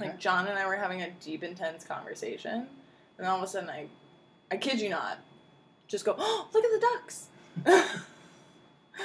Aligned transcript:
Okay. 0.00 0.10
Like 0.10 0.18
John 0.18 0.46
and 0.46 0.58
I 0.58 0.66
were 0.66 0.76
having 0.76 1.02
a 1.02 1.10
deep, 1.10 1.42
intense 1.42 1.84
conversation, 1.84 2.66
and 3.18 3.26
all 3.26 3.36
of 3.36 3.42
a 3.42 3.46
sudden, 3.46 3.68
I, 3.68 3.86
I 4.50 4.56
kid 4.56 4.80
you 4.80 4.88
not, 4.88 5.18
just 5.88 6.04
go, 6.04 6.14
oh, 6.18 6.48
look 6.54 6.64
at 6.64 6.70
the 6.70 6.86
ducks. 6.94 7.26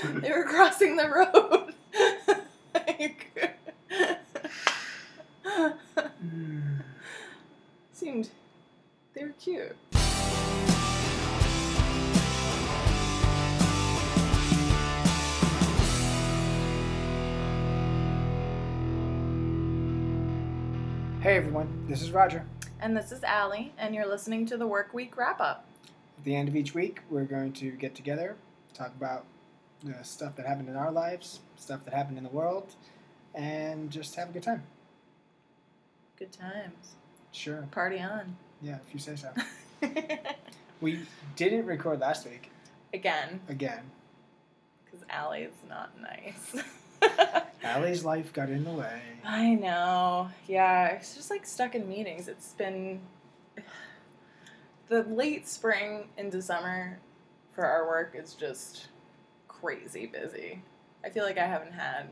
they 0.22 0.32
were 0.32 0.46
crossing 0.46 0.96
the 0.96 1.10
road. 1.10 1.74
like, 2.74 3.52
seemed 7.94 8.30
they 9.14 9.24
were 9.24 9.34
cute. 9.40 9.76
Hey 21.36 21.40
everyone, 21.40 21.86
this 21.90 22.02
is 22.02 22.12
Roger. 22.12 22.46
And 22.80 22.96
this 22.96 23.12
is 23.12 23.22
Allie, 23.22 23.74
and 23.78 23.94
you're 23.94 24.08
listening 24.08 24.46
to 24.46 24.56
the 24.56 24.66
Work 24.66 24.94
Week 24.94 25.18
Wrap 25.18 25.42
Up. 25.42 25.68
At 26.18 26.24
the 26.24 26.34
end 26.34 26.48
of 26.48 26.56
each 26.56 26.74
week, 26.74 27.02
we're 27.10 27.26
going 27.26 27.52
to 27.52 27.72
get 27.72 27.94
together, 27.94 28.38
talk 28.74 28.94
about 28.96 29.26
the 29.84 30.02
stuff 30.04 30.38
that 30.38 30.46
happened 30.46 30.70
in 30.70 30.78
our 30.78 30.94
lives, 30.94 31.42
stuff 31.58 31.84
that 31.84 31.94
happened 31.94 32.18
in 32.18 32.24
the 32.24 32.30
world, 32.30 32.76
and 33.34 33.92
just 33.92 34.16
have 34.16 34.30
a 34.30 34.32
good 34.32 34.44
time. 34.44 34.64
Good 36.18 36.32
times. 36.32 36.96
Sure. 37.34 37.68
Party 37.70 38.00
on. 38.00 38.38
Yeah, 38.62 38.78
if 38.88 38.94
you 38.94 39.00
say 39.02 39.18
so. 39.18 39.34
We 40.80 41.02
didn't 41.36 41.66
record 41.66 42.00
last 42.00 42.26
week 42.26 42.50
Again, 42.94 43.42
again. 43.50 43.82
because 44.86 45.06
Allie's 45.10 45.50
not 45.68 45.92
nice. 46.02 46.64
Allie's 47.64 48.06
life 48.06 48.32
got 48.34 48.50
in 48.50 48.64
the 48.64 48.72
way. 48.72 49.02
I 49.26 49.56
know. 49.56 50.30
Yeah, 50.48 50.88
it's 50.90 51.16
just 51.16 51.30
like 51.32 51.46
stuck 51.46 51.76
in 51.76 51.88
meetings. 51.90 52.28
It's 52.28 52.54
been 52.54 53.00
the 54.90 55.04
late 55.04 55.48
spring 55.48 56.08
into 56.18 56.42
summer 56.42 57.00
for 57.54 57.66
our 57.66 57.88
work 57.88 58.16
is 58.18 58.34
just 58.34 58.88
crazy 59.48 60.06
busy. 60.06 60.62
I 61.04 61.10
feel 61.10 61.24
like 61.24 61.38
I 61.38 61.46
haven't 61.48 61.74
had 61.74 62.08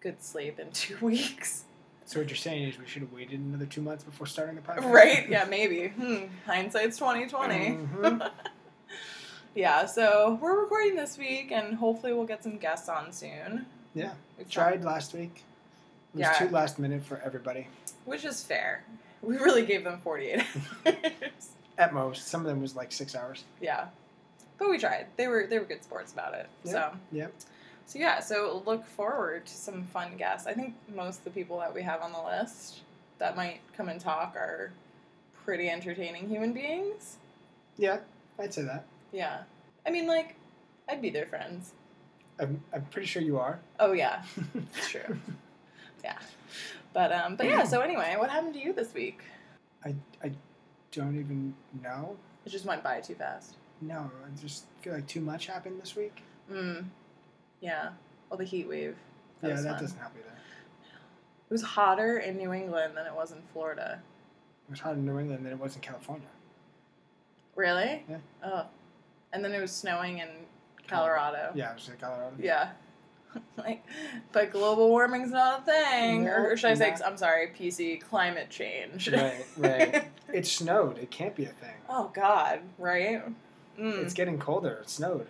good 0.00 0.22
sleep 0.22 0.58
in 0.58 0.70
two 0.72 0.96
weeks. 1.04 1.64
So 2.06 2.20
what 2.20 2.28
you're 2.28 2.36
saying 2.36 2.68
is 2.68 2.78
we 2.78 2.86
should 2.86 3.02
have 3.02 3.12
waited 3.12 3.40
another 3.40 3.66
two 3.66 3.82
months 3.82 4.04
before 4.04 4.26
starting 4.28 4.54
the 4.54 4.60
podcast, 4.62 4.90
Right? 4.92 5.28
Yeah, 5.28 5.44
maybe. 5.50 5.88
Hmm. 5.88 6.26
Hindsight's 6.46 6.96
twenty 6.98 7.26
twenty. 7.26 7.76
Mhm. 7.76 8.30
Yeah, 9.54 9.86
so 9.86 10.38
we're 10.42 10.60
recording 10.60 10.96
this 10.96 11.16
week, 11.16 11.50
and 11.50 11.74
hopefully 11.76 12.12
we'll 12.12 12.26
get 12.26 12.42
some 12.44 12.58
guests 12.58 12.90
on 12.90 13.10
soon. 13.10 13.64
Yeah, 13.96 14.12
We've 14.36 14.48
tried 14.50 14.84
last 14.84 15.14
week. 15.14 15.42
It 16.14 16.18
was 16.18 16.20
Yeah. 16.20 16.32
too 16.34 16.48
last 16.50 16.78
minute 16.78 17.02
for 17.02 17.18
everybody. 17.24 17.66
which 18.04 18.24
is 18.24 18.42
fair. 18.44 18.84
We 19.22 19.36
really 19.38 19.64
gave 19.66 19.82
them 19.84 19.98
forty 19.98 20.26
eight 20.26 20.44
hours. 20.86 20.94
At 21.78 21.92
most, 21.92 22.28
some 22.28 22.40
of 22.42 22.46
them 22.46 22.60
was 22.60 22.76
like 22.76 22.92
six 22.92 23.14
hours. 23.16 23.44
Yeah, 23.60 23.86
but 24.58 24.70
we 24.70 24.78
tried. 24.78 25.06
They 25.16 25.26
were 25.28 25.46
they 25.48 25.58
were 25.58 25.64
good 25.64 25.82
sports 25.82 26.12
about 26.12 26.34
it. 26.34 26.48
So 26.64 26.92
Yep. 27.12 27.32
so 27.86 27.98
yeah. 27.98 28.20
So 28.20 28.62
look 28.66 28.84
forward 28.86 29.46
to 29.46 29.52
some 29.54 29.84
fun 29.84 30.16
guests. 30.16 30.46
I 30.46 30.52
think 30.52 30.74
most 30.94 31.18
of 31.18 31.24
the 31.24 31.30
people 31.30 31.58
that 31.60 31.74
we 31.74 31.82
have 31.82 32.02
on 32.02 32.12
the 32.12 32.22
list 32.22 32.80
that 33.18 33.34
might 33.34 33.60
come 33.76 33.88
and 33.88 33.98
talk 34.00 34.36
are 34.36 34.72
pretty 35.44 35.68
entertaining 35.70 36.28
human 36.28 36.52
beings. 36.52 37.16
Yeah, 37.78 37.98
I'd 38.38 38.52
say 38.54 38.62
that. 38.62 38.84
Yeah, 39.12 39.42
I 39.86 39.90
mean 39.90 40.06
like 40.06 40.36
I'd 40.88 41.02
be 41.02 41.10
their 41.10 41.26
friends. 41.26 41.72
I'm, 42.38 42.62
I'm 42.72 42.84
pretty 42.86 43.06
sure 43.06 43.22
you 43.22 43.38
are. 43.38 43.60
Oh 43.80 43.92
yeah, 43.92 44.22
it's 44.54 44.90
true. 44.90 45.18
Yeah, 46.04 46.18
but 46.92 47.12
um, 47.12 47.36
but 47.36 47.46
yeah. 47.46 47.64
So 47.64 47.80
anyway, 47.80 48.14
what 48.18 48.30
happened 48.30 48.54
to 48.54 48.60
you 48.60 48.72
this 48.72 48.92
week? 48.94 49.22
I, 49.84 49.94
I 50.22 50.32
don't 50.92 51.18
even 51.18 51.54
know. 51.82 52.16
It 52.44 52.50
just 52.50 52.64
went 52.64 52.82
by 52.82 53.00
too 53.00 53.14
fast. 53.14 53.56
No, 53.80 54.10
I 54.24 54.40
just 54.40 54.64
feel 54.80 54.94
like 54.94 55.06
too 55.06 55.20
much 55.20 55.46
happened 55.46 55.80
this 55.80 55.96
week. 55.96 56.22
Mm. 56.50 56.84
Yeah. 57.60 57.90
Well, 58.28 58.38
the 58.38 58.44
heat 58.44 58.68
wave. 58.68 58.96
That 59.40 59.48
yeah, 59.48 59.54
that 59.56 59.72
fun. 59.72 59.80
doesn't 59.82 59.98
help 59.98 60.12
either. 60.18 60.36
It 61.48 61.52
was 61.52 61.62
hotter 61.62 62.18
in 62.18 62.36
New 62.36 62.52
England 62.52 62.96
than 62.96 63.06
it 63.06 63.14
was 63.14 63.32
in 63.32 63.38
Florida. 63.52 64.00
It 64.68 64.70
was 64.70 64.80
hotter 64.80 64.96
in 64.96 65.04
New 65.04 65.18
England 65.18 65.44
than 65.44 65.52
it 65.52 65.58
was 65.58 65.76
in 65.76 65.80
California. 65.80 66.26
Really? 67.54 68.04
Yeah. 68.08 68.18
Oh. 68.44 68.66
And 69.32 69.44
then 69.44 69.52
it 69.52 69.60
was 69.60 69.72
snowing 69.72 70.18
in 70.18 70.28
Colorado. 70.88 71.52
Yeah, 71.54 71.70
it 71.72 71.76
was 71.76 71.88
in 71.88 71.96
Colorado. 71.96 72.32
Yeah. 72.38 72.70
like, 73.58 73.84
but 74.32 74.50
global 74.50 74.88
warming's 74.88 75.30
not 75.30 75.60
a 75.60 75.64
thing. 75.64 76.24
No, 76.24 76.32
or 76.32 76.56
should 76.56 76.70
I 76.70 76.74
say, 76.74 76.90
not- 76.90 77.04
I'm 77.04 77.16
sorry, 77.16 77.48
PC, 77.58 78.00
climate 78.00 78.48
change. 78.50 79.08
Right, 79.08 79.46
right. 79.56 80.08
It 80.32 80.44
snowed. 80.44 80.98
It 80.98 81.10
can't 81.12 81.36
be 81.36 81.44
a 81.44 81.50
thing. 81.50 81.74
oh, 81.88 82.10
God, 82.12 82.58
right? 82.78 83.22
Mm. 83.78 84.02
It's 84.02 84.12
getting 84.12 84.38
colder. 84.40 84.80
It 84.82 84.90
snowed. 84.90 85.28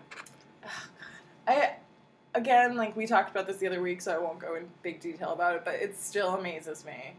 I, 1.46 1.74
again, 2.34 2.76
like 2.76 2.96
we 2.96 3.06
talked 3.06 3.30
about 3.30 3.46
this 3.46 3.58
the 3.58 3.66
other 3.66 3.82
week, 3.82 4.00
so 4.00 4.14
I 4.14 4.18
won't 4.18 4.38
go 4.38 4.54
in 4.54 4.66
big 4.82 5.00
detail 5.00 5.32
about 5.32 5.54
it, 5.56 5.64
but 5.66 5.74
it 5.74 5.96
still 5.98 6.34
amazes 6.34 6.84
me 6.86 7.14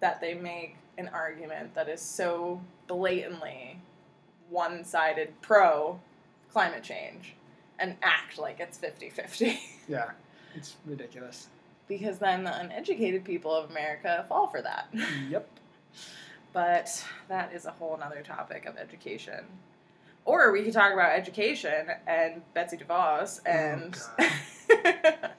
that 0.00 0.20
they 0.20 0.34
make 0.34 0.76
an 0.98 1.08
argument 1.14 1.74
that 1.74 1.88
is 1.88 2.00
so 2.00 2.60
blatantly 2.88 3.80
one 4.50 4.84
sided 4.84 5.32
pro 5.40 5.98
climate 6.52 6.82
change 6.82 7.34
and 7.78 7.96
act 8.02 8.38
like 8.38 8.60
it's 8.60 8.78
50 8.78 9.10
50. 9.10 9.58
Yeah, 9.88 10.10
it's 10.54 10.76
ridiculous. 10.84 11.48
because 11.88 12.18
then 12.18 12.44
the 12.44 12.54
uneducated 12.60 13.24
people 13.24 13.54
of 13.54 13.70
America 13.70 14.24
fall 14.28 14.46
for 14.48 14.60
that. 14.62 14.88
Yep. 15.30 15.48
But 16.52 17.04
that 17.28 17.52
is 17.54 17.64
a 17.66 17.70
whole 17.70 17.96
nother 17.98 18.22
topic 18.22 18.66
of 18.66 18.76
education. 18.76 19.44
Or 20.24 20.52
we 20.52 20.62
could 20.62 20.72
talk 20.74 20.92
about 20.92 21.12
education 21.12 21.86
and 22.06 22.42
Betsy 22.52 22.76
DeVos 22.76 23.40
and 23.46 23.96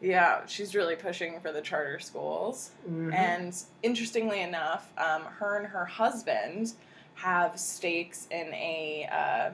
yeah, 0.00 0.44
she's 0.46 0.74
really 0.74 0.96
pushing 0.96 1.40
for 1.40 1.52
the 1.52 1.60
charter 1.60 1.98
schools. 1.98 2.70
Mhm. 2.88 3.14
And 3.14 3.56
interestingly 3.82 4.40
enough, 4.42 4.92
um, 4.98 5.22
her 5.22 5.56
and 5.58 5.66
her 5.66 5.84
husband 5.84 6.72
have 7.14 7.58
stakes 7.58 8.26
in 8.30 8.52
a 8.54 9.08
uh, 9.10 9.50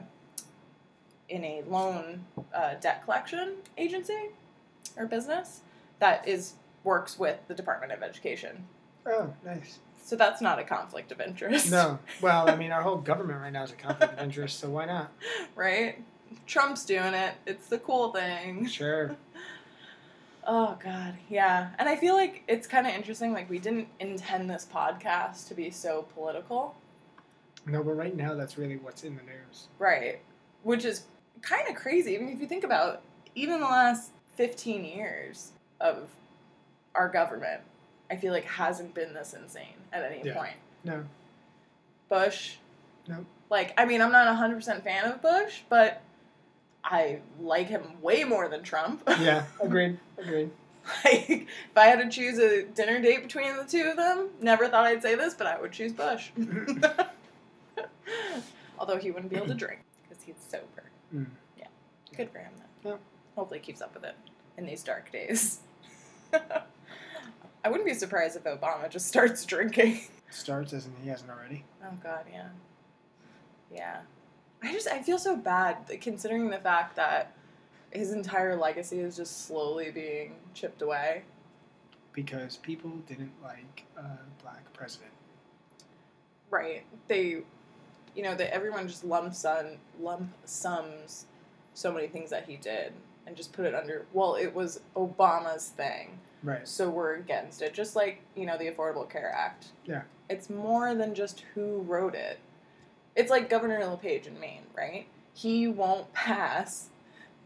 in 1.33 1.43
a 1.43 1.63
loan 1.67 2.23
uh, 2.53 2.75
debt 2.79 3.03
collection 3.03 3.55
agency 3.77 4.29
or 4.95 5.07
business 5.07 5.61
that 5.99 6.27
is 6.27 6.53
works 6.83 7.17
with 7.17 7.39
the 7.47 7.55
Department 7.55 7.91
of 7.91 8.03
Education. 8.03 8.65
oh, 9.07 9.33
nice. 9.43 9.79
So 10.05 10.15
that's 10.17 10.41
not 10.41 10.59
a 10.59 10.63
conflict 10.63 11.11
of 11.11 11.21
interest. 11.21 11.71
No. 11.71 11.97
Well, 12.21 12.49
I 12.49 12.55
mean, 12.55 12.71
our 12.71 12.81
whole 12.81 12.97
government 12.97 13.39
right 13.39 13.51
now 13.53 13.63
is 13.63 13.71
a 13.71 13.75
conflict 13.75 14.13
of 14.13 14.19
interest, 14.19 14.59
so 14.59 14.69
why 14.69 14.85
not? 14.85 15.11
right? 15.55 16.03
Trump's 16.45 16.85
doing 16.85 17.13
it. 17.13 17.33
It's 17.47 17.67
the 17.67 17.79
cool 17.79 18.11
thing. 18.11 18.67
Sure. 18.67 19.15
Oh 20.45 20.77
god, 20.83 21.15
yeah. 21.29 21.69
And 21.79 21.87
I 21.87 21.95
feel 21.95 22.15
like 22.15 22.43
it's 22.49 22.67
kind 22.67 22.85
of 22.85 22.93
interesting 22.93 23.31
like 23.31 23.49
we 23.49 23.59
didn't 23.59 23.87
intend 24.01 24.49
this 24.49 24.67
podcast 24.71 25.47
to 25.47 25.53
be 25.53 25.71
so 25.71 26.05
political. 26.13 26.75
No, 27.65 27.81
but 27.81 27.93
right 27.93 28.13
now 28.13 28.35
that's 28.35 28.57
really 28.57 28.75
what's 28.75 29.05
in 29.05 29.15
the 29.15 29.23
news. 29.23 29.69
Right. 29.79 30.19
Which 30.63 30.83
is 30.83 31.03
kind 31.43 31.67
of 31.69 31.75
crazy. 31.75 32.15
I 32.15 32.19
mean, 32.19 32.33
if 32.33 32.41
you 32.41 32.47
think 32.47 32.63
about 32.63 33.03
even 33.35 33.59
the 33.59 33.67
last 33.67 34.11
15 34.37 34.83
years 34.83 35.51
of 35.79 36.09
our 36.95 37.09
government, 37.09 37.61
I 38.09 38.15
feel 38.15 38.33
like 38.33 38.45
hasn't 38.45 38.93
been 38.95 39.13
this 39.13 39.33
insane 39.33 39.75
at 39.91 40.03
any 40.03 40.21
Yeah. 40.23 40.33
point. 40.35 40.55
No. 40.83 41.03
Bush. 42.09 42.55
Nope. 43.07 43.25
Like, 43.49 43.73
I 43.77 43.85
mean, 43.85 44.01
I'm 44.01 44.11
not 44.11 44.27
a 44.27 44.31
100% 44.31 44.83
fan 44.83 45.05
of 45.05 45.21
Bush, 45.21 45.61
but 45.69 46.01
I 46.83 47.19
like 47.39 47.67
him 47.67 47.83
way 48.01 48.23
more 48.23 48.47
than 48.47 48.63
Trump. 48.63 49.03
Yeah, 49.19 49.45
agreed. 49.61 49.99
Agreed. 50.17 50.51
like, 51.05 51.29
if 51.29 51.77
I 51.77 51.85
had 51.85 51.99
to 51.99 52.09
choose 52.09 52.39
a 52.39 52.63
dinner 52.63 52.99
date 53.01 53.23
between 53.23 53.55
the 53.55 53.63
two 53.63 53.83
of 53.89 53.97
them, 53.97 54.29
never 54.41 54.67
thought 54.67 54.85
I'd 54.85 55.01
say 55.01 55.15
this, 55.15 55.33
but 55.33 55.47
I 55.47 55.59
would 55.59 55.71
choose 55.71 55.93
Bush. 55.93 56.29
Although 58.79 58.97
he 58.97 59.11
wouldn't 59.11 59.29
be 59.29 59.37
able 59.37 59.47
to 59.47 59.53
drink 59.53 59.81
because 60.07 60.23
he's 60.23 60.35
sober. 60.49 60.65
Mm. 61.13 61.27
Yeah. 61.57 61.67
Good 62.15 62.29
for 62.31 62.39
him, 62.39 62.53
though. 62.83 62.89
Yeah. 62.91 62.97
Hopefully, 63.35 63.59
he 63.59 63.65
keeps 63.65 63.81
up 63.81 63.93
with 63.93 64.03
it 64.03 64.15
in 64.57 64.65
these 64.65 64.83
dark 64.83 65.11
days. 65.11 65.59
I 66.33 67.69
wouldn't 67.69 67.85
be 67.85 67.93
surprised 67.93 68.35
if 68.35 68.43
Obama 68.43 68.89
just 68.89 69.07
starts 69.07 69.45
drinking. 69.45 70.01
Starts 70.29 70.73
as 70.73 70.85
in 70.85 70.93
he 71.01 71.09
hasn't 71.09 71.29
already. 71.29 71.63
Oh 71.83 71.95
God, 72.01 72.25
yeah, 72.31 72.49
yeah. 73.71 73.97
I 74.61 74.71
just 74.71 74.87
I 74.87 75.01
feel 75.01 75.19
so 75.19 75.35
bad 75.35 75.77
considering 76.01 76.49
the 76.49 76.57
fact 76.57 76.95
that 76.95 77.33
his 77.91 78.11
entire 78.11 78.55
legacy 78.55 78.99
is 78.99 79.15
just 79.15 79.45
slowly 79.45 79.91
being 79.91 80.35
chipped 80.53 80.81
away. 80.81 81.23
Because 82.11 82.57
people 82.57 82.91
didn't 83.07 83.33
like 83.43 83.83
a 83.97 84.17
black 84.41 84.71
president. 84.73 85.11
Right. 86.49 86.83
They, 87.07 87.43
you 88.15 88.23
know, 88.23 88.35
that 88.35 88.53
everyone 88.53 88.87
just 88.87 89.03
lumps 89.03 89.45
on 89.45 89.77
lump 90.01 90.29
sums 90.45 91.25
so 91.73 91.91
many 91.91 92.07
things 92.07 92.29
that 92.29 92.45
he 92.47 92.55
did 92.57 92.93
and 93.25 93.35
just 93.35 93.53
put 93.53 93.65
it 93.65 93.73
under, 93.73 94.05
well, 94.13 94.35
it 94.35 94.53
was 94.53 94.81
Obama's 94.95 95.69
thing, 95.69 96.19
Right. 96.43 96.67
so 96.67 96.89
we're 96.89 97.15
against 97.15 97.61
it. 97.61 97.73
Just 97.73 97.95
like, 97.95 98.21
you 98.35 98.45
know, 98.45 98.57
the 98.57 98.69
Affordable 98.69 99.09
Care 99.09 99.31
Act. 99.33 99.67
Yeah. 99.85 100.01
It's 100.29 100.49
more 100.49 100.93
than 100.93 101.15
just 101.15 101.43
who 101.53 101.79
wrote 101.81 102.15
it. 102.15 102.39
It's 103.15 103.29
like 103.31 103.49
Governor 103.49 103.79
LePage 103.85 104.27
in 104.27 104.39
Maine, 104.39 104.63
right? 104.75 105.07
He 105.33 105.67
won't 105.67 106.11
pass 106.13 106.89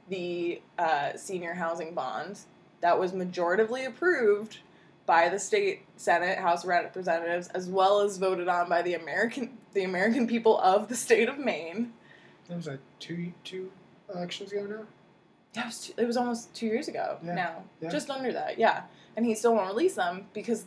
the 0.09 0.61
uh, 0.79 1.15
senior 1.15 1.53
housing 1.53 1.93
bond 1.93 2.39
that 2.81 2.99
was 2.99 3.11
majoritively 3.11 3.85
approved 3.85 4.59
by 5.05 5.29
the 5.29 5.39
state 5.39 5.81
Senate, 5.95 6.37
House 6.37 6.63
of 6.63 6.69
Representatives, 6.69 7.47
as 7.49 7.67
well 7.67 8.01
as 8.01 8.17
voted 8.17 8.47
on 8.47 8.67
by 8.69 8.81
the 8.81 8.93
American 8.95 9.57
the 9.77 9.83
American 9.83 10.25
people 10.27 10.59
of 10.59 10.89
the 10.89 10.95
state 10.95 11.29
of 11.29 11.37
Maine. 11.37 11.93
That 12.49 12.57
was 12.57 12.67
like 12.67 12.79
two 12.99 13.31
two 13.43 13.71
elections 14.13 14.51
ago 14.51 14.65
now. 14.65 14.85
Yeah, 15.53 15.61
it 15.61 15.65
was, 15.67 15.79
two, 15.79 15.93
it 15.97 16.05
was 16.05 16.17
almost 16.17 16.53
two 16.53 16.65
years 16.65 16.87
ago 16.87 17.17
Yeah, 17.23 17.35
now, 17.35 17.63
yeah. 17.79 17.89
just 17.89 18.09
under 18.09 18.33
that. 18.33 18.57
Yeah, 18.57 18.83
and 19.15 19.25
he 19.25 19.35
still 19.35 19.53
won't 19.55 19.67
release 19.67 19.93
them 19.93 20.25
because 20.33 20.65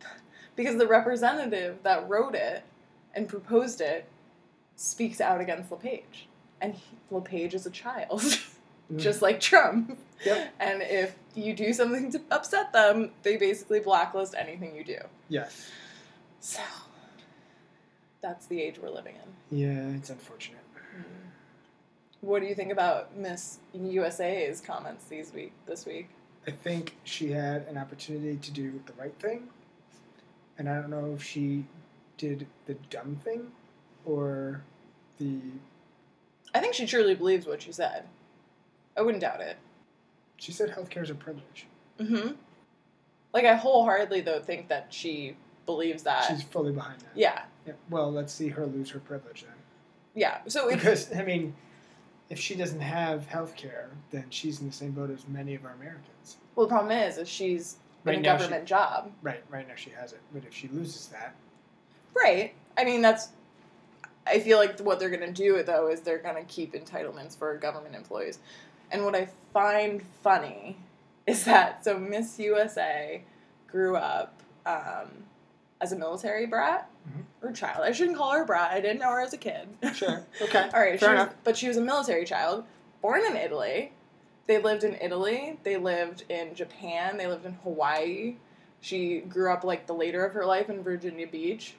because 0.56 0.76
the 0.76 0.86
representative 0.86 1.78
that 1.82 2.08
wrote 2.08 2.36
it 2.36 2.62
and 3.14 3.28
proposed 3.28 3.80
it 3.80 4.08
speaks 4.76 5.20
out 5.20 5.40
against 5.40 5.70
LePage, 5.70 6.28
and 6.60 6.74
he, 6.74 6.96
LePage 7.10 7.54
is 7.54 7.66
a 7.66 7.70
child, 7.70 8.20
just 8.96 9.18
mm. 9.18 9.22
like 9.22 9.40
Trump. 9.40 9.98
Yep. 10.24 10.54
And 10.60 10.82
if 10.82 11.16
you 11.34 11.52
do 11.52 11.72
something 11.72 12.12
to 12.12 12.20
upset 12.30 12.72
them, 12.72 13.10
they 13.24 13.36
basically 13.36 13.80
blacklist 13.80 14.36
anything 14.36 14.76
you 14.76 14.84
do. 14.84 14.98
Yes. 15.28 15.68
So 16.38 16.60
that's 18.22 18.46
the 18.46 18.60
age 18.62 18.78
we're 18.80 18.90
living 18.90 19.16
in. 19.16 19.58
Yeah, 19.58 19.96
it's 19.96 20.10
unfortunate. 20.10 20.58
What 22.20 22.40
do 22.40 22.46
you 22.46 22.54
think 22.54 22.70
about 22.70 23.16
Miss 23.16 23.58
USA's 23.74 24.60
comments 24.60 25.04
these 25.06 25.32
week 25.32 25.52
this 25.66 25.84
week? 25.84 26.08
I 26.46 26.52
think 26.52 26.94
she 27.02 27.32
had 27.32 27.66
an 27.66 27.76
opportunity 27.76 28.36
to 28.36 28.50
do 28.52 28.80
the 28.86 28.92
right 28.92 29.14
thing, 29.18 29.48
and 30.56 30.68
I 30.68 30.76
don't 30.76 30.90
know 30.90 31.14
if 31.16 31.22
she 31.22 31.64
did 32.18 32.46
the 32.66 32.74
dumb 32.90 33.18
thing 33.24 33.50
or 34.04 34.62
the. 35.18 35.40
I 36.54 36.60
think 36.60 36.74
she 36.74 36.86
truly 36.86 37.16
believes 37.16 37.44
what 37.44 37.62
she 37.62 37.72
said. 37.72 38.04
I 38.96 39.02
wouldn't 39.02 39.22
doubt 39.22 39.40
it. 39.40 39.56
She 40.36 40.52
said 40.52 40.70
healthcare 40.70 41.02
is 41.02 41.10
a 41.10 41.14
privilege. 41.14 41.66
Mm-hmm. 41.98 42.32
Like 43.34 43.44
I 43.46 43.54
wholeheartedly 43.54 44.20
though 44.20 44.40
think 44.40 44.68
that 44.68 44.86
she 44.90 45.36
believes 45.66 46.02
that. 46.04 46.24
She's 46.28 46.42
fully 46.42 46.72
behind 46.72 47.00
that. 47.00 47.10
yeah, 47.14 47.42
Yeah, 47.66 47.74
Well, 47.90 48.10
let's 48.12 48.32
see 48.32 48.48
her 48.48 48.66
lose 48.66 48.90
her 48.90 48.98
privilege 49.00 49.42
then. 49.42 49.52
yeah. 50.14 50.38
So 50.48 50.68
Because 50.70 51.14
I 51.14 51.22
mean, 51.22 51.54
if 52.30 52.38
she 52.38 52.54
doesn't 52.54 52.80
have 52.80 53.26
health 53.26 53.56
care, 53.56 53.90
then 54.10 54.24
she's 54.30 54.60
in 54.60 54.66
the 54.66 54.72
same 54.72 54.92
boat 54.92 55.10
as 55.10 55.26
many 55.28 55.54
of 55.54 55.64
our 55.64 55.72
Americans. 55.72 56.36
well, 56.54 56.66
the 56.66 56.70
problem 56.70 56.92
is, 56.96 57.18
is 57.18 57.28
she's 57.28 57.76
Right 58.04 58.14
in 58.16 58.20
a 58.20 58.22
now 58.22 58.36
she- 58.36 58.42
government 58.42 58.66
job, 58.66 59.12
Right, 59.22 59.42
right 59.50 59.66
now 59.68 59.74
she 59.76 59.90
has 59.90 60.12
it, 60.12 60.20
but 60.32 60.44
if 60.44 60.52
she 60.54 60.66
loses 60.68 61.06
that, 61.08 61.34
right? 62.14 62.52
I 62.76 62.84
mean, 62.84 63.00
that's. 63.02 63.28
I 64.26 64.38
feel 64.40 64.56
like 64.58 64.78
what 64.80 64.98
they're 65.00 65.10
gonna 65.10 65.32
do 65.32 65.62
though 65.62 65.88
is 65.88 66.00
they're 66.00 66.18
gonna 66.18 66.44
keep 66.44 66.74
entitlements 66.74 67.36
for 67.36 67.56
government 67.58 67.94
employees, 67.94 68.38
and 68.90 69.04
what 69.04 69.14
I 69.14 69.28
find 69.52 70.02
funny 70.22 70.76
is 71.26 71.44
that 71.44 71.84
so 71.84 71.98
Miss 71.98 72.38
USA 72.40 73.22
grew 73.68 73.96
up 73.96 74.42
um, 74.66 75.08
as 75.82 75.90
a 75.92 75.96
military 75.96 76.46
brat 76.46 76.88
Mhm. 77.08 77.24
or 77.42 77.52
child. 77.52 77.84
I 77.84 77.90
shouldn't 77.90 78.16
call 78.16 78.30
her 78.30 78.42
a 78.44 78.46
brat. 78.46 78.70
I 78.70 78.80
didn't 78.80 79.00
know 79.00 79.10
her 79.10 79.20
as 79.20 79.32
a 79.32 79.36
kid. 79.36 79.68
sure, 79.94 80.24
okay, 80.42 80.70
All 80.72 80.80
right, 80.80 80.92
she 80.98 81.04
Fair 81.04 81.14
was, 81.16 81.28
but 81.42 81.56
she 81.56 81.66
was 81.68 81.76
a 81.76 81.80
military 81.82 82.24
child, 82.24 82.64
born 83.02 83.22
in 83.24 83.36
Italy. 83.36 83.92
They 84.46 84.58
lived 84.58 84.84
in 84.84 84.94
Italy. 85.00 85.58
They 85.64 85.76
lived 85.76 86.24
in 86.28 86.54
Japan. 86.54 87.16
They 87.16 87.26
lived 87.26 87.44
in 87.44 87.54
Hawaii. 87.64 88.36
She 88.80 89.20
grew 89.20 89.52
up 89.52 89.64
like 89.64 89.86
the 89.86 89.92
later 89.94 90.24
of 90.24 90.32
her 90.34 90.44
life 90.46 90.70
in 90.70 90.82
Virginia 90.82 91.26
Beach. 91.26 91.74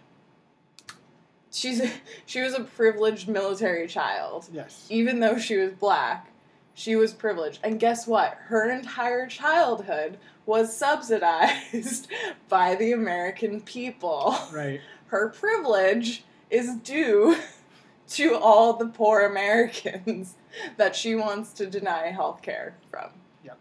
She's 1.51 1.79
a, 1.81 1.89
she 2.25 2.41
was 2.41 2.53
a 2.53 2.61
privileged 2.63 3.27
military 3.29 3.87
child, 3.87 4.47
yes, 4.51 4.85
even 4.89 5.19
though 5.21 5.37
she 5.37 5.57
was 5.57 5.71
black. 5.73 6.29
She 6.75 6.95
was 6.95 7.13
privileged, 7.13 7.59
and 7.63 7.79
guess 7.79 8.07
what? 8.07 8.33
Her 8.47 8.69
entire 8.71 9.27
childhood 9.27 10.17
was 10.45 10.75
subsidized 10.75 12.07
by 12.49 12.75
the 12.75 12.91
American 12.91 13.61
people 13.61 14.35
right, 14.51 14.81
her 15.07 15.29
privilege 15.29 16.23
is 16.49 16.75
due 16.77 17.35
to 18.07 18.35
all 18.35 18.73
the 18.73 18.87
poor 18.87 19.21
Americans 19.21 20.35
that 20.77 20.95
she 20.95 21.15
wants 21.15 21.51
to 21.53 21.65
deny 21.65 22.07
health 22.07 22.41
care 22.41 22.75
from. 22.91 23.09
Yep. 23.43 23.57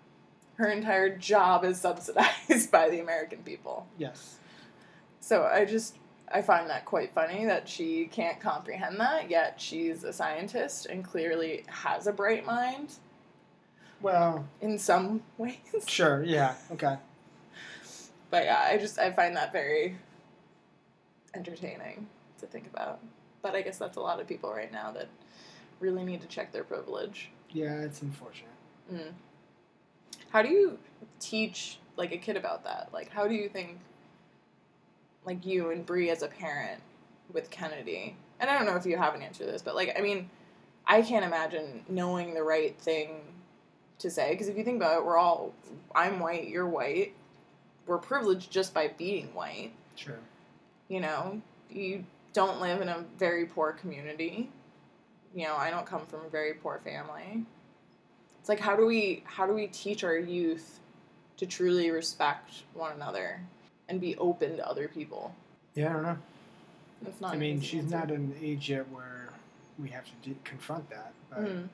Her 0.56 0.68
entire 0.68 1.16
job 1.16 1.64
is 1.64 1.80
subsidized 1.80 2.70
by 2.70 2.88
the 2.90 3.00
American 3.00 3.38
people. 3.42 3.86
yes, 3.96 4.38
So 5.20 5.44
I 5.44 5.64
just 5.64 5.96
I 6.34 6.40
find 6.42 6.68
that 6.70 6.86
quite 6.86 7.12
funny 7.12 7.44
that 7.44 7.68
she 7.68 8.06
can't 8.06 8.40
comprehend 8.40 8.98
that, 9.00 9.30
yet 9.30 9.60
she's 9.60 10.02
a 10.02 10.12
scientist 10.12 10.86
and 10.86 11.04
clearly 11.04 11.64
has 11.68 12.06
a 12.06 12.12
bright 12.12 12.46
mind 12.46 12.94
well, 14.02 14.46
in 14.60 14.78
some 14.78 15.22
ways. 15.38 15.56
sure, 15.86 16.22
yeah, 16.24 16.54
okay, 16.72 16.96
But 18.30 18.44
yeah, 18.44 18.60
I 18.68 18.78
just 18.78 18.98
I 18.98 19.12
find 19.12 19.36
that 19.36 19.52
very 19.52 19.96
entertaining 21.34 22.06
to 22.40 22.46
think 22.46 22.66
about. 22.66 23.00
But 23.42 23.54
I 23.54 23.62
guess 23.62 23.78
that's 23.78 23.96
a 23.96 24.00
lot 24.00 24.20
of 24.20 24.26
people 24.28 24.52
right 24.52 24.70
now 24.72 24.92
that 24.92 25.08
really 25.80 26.04
need 26.04 26.20
to 26.20 26.28
check 26.28 26.52
their 26.52 26.64
privilege. 26.64 27.30
yeah, 27.50 27.80
it's 27.80 28.02
unfortunate. 28.02 28.48
Mm. 28.92 29.12
How 30.30 30.42
do 30.42 30.48
you 30.48 30.78
teach 31.20 31.78
like 31.96 32.12
a 32.12 32.16
kid 32.18 32.36
about 32.36 32.64
that? 32.64 32.90
Like, 32.92 33.10
how 33.10 33.26
do 33.26 33.34
you 33.34 33.48
think, 33.48 33.78
like 35.24 35.44
you 35.44 35.70
and 35.70 35.84
Bree 35.84 36.10
as 36.10 36.22
a 36.22 36.28
parent 36.28 36.80
with 37.32 37.50
Kennedy? 37.50 38.16
And 38.40 38.48
I 38.48 38.56
don't 38.56 38.66
know 38.66 38.76
if 38.76 38.86
you 38.86 38.96
have 38.96 39.14
an 39.14 39.22
answer 39.22 39.44
to 39.44 39.50
this, 39.50 39.62
but 39.62 39.74
like, 39.74 39.94
I 39.98 40.00
mean, 40.00 40.30
I 40.86 41.02
can't 41.02 41.24
imagine 41.24 41.84
knowing 41.88 42.34
the 42.34 42.42
right 42.42 42.76
thing 42.78 43.20
to 44.02 44.10
say 44.10 44.30
because 44.32 44.48
if 44.48 44.56
you 44.56 44.64
think 44.64 44.76
about 44.76 44.98
it, 44.98 45.04
we're 45.06 45.16
all 45.16 45.52
I'm 45.94 46.20
white, 46.20 46.48
you're 46.48 46.68
white. 46.68 47.14
We're 47.86 47.98
privileged 47.98 48.50
just 48.50 48.74
by 48.74 48.88
being 48.88 49.34
white. 49.34 49.72
Sure, 49.96 50.18
You 50.88 51.00
know, 51.00 51.40
you 51.70 52.04
don't 52.32 52.60
live 52.60 52.80
in 52.80 52.88
a 52.88 53.04
very 53.18 53.44
poor 53.46 53.72
community. 53.72 54.50
You 55.34 55.44
know, 55.46 55.56
I 55.56 55.70
don't 55.70 55.86
come 55.86 56.06
from 56.06 56.20
a 56.26 56.28
very 56.28 56.54
poor 56.54 56.78
family. 56.84 57.44
It's 58.40 58.48
like 58.48 58.60
how 58.60 58.76
do 58.76 58.86
we 58.86 59.22
how 59.24 59.46
do 59.46 59.52
we 59.54 59.66
teach 59.68 60.04
our 60.04 60.16
youth 60.18 60.78
to 61.38 61.46
truly 61.46 61.90
respect 61.90 62.62
one 62.74 62.92
another 62.92 63.40
and 63.88 64.00
be 64.00 64.16
open 64.16 64.56
to 64.56 64.68
other 64.68 64.88
people? 64.88 65.34
yeah, 65.74 65.88
I 65.90 65.92
don't 65.94 66.02
know. 66.02 66.18
That's 67.02 67.20
not. 67.20 67.34
I 67.34 67.36
mean, 67.36 67.60
she's 67.60 67.82
answer. 67.84 67.96
not 67.96 68.10
at 68.10 68.16
an 68.18 68.34
age 68.40 68.68
yet 68.70 68.88
where 68.90 69.28
we 69.78 69.88
have 69.88 70.04
to 70.04 70.28
de- 70.30 70.36
confront 70.44 70.88
that, 70.90 71.12
but 71.30 71.40
Mhm. 71.40 71.68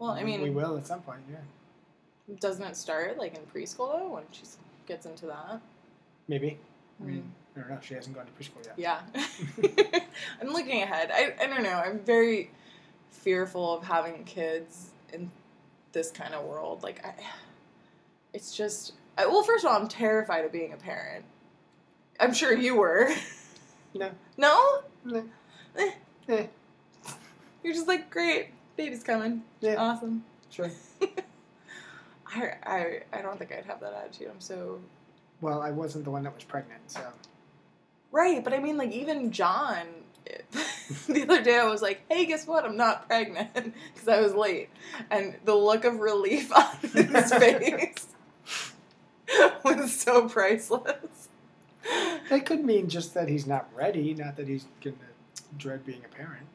Well, 0.00 0.10
I 0.10 0.24
mean, 0.24 0.40
we 0.42 0.50
will 0.50 0.76
at 0.76 0.86
some 0.86 1.02
point. 1.02 1.20
Yeah, 1.30 1.36
doesn't 2.40 2.64
it 2.64 2.76
start 2.76 3.18
like 3.18 3.36
in 3.36 3.42
preschool 3.42 3.92
though 3.98 4.14
when 4.14 4.24
she 4.32 4.42
gets 4.86 5.06
into 5.06 5.26
that? 5.26 5.60
maybe. 6.26 6.58
I 7.00 7.02
Mm. 7.02 7.06
mean, 7.06 7.32
I 7.56 7.60
don't 7.60 7.70
know. 7.70 7.78
She 7.82 7.94
hasn't 7.94 8.14
gone 8.16 8.26
to 8.26 8.32
preschool 8.32 8.64
yet. 8.64 8.74
Yeah. 8.78 9.00
I'm 10.40 10.48
looking 10.48 10.82
ahead. 10.82 11.10
I, 11.12 11.34
I 11.42 11.46
don't 11.46 11.62
know. 11.62 11.70
I'm 11.78 11.98
very 12.00 12.50
fearful 13.10 13.74
of 13.76 13.84
having 13.84 14.24
kids 14.24 14.90
in 15.12 15.30
this 15.92 16.10
kind 16.10 16.34
of 16.34 16.44
world. 16.44 16.82
Like, 16.82 17.04
I, 17.04 17.14
it's 18.32 18.56
just. 18.56 18.92
I, 19.18 19.26
well, 19.26 19.42
first 19.42 19.64
of 19.64 19.70
all, 19.72 19.78
I'm 19.80 19.88
terrified 19.88 20.44
of 20.44 20.52
being 20.52 20.72
a 20.72 20.76
parent. 20.76 21.24
I'm 22.20 22.32
sure 22.32 22.56
you 22.56 22.76
were. 22.76 23.10
No. 23.94 24.10
No? 24.36 24.80
No. 25.04 25.24
Eh. 25.76 25.90
Eh. 26.28 26.46
You're 27.64 27.74
just 27.74 27.88
like, 27.88 28.08
great, 28.08 28.50
baby's 28.76 29.02
coming. 29.02 29.42
Yeah, 29.60 29.76
Awesome. 29.76 30.24
sure. 30.50 30.70
I, 32.32 32.52
I, 32.64 33.00
I 33.12 33.22
don't 33.22 33.38
think 33.38 33.52
I'd 33.52 33.64
have 33.66 33.80
that 33.80 33.92
attitude. 33.92 34.28
I'm 34.32 34.40
so 34.40 34.80
Well, 35.40 35.60
I 35.62 35.70
wasn't 35.70 36.04
the 36.04 36.10
one 36.10 36.22
that 36.24 36.34
was 36.34 36.44
pregnant, 36.44 36.80
so 36.86 37.00
Right, 38.12 38.42
but 38.42 38.52
I 38.52 38.58
mean, 38.58 38.76
like, 38.76 38.90
even 38.92 39.30
John, 39.30 39.86
the 41.08 41.22
other 41.22 41.42
day 41.42 41.58
I 41.58 41.64
was 41.66 41.80
like, 41.82 42.02
hey, 42.10 42.26
guess 42.26 42.46
what? 42.46 42.64
I'm 42.64 42.76
not 42.76 43.06
pregnant 43.08 43.52
because 43.94 44.08
I 44.08 44.20
was 44.20 44.34
late. 44.34 44.68
And 45.10 45.36
the 45.44 45.54
look 45.54 45.84
of 45.84 46.00
relief 46.00 46.52
on 46.52 46.76
his 46.92 47.32
face 47.32 48.06
was 49.64 49.94
so 50.00 50.28
priceless. 50.28 51.28
that 52.28 52.46
could 52.46 52.64
mean 52.64 52.88
just 52.88 53.14
that 53.14 53.28
he's 53.28 53.46
not 53.46 53.68
ready, 53.74 54.12
not 54.14 54.36
that 54.36 54.48
he's 54.48 54.66
gonna 54.82 54.96
dread 55.56 55.84
being 55.86 56.02
a 56.04 56.08
parent. 56.14 56.46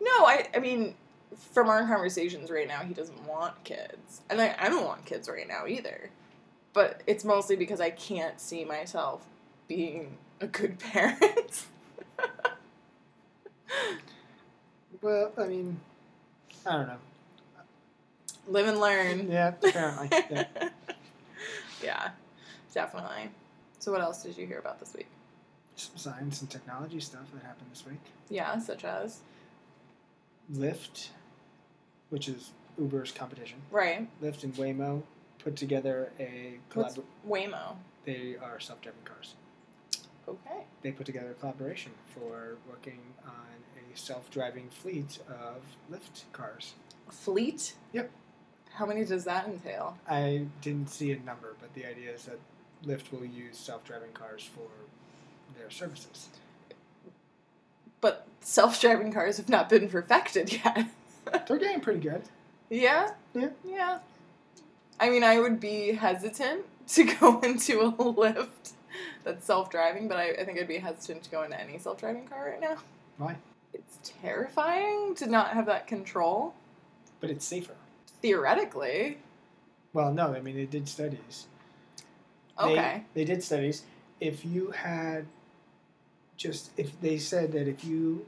No, 0.00 0.24
I, 0.24 0.46
I 0.54 0.58
mean, 0.60 0.94
from 1.36 1.68
our 1.68 1.86
conversations 1.86 2.50
right 2.50 2.68
now, 2.68 2.80
he 2.80 2.94
doesn't 2.94 3.26
want 3.26 3.62
kids. 3.64 4.22
And 4.30 4.40
I, 4.40 4.54
I 4.58 4.68
don't 4.68 4.84
want 4.84 5.04
kids 5.04 5.28
right 5.28 5.46
now 5.48 5.66
either. 5.66 6.10
But 6.72 7.02
it's 7.06 7.24
mostly 7.24 7.56
because 7.56 7.80
I 7.80 7.90
can't 7.90 8.40
see 8.40 8.64
myself 8.64 9.26
being 9.68 10.16
a 10.40 10.46
good 10.46 10.78
parent. 10.92 11.64
Well, 15.00 15.32
I 15.36 15.46
mean, 15.46 15.80
I 16.64 16.72
don't 16.72 16.86
know. 16.86 16.96
live 18.46 18.68
and 18.68 18.80
learn. 18.80 19.30
Yeah, 19.30 19.48
apparently. 19.62 20.08
Yeah. 20.30 20.44
yeah, 21.82 22.08
definitely. 22.72 23.30
So, 23.80 23.90
what 23.90 24.00
else 24.00 24.22
did 24.22 24.36
you 24.38 24.46
hear 24.46 24.58
about 24.58 24.78
this 24.78 24.94
week? 24.94 25.08
Some 25.74 25.96
science 25.96 26.40
and 26.40 26.48
technology 26.50 27.00
stuff 27.00 27.22
that 27.34 27.42
happened 27.42 27.66
this 27.72 27.84
week. 27.84 27.98
Yeah, 28.30 28.58
such 28.60 28.84
as 28.84 29.18
Lyft, 30.54 31.08
which 32.12 32.28
is 32.28 32.50
Uber's 32.78 33.10
competition. 33.10 33.58
right. 33.70 34.06
Lyft 34.22 34.44
and 34.44 34.54
Waymo 34.54 35.02
put 35.38 35.56
together 35.56 36.12
a 36.20 36.58
What's 36.74 36.96
collab- 36.96 37.04
Waymo? 37.26 37.76
They 38.04 38.36
are 38.42 38.60
self-driving 38.60 39.00
cars. 39.04 39.34
Okay. 40.28 40.64
They 40.82 40.92
put 40.92 41.06
together 41.06 41.30
a 41.30 41.34
collaboration 41.34 41.92
for 42.14 42.56
working 42.68 43.00
on 43.26 43.32
a 43.92 43.96
self-driving 43.96 44.68
fleet 44.70 45.18
of 45.28 45.62
Lyft 45.90 46.24
cars. 46.34 46.74
Fleet. 47.10 47.74
Yep. 47.94 48.10
How 48.74 48.84
many 48.86 49.04
does 49.06 49.24
that 49.24 49.46
entail? 49.48 49.96
I 50.08 50.46
didn't 50.60 50.90
see 50.90 51.12
a 51.12 51.18
number, 51.20 51.54
but 51.60 51.72
the 51.74 51.86
idea 51.86 52.12
is 52.12 52.24
that 52.26 52.38
Lyft 52.86 53.10
will 53.10 53.24
use 53.24 53.56
self-driving 53.58 54.12
cars 54.12 54.48
for 54.54 54.68
their 55.58 55.70
services. 55.70 56.28
But 58.00 58.26
self-driving 58.40 59.12
cars 59.12 59.36
have 59.38 59.48
not 59.48 59.68
been 59.68 59.88
perfected 59.88 60.52
yet. 60.64 60.86
They're 61.46 61.58
getting 61.58 61.80
pretty 61.80 62.00
good. 62.00 62.22
yeah. 62.70 63.10
Yeah. 63.34 63.48
Yeah. 63.64 63.98
I 65.00 65.10
mean, 65.10 65.24
I 65.24 65.40
would 65.40 65.58
be 65.60 65.92
hesitant 65.92 66.64
to 66.88 67.04
go 67.20 67.40
into 67.40 67.80
a 67.80 67.92
Lyft 67.92 68.72
that's 69.24 69.44
self-driving, 69.46 70.08
but 70.08 70.16
I, 70.18 70.30
I 70.30 70.44
think 70.44 70.58
I'd 70.58 70.68
be 70.68 70.78
hesitant 70.78 71.24
to 71.24 71.30
go 71.30 71.42
into 71.42 71.58
any 71.60 71.78
self-driving 71.78 72.26
car 72.26 72.50
right 72.50 72.60
now. 72.60 72.76
Why? 73.18 73.36
It's 73.72 73.98
terrifying 74.20 75.14
to 75.16 75.26
not 75.26 75.50
have 75.50 75.66
that 75.66 75.86
control. 75.86 76.54
But 77.20 77.30
it's 77.30 77.44
safer. 77.44 77.74
Theoretically. 78.20 79.18
Well, 79.92 80.12
no, 80.12 80.34
I 80.34 80.40
mean 80.40 80.56
they 80.56 80.66
did 80.66 80.88
studies. 80.88 81.46
They- 82.58 82.64
Okay. 82.64 83.04
They, 83.14 83.24
did 83.24 83.42
studies. 83.42 83.82
If 84.20 84.44
you 84.44 84.70
had 84.72 85.26
just 86.36 86.70
if 86.76 87.00
they 87.00 87.18
said 87.18 87.52
that 87.52 87.66
if 87.66 87.84
you 87.84 88.26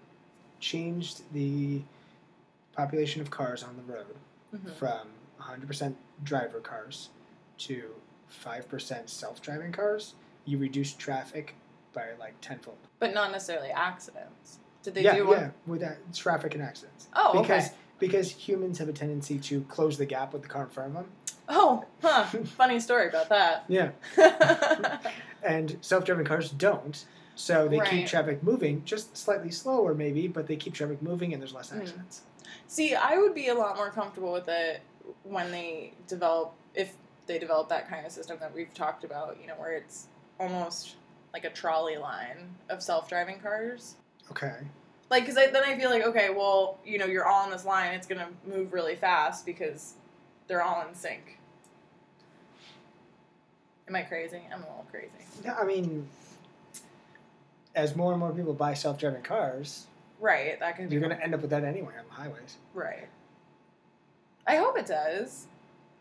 changed 0.61 1.21
the 1.33 1.83
population 2.75 3.21
of 3.21 3.31
cars 3.31 3.63
on 3.63 3.77
the 3.77 3.83
road 3.93 4.17
Mhm. 4.55 4.73
from 4.75 5.09
100% 5.39 5.97
driver 6.23 6.61
cars 6.61 7.11
to 7.59 7.95
5% 8.29 9.09
self-driving 9.09 9.73
cars, 9.73 10.15
you 10.45 10.59
reduce 10.59 10.93
traffic 10.93 11.55
by 11.93 12.13
like 12.19 12.35
tenfold. 12.41 12.79
But 12.99 13.15
not 13.15 13.31
necessarily 13.31 13.71
accidents. 13.71 14.59
Did 14.83 14.95
they 14.95 15.03
yeah, 15.03 15.15
do 15.17 15.27
one? 15.27 15.41
yeah, 15.41 15.51
with 15.67 15.81
that 15.81 15.99
traffic 16.15 16.55
and 16.55 16.63
accidents. 16.63 17.09
Oh, 17.15 17.41
because 17.41 17.69
okay. 17.69 17.77
because 17.99 18.31
humans 18.31 18.79
have 18.79 18.89
a 18.89 18.93
tendency 18.93 19.39
to 19.39 19.63
close 19.63 19.97
the 19.97 20.07
gap 20.07 20.33
with 20.33 20.43
the 20.43 20.49
car 20.49 20.65
in 20.65 20.71
front 20.71 20.89
of 20.89 20.95
them. 20.95 21.13
Oh, 21.49 21.85
huh. 22.03 22.25
Funny 22.57 22.81
story 22.81 23.09
about 23.09 23.29
that. 23.29 23.65
Yeah. 23.69 23.91
and 25.43 25.77
self-driving 25.81 26.27
cars 26.27 26.51
don't. 26.51 27.05
So 27.37 27.67
they 27.69 27.81
keep 27.81 28.07
traffic 28.07 28.43
moving, 28.43 28.85
just 28.85 29.17
slightly 29.17 29.51
slower 29.51 29.95
maybe, 29.95 30.29
but 30.29 30.47
they 30.47 30.57
keep 30.57 30.75
traffic 30.75 31.03
moving 31.03 31.33
and 31.33 31.43
there's 31.43 31.53
less 31.55 31.71
Mm. 31.71 31.81
See, 32.67 32.95
I 32.95 33.17
would 33.17 33.35
be 33.35 33.49
a 33.49 33.55
lot 33.55 33.77
more 33.77 33.91
comfortable 33.91 34.33
with 34.33 34.49
it 34.49 34.83
when 35.23 35.51
they 35.51 35.93
develop, 36.09 36.53
if 36.75 36.95
they 37.27 37.39
develop 37.39 37.69
that 37.69 37.89
kind 37.89 38.07
of 38.07 38.13
system 38.13 38.39
that 38.41 38.55
we've 38.55 38.73
talked 38.75 39.05
about, 39.05 39.39
you 39.41 39.47
know, 39.47 39.55
where 39.55 39.77
it's 39.77 40.07
almost 40.39 40.97
like 41.33 41.45
a 41.45 41.51
trolley 41.51 41.97
line 41.97 42.55
of 42.69 42.83
self 42.83 43.09
driving 43.09 43.39
cars. 43.39 43.97
Okay. 44.31 44.57
Like, 45.11 45.27
because 45.27 45.35
then 45.35 45.63
I 45.65 45.79
feel 45.79 45.91
like, 45.91 46.05
okay, 46.05 46.31
well, 46.31 46.79
you 46.85 46.99
know, 46.99 47.07
you're 47.07 47.27
all 47.27 47.45
on 47.45 47.51
this 47.51 47.65
line, 47.65 47.95
it's 47.95 48.07
going 48.07 48.21
to 48.21 48.29
move 48.49 48.73
really 48.73 48.97
fast 48.97 49.45
because 49.45 49.95
they're 50.49 50.63
all 50.63 50.87
in 50.89 50.95
sync. 50.95 51.39
Am 53.87 53.95
I 53.95 54.03
crazy? 54.03 54.41
I'm 54.53 54.63
a 54.63 54.67
little 54.67 54.87
crazy. 54.91 55.11
Yeah, 55.45 55.57
I 55.61 55.65
mean, 55.65 56.09
as 57.75 57.95
more 57.95 58.13
and 58.13 58.21
more 58.21 58.33
people 58.33 58.55
buy 58.55 58.73
self-driving 58.75 59.23
cars, 59.23 59.87
Right, 60.25 60.59
that 60.59 60.77
can. 60.77 60.91
you're 60.91 61.03
going 61.03 61.15
to 61.15 61.23
end 61.23 61.35
up 61.35 61.43
with 61.43 61.51
that 61.51 61.65
anyway 61.65 61.93
on 61.99 62.07
the 62.09 62.15
highways. 62.15 62.57
Right. 62.73 63.09
I 64.47 64.57
hope 64.57 64.79
it 64.79 64.87
does. 64.87 65.47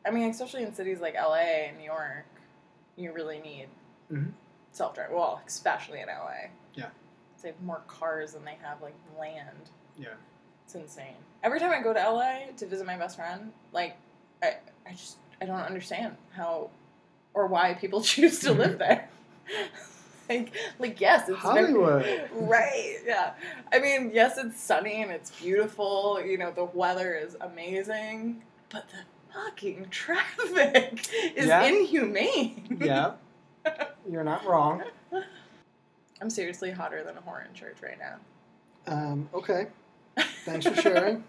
I 0.05 0.11
mean, 0.11 0.29
especially 0.29 0.63
in 0.63 0.73
cities 0.73 1.01
like 1.01 1.15
LA 1.15 1.67
and 1.67 1.77
New 1.77 1.83
York, 1.83 2.23
you 2.95 3.11
really 3.11 3.39
need 3.41 3.67
Mhm. 4.09 4.31
self 4.71 4.95
driving. 4.95 5.13
Well, 5.17 5.41
especially 5.45 5.99
in 5.99 6.07
LA. 6.07 6.51
Yeah. 6.73 6.91
They 7.41 7.49
have 7.49 7.61
more 7.63 7.81
cars 7.87 8.31
than 8.31 8.45
they 8.45 8.57
have 8.61 8.81
like 8.81 8.95
land. 9.19 9.69
Yeah. 9.97 10.13
It's 10.63 10.75
insane. 10.75 11.17
Every 11.43 11.59
time 11.59 11.71
I 11.71 11.81
go 11.81 11.91
to 11.93 11.99
LA 11.99 12.53
to 12.55 12.65
visit 12.65 12.87
my 12.87 12.95
best 12.95 13.17
friend, 13.17 13.51
like, 13.73 13.97
I, 14.41 14.55
I 14.87 14.91
just 14.91 15.17
I 15.41 15.45
don't 15.45 15.59
understand 15.59 16.15
how 16.31 16.69
or 17.33 17.47
why 17.47 17.73
people 17.73 17.99
choose 18.13 18.39
to 18.39 18.53
live 18.53 18.77
there. 18.79 19.09
like, 20.29 20.53
like 20.79 21.01
yes, 21.01 21.27
it's 21.29 21.41
very- 21.41 21.65
Hollywood. 21.73 22.29
right 22.33 22.97
yeah 23.05 23.33
i 23.71 23.79
mean 23.79 24.11
yes 24.13 24.37
it's 24.37 24.59
sunny 24.61 25.01
and 25.01 25.11
it's 25.11 25.31
beautiful 25.41 26.21
you 26.25 26.37
know 26.37 26.51
the 26.51 26.63
weather 26.65 27.13
is 27.15 27.35
amazing 27.41 28.41
but 28.69 28.85
the 28.89 29.33
fucking 29.33 29.87
traffic 29.91 31.07
is 31.35 31.47
Yeah. 31.47 31.63
inhumane 31.63 32.77
yeah. 32.81 33.11
You're 34.09 34.23
not 34.23 34.45
wrong. 34.45 34.83
i'm 36.21 36.29
seriously 36.29 36.71
hotter 36.71 37.03
than 37.03 37.17
a 37.17 37.21
whore 37.21 37.45
in 37.47 37.53
church 37.53 37.77
right 37.81 37.97
now 37.99 38.15
Um, 38.93 39.29
okay. 39.33 39.67
Thanks 40.45 40.65
for 40.67 40.75
sharing. 40.75 41.23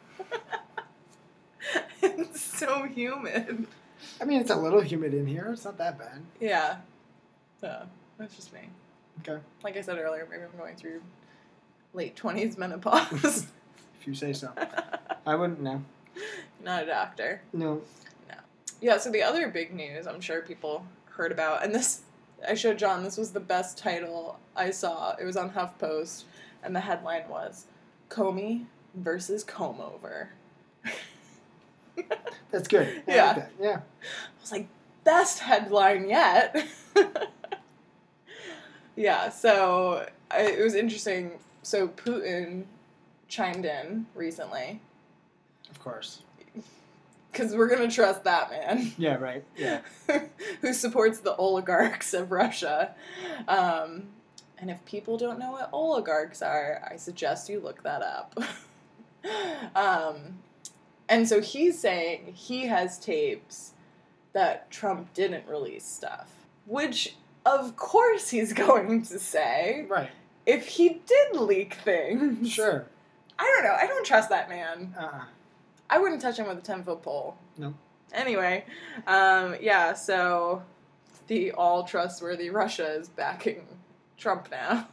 it's 2.02 2.40
so 2.40 2.84
humid 2.84 3.66
I 4.20 4.24
mean, 4.24 4.40
it's 4.42 4.50
a 4.50 4.56
little 4.56 4.80
humid 4.82 5.14
in 5.14 5.26
here. 5.26 5.48
It's 5.52 5.64
not 5.64 5.78
that 5.78 5.98
bad. 5.98 6.20
yeah 6.40 6.76
so 7.60 7.86
that's 8.18 8.36
just 8.36 8.52
me 8.52 8.60
Okay. 9.20 9.40
like 9.62 9.76
i 9.76 9.80
said 9.80 9.98
earlier 9.98 10.26
maybe 10.30 10.42
i'm 10.42 10.58
going 10.58 10.76
through 10.76 11.00
late 11.92 12.16
20s 12.16 12.58
menopause 12.58 13.46
If 14.00 14.08
you 14.08 14.14
say 14.14 14.34
so. 14.34 14.50
I 15.24 15.34
wouldn't 15.34 15.62
know. 15.62 15.82
not 16.62 16.82
a 16.82 16.86
doctor 16.86 17.40
No. 17.54 17.80
No. 18.28 18.34
Yeah, 18.82 18.98
so 18.98 19.10
the 19.10 19.22
other 19.22 19.48
big 19.48 19.72
news 19.72 20.06
I'm 20.06 20.20
sure 20.20 20.42
people 20.42 20.84
heard 21.06 21.32
about, 21.32 21.64
and 21.64 21.74
this, 21.74 22.02
I 22.46 22.52
showed 22.54 22.76
John, 22.78 23.02
this 23.02 23.16
was 23.16 23.30
the 23.30 23.40
best 23.40 23.78
title 23.78 24.38
I 24.54 24.70
saw. 24.72 25.14
It 25.16 25.24
was 25.24 25.36
on 25.38 25.50
HuffPost, 25.52 26.24
and 26.62 26.74
the 26.76 26.80
headline 26.80 27.28
was 27.30 27.64
Comey 28.10 28.66
versus 28.94 29.42
Comb 29.44 29.80
Over. 29.80 30.28
That's 32.50 32.68
good. 32.68 33.02
I 33.08 33.14
Yeah. 33.14 33.26
Like 33.26 33.36
that. 33.36 33.50
Yeah. 33.60 33.76
I 33.76 34.40
was 34.40 34.52
like, 34.52 34.66
best 35.04 35.38
headline 35.38 36.08
yet. 36.08 36.54
yeah, 38.96 39.28
so 39.28 40.06
I, 40.30 40.42
it 40.42 40.62
was 40.62 40.74
interesting. 40.74 41.32
So 41.62 41.88
Putin 41.88 42.64
chimed 43.28 43.64
in 43.64 44.06
recently, 44.14 44.80
Of 45.70 45.80
course. 45.80 46.22
because 47.32 47.54
we're 47.54 47.68
going 47.68 47.88
to 47.88 47.94
trust 47.94 48.24
that 48.24 48.50
man. 48.50 48.92
Yeah. 48.98 49.14
Right. 49.16 49.44
Yeah. 49.56 49.80
who 50.60 50.72
supports 50.72 51.20
the 51.20 51.34
oligarchs 51.36 52.14
of 52.14 52.30
Russia. 52.30 52.94
Um, 53.48 54.04
and 54.58 54.70
if 54.70 54.84
people 54.84 55.16
don't 55.18 55.38
know 55.38 55.52
what 55.52 55.70
oligarchs 55.72 56.42
are, 56.42 56.86
I 56.90 56.96
suggest 56.96 57.48
you 57.48 57.60
look 57.60 57.82
that 57.82 58.02
up. 58.02 58.38
um, 59.74 60.38
and 61.08 61.28
so 61.28 61.40
he's 61.40 61.78
saying 61.78 62.32
he 62.34 62.66
has 62.66 62.98
tapes 62.98 63.72
that 64.32 64.70
Trump 64.70 65.12
didn't 65.14 65.46
release 65.48 65.84
stuff, 65.84 66.30
which 66.66 67.14
of 67.46 67.76
course 67.76 68.28
he's 68.30 68.52
going 68.52 69.02
to 69.02 69.18
say 69.18 69.86
Right. 69.88 70.10
if 70.46 70.66
he 70.66 71.00
did 71.06 71.36
leak 71.40 71.74
things. 71.74 72.50
Sure. 72.50 72.86
I 73.38 73.42
don't 73.44 73.64
know. 73.64 73.76
I 73.80 73.86
don't 73.86 74.06
trust 74.06 74.28
that 74.30 74.48
man. 74.48 74.94
Uh-uh. 74.98 75.24
I 75.90 75.98
wouldn't 75.98 76.20
touch 76.22 76.38
him 76.38 76.46
with 76.46 76.58
a 76.58 76.62
10 76.62 76.84
foot 76.84 77.02
pole. 77.02 77.36
No. 77.58 77.74
Anyway, 78.12 78.64
um, 79.06 79.56
yeah, 79.60 79.92
so 79.92 80.62
the 81.26 81.50
all 81.52 81.82
trustworthy 81.84 82.50
Russia 82.50 82.86
is 82.94 83.08
backing 83.08 83.66
Trump 84.16 84.48
now. 84.50 84.86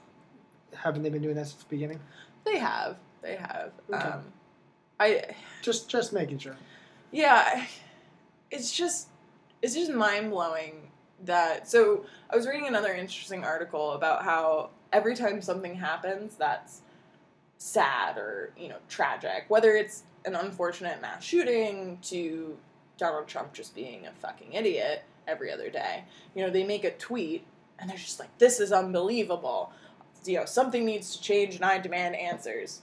Haven't 0.76 1.04
they 1.04 1.10
been 1.10 1.22
doing 1.22 1.36
that 1.36 1.48
since 1.48 1.62
the 1.64 1.70
beginning? 1.70 2.00
They 2.46 2.58
have. 2.58 2.98
They 3.22 3.36
have. 3.36 3.72
Okay. 3.94 4.02
Um, 4.02 4.24
I, 5.00 5.24
Just, 5.62 5.90
just 5.90 6.14
making 6.14 6.40
sure. 6.40 6.56
yeah, 7.12 7.66
it's 8.50 8.72
just, 8.76 9.08
it's 9.62 9.74
just 9.76 9.92
mind 9.92 10.32
blowing 10.32 10.91
that. 11.26 11.68
So 11.70 12.06
I 12.30 12.36
was 12.36 12.48
reading 12.48 12.68
another 12.68 12.94
interesting 12.94 13.44
article 13.44 13.92
about 13.92 14.24
how 14.24 14.70
every 14.92 15.16
time 15.16 15.42
something 15.42 15.76
happens 15.76 16.36
that's 16.36 16.82
sad 17.58 18.18
or, 18.18 18.54
you 18.58 18.68
know, 18.68 18.78
tragic, 18.90 19.46
whether 19.48 19.76
it's 19.76 20.04
an 20.26 20.36
unfortunate 20.36 21.02
mass 21.02 21.24
shooting 21.24 21.98
to 22.04 22.58
Donald 22.98 23.28
Trump 23.28 23.54
just 23.54 23.74
being 23.74 24.06
a 24.06 24.12
fucking 24.14 24.54
idiot 24.54 25.04
every 25.28 25.52
other 25.52 25.70
day. 25.70 26.04
You 26.36 26.44
know, 26.44 26.52
they 26.52 26.64
make 26.64 26.84
a 26.84 26.92
tweet 26.92 27.46
and 27.80 27.90
they're 27.90 27.98
just 27.98 28.20
like, 28.20 28.36
this 28.38 28.60
is 28.60 28.72
unbelievable. 28.72 29.72
You 30.26 30.38
know, 30.38 30.46
something 30.46 30.86
needs 30.86 31.16
to 31.16 31.22
change 31.22 31.56
and 31.56 31.66
I 31.66 31.80
demand 31.80 32.16
answers. 32.16 32.82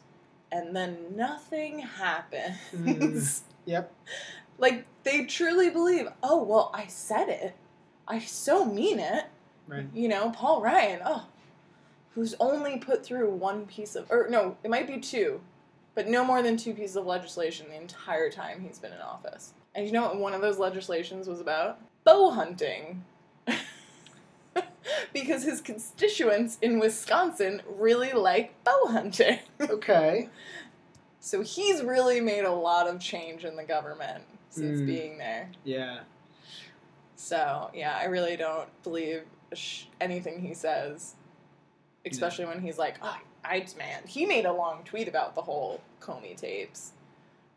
And 0.51 0.75
then 0.75 1.15
nothing 1.15 1.81
happens. 1.81 2.57
Mm-hmm. 2.75 3.71
Yep. 3.71 3.93
Like 4.61 4.87
they 5.05 5.25
truly 5.25 5.71
believe, 5.71 6.09
oh 6.21 6.43
well, 6.43 6.73
I 6.75 6.89
said 6.89 7.29
it. 7.29 7.55
I 8.09 8.19
so 8.21 8.65
mean 8.65 8.99
it. 8.99 9.27
Right. 9.69 9.87
You 9.95 10.09
know, 10.09 10.31
Paul 10.31 10.63
Ryan, 10.63 11.01
oh, 11.05 11.27
who's 12.15 12.35
only 12.41 12.79
put 12.79 13.05
through 13.05 13.31
one 13.31 13.67
piece 13.67 13.95
of, 13.95 14.11
or 14.11 14.27
no, 14.31 14.57
it 14.65 14.71
might 14.71 14.87
be 14.87 14.99
two, 14.99 15.41
but 15.95 16.09
no 16.09 16.25
more 16.25 16.43
than 16.43 16.57
two 16.57 16.73
pieces 16.75 16.97
of 16.97 17.07
legislation 17.07 17.67
the 17.69 17.77
entire 17.77 18.31
time 18.31 18.61
he's 18.67 18.79
been 18.79 18.93
in 18.93 19.01
office. 19.01 19.53
And 19.75 19.87
you 19.87 19.93
know 19.93 20.03
what 20.03 20.19
one 20.19 20.33
of 20.35 20.41
those 20.41 20.59
legislations 20.59 21.29
was 21.29 21.41
about? 21.41 21.79
Bow 22.05 22.31
hunting. 22.31 23.05
because 25.13 25.45
his 25.45 25.61
constituents 25.61 26.59
in 26.63 26.79
Wisconsin 26.79 27.63
really 27.69 28.13
like 28.13 28.53
bow 28.65 28.87
hunting. 28.89 29.39
Okay. 29.61 30.29
So 31.21 31.43
he's 31.43 31.83
really 31.83 32.21
made 32.21 32.45
a 32.45 32.53
lot 32.53 32.87
of 32.89 33.01
change 33.01 33.45
in 33.45 33.57
the 33.57 33.65
government 33.65 34.23
since 34.51 34.81
Mm. 34.81 34.87
being 34.87 35.19
there. 35.19 35.51
Yeah. 35.65 36.01
So 37.19 37.69
yeah, 37.75 37.99
I 38.01 38.05
really 38.05 38.37
don't 38.37 38.69
believe 38.85 39.23
sh- 39.53 39.85
anything 40.01 40.41
he 40.41 40.55
says, 40.55 41.17
especially 42.07 42.47
when 42.47 42.61
he's 42.61 42.79
like, 42.79 42.95
"Oh, 43.03 43.19
I 43.45 43.67
man." 43.77 44.03
He 44.07 44.25
made 44.25 44.47
a 44.47 44.53
long 44.53 44.85
tweet 44.85 45.09
about 45.09 45.35
the 45.35 45.43
whole 45.43 45.81
Comey 46.01 46.37
tapes 46.37 46.93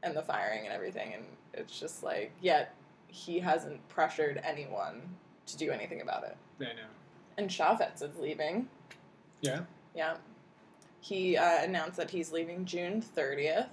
and 0.02 0.16
the 0.18 0.24
firing 0.24 0.66
and 0.66 0.74
everything, 0.74 1.14
and 1.14 1.24
it's 1.54 1.80
just 1.80 2.02
like, 2.02 2.32
yet 2.42 2.74
he 3.08 3.40
hasn't 3.40 3.88
pressured 3.88 4.42
anyone 4.44 5.02
to 5.46 5.58
do 5.58 5.70
anything 5.70 6.02
about 6.02 6.24
it. 6.24 6.38
I 6.60 6.64
know. 6.64 6.90
And 7.38 7.48
Chaffetz 7.48 8.02
is 8.02 8.18
leaving. 8.18 8.68
Yeah. 9.42 9.62
Yeah. 9.96 10.16
He 11.02 11.38
uh, 11.38 11.64
announced 11.64 11.98
that 11.98 12.10
he's 12.10 12.32
leaving 12.32 12.66
June 12.66 13.04
30th. 13.16 13.68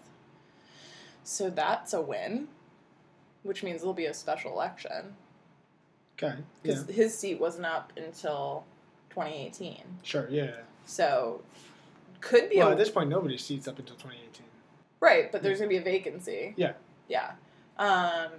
So 1.24 1.48
that's 1.48 1.94
a 1.94 2.00
win, 2.00 2.48
which 3.42 3.62
means 3.62 3.80
there'll 3.80 3.94
be 3.94 4.06
a 4.06 4.14
special 4.14 4.52
election. 4.52 5.14
Okay. 6.20 6.34
Yeah. 6.36 6.42
Because 6.62 6.86
his 6.88 7.16
seat 7.16 7.38
wasn't 7.40 7.66
up 7.66 7.92
until 7.96 8.64
2018. 9.10 9.82
Sure. 10.02 10.26
Yeah. 10.30 10.50
So 10.84 11.42
could 12.20 12.50
be 12.50 12.58
Well, 12.58 12.68
a. 12.68 12.72
at 12.72 12.78
this 12.78 12.90
point, 12.90 13.08
nobody's 13.08 13.44
seats 13.44 13.68
up 13.68 13.78
until 13.78 13.96
2018. 13.96 14.44
right, 15.00 15.30
but 15.30 15.42
there's 15.42 15.58
going 15.58 15.68
to 15.70 15.74
be 15.74 15.78
a 15.80 15.84
vacancy. 15.84 16.54
Yeah. 16.56 16.72
Yeah. 17.08 17.32
Um, 17.78 18.30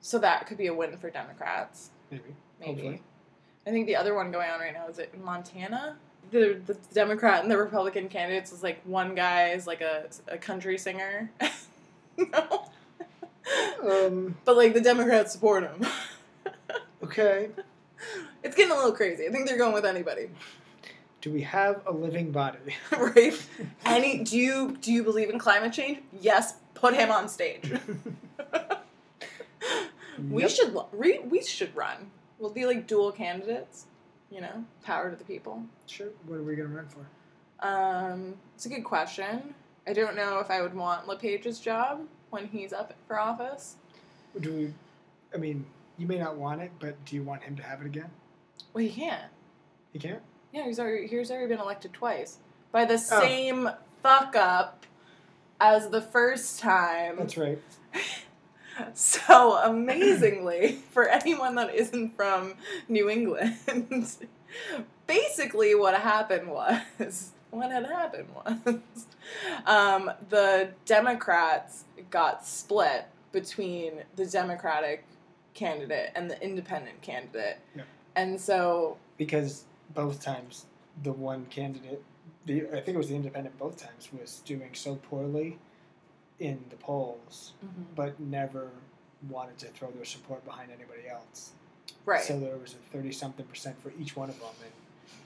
so 0.00 0.18
that 0.20 0.46
could 0.46 0.56
be 0.56 0.68
a 0.68 0.74
win 0.74 0.96
for 0.98 1.10
Democrats. 1.10 1.90
Maybe. 2.10 2.22
Maybe. 2.60 2.70
Hopefully. 2.72 3.02
I 3.66 3.70
think 3.70 3.86
the 3.86 3.96
other 3.96 4.14
one 4.14 4.30
going 4.30 4.48
on 4.48 4.60
right 4.60 4.72
now 4.72 4.86
is 4.88 4.98
it 4.98 5.12
Montana. 5.22 5.96
The 6.30 6.60
the 6.66 6.74
Democrat 6.94 7.42
and 7.42 7.50
the 7.50 7.56
Republican 7.58 8.08
candidates 8.08 8.52
is 8.52 8.62
like 8.62 8.80
one 8.84 9.14
guy 9.14 9.48
is 9.50 9.66
like 9.66 9.80
a, 9.80 10.08
a 10.28 10.38
country 10.38 10.78
singer. 10.78 11.30
no. 12.16 12.68
Um. 13.82 14.36
But 14.44 14.56
like 14.56 14.74
the 14.74 14.80
Democrats 14.80 15.32
support 15.32 15.64
him. 15.64 15.84
Okay. 17.02 17.50
it's 18.42 18.56
getting 18.56 18.72
a 18.72 18.76
little 18.76 18.92
crazy. 18.92 19.26
I 19.26 19.30
think 19.30 19.46
they're 19.46 19.58
going 19.58 19.72
with 19.72 19.84
anybody. 19.84 20.30
Do 21.20 21.30
we 21.30 21.42
have 21.42 21.82
a 21.86 21.92
living 21.92 22.30
body? 22.32 22.58
right? 22.96 23.34
Any 23.84 24.24
do 24.24 24.38
you 24.38 24.76
do 24.80 24.90
you 24.92 25.02
believe 25.02 25.28
in 25.30 25.38
climate 25.38 25.72
change? 25.72 25.98
Yes, 26.18 26.54
put 26.74 26.94
him 26.94 27.10
on 27.10 27.28
stage. 27.28 27.70
we 30.30 30.42
Yep. 30.42 30.50
should 30.50 30.76
we, 30.92 31.18
we 31.20 31.42
should 31.42 31.74
run. 31.76 32.10
We'll 32.38 32.50
be 32.50 32.64
like 32.64 32.86
dual 32.86 33.12
candidates, 33.12 33.84
you 34.30 34.40
know, 34.40 34.64
power 34.82 35.10
to 35.10 35.16
the 35.16 35.24
people. 35.24 35.62
Sure. 35.86 36.08
What 36.26 36.36
are 36.36 36.42
we 36.42 36.56
gonna 36.56 36.70
run 36.70 36.88
for? 36.88 37.06
Um, 37.66 38.34
it's 38.54 38.64
a 38.64 38.70
good 38.70 38.84
question. 38.84 39.54
I 39.86 39.92
don't 39.92 40.16
know 40.16 40.38
if 40.38 40.50
I 40.50 40.62
would 40.62 40.74
want 40.74 41.06
LePage's 41.06 41.60
job 41.60 42.00
when 42.30 42.46
he's 42.46 42.72
up 42.72 42.94
for 43.06 43.18
office. 43.18 43.76
Do 44.40 44.52
we? 44.52 44.72
I 45.34 45.36
mean, 45.38 45.66
you 46.00 46.06
may 46.06 46.18
not 46.18 46.36
want 46.36 46.62
it, 46.62 46.72
but 46.80 47.04
do 47.04 47.14
you 47.14 47.22
want 47.22 47.42
him 47.42 47.54
to 47.56 47.62
have 47.62 47.80
it 47.82 47.86
again? 47.86 48.10
Well, 48.72 48.82
he 48.82 48.90
can't. 48.90 49.30
He 49.92 49.98
can't. 49.98 50.22
Yeah, 50.52 50.64
he's 50.64 50.80
already 50.80 51.06
he's 51.06 51.30
already 51.30 51.46
been 51.48 51.60
elected 51.60 51.92
twice 51.92 52.38
by 52.72 52.84
the 52.86 52.94
Oh. 52.94 52.96
same 53.20 53.68
fuck 54.02 54.34
up 54.34 54.86
as 55.60 55.90
the 55.90 56.00
first 56.00 56.58
time. 56.58 57.16
That's 57.18 57.36
right. 57.36 57.60
So 58.94 59.58
amazingly, 59.62 60.78
for 60.92 61.06
anyone 61.06 61.54
that 61.56 61.74
isn't 61.74 62.16
from 62.16 62.54
New 62.88 63.10
England, 63.10 63.58
basically 65.06 65.74
what 65.74 65.94
happened 66.00 66.48
was 66.48 67.32
what 67.50 67.70
had 67.70 67.84
happened 67.84 68.28
was 68.34 69.06
um, 69.66 70.10
the 70.30 70.70
Democrats 70.86 71.84
got 72.10 72.46
split 72.46 73.04
between 73.32 73.92
the 74.16 74.24
Democratic 74.24 75.04
candidate 75.54 76.10
and 76.14 76.30
the 76.30 76.40
independent 76.42 77.00
candidate, 77.02 77.58
Yeah. 77.76 77.82
and 78.16 78.40
so 78.40 78.96
Because 79.18 79.64
both 79.94 80.22
times 80.22 80.66
the 81.02 81.12
one 81.12 81.46
candidate, 81.46 82.02
the 82.46 82.66
I 82.68 82.80
think 82.80 82.88
it 82.88 82.96
was 82.96 83.08
the 83.08 83.16
independent 83.16 83.58
both 83.58 83.76
times, 83.76 84.08
was 84.12 84.40
doing 84.44 84.74
so 84.74 84.96
poorly 84.96 85.58
in 86.38 86.64
the 86.70 86.76
polls, 86.76 87.52
but 87.94 88.18
never 88.20 88.70
wanted 89.28 89.58
to 89.58 89.66
throw 89.66 89.90
their 89.90 90.04
support 90.04 90.44
behind 90.44 90.70
anybody 90.70 91.06
else. 91.08 91.50
right, 92.06 92.22
So 92.22 92.38
there 92.40 92.56
was 92.56 92.72
a 92.74 92.96
thirty 92.96 93.12
something 93.12 93.44
percent 93.46 93.80
for 93.82 93.92
each 94.00 94.16
one 94.16 94.30
of 94.30 94.38
them, 94.40 94.48
and 94.62 94.72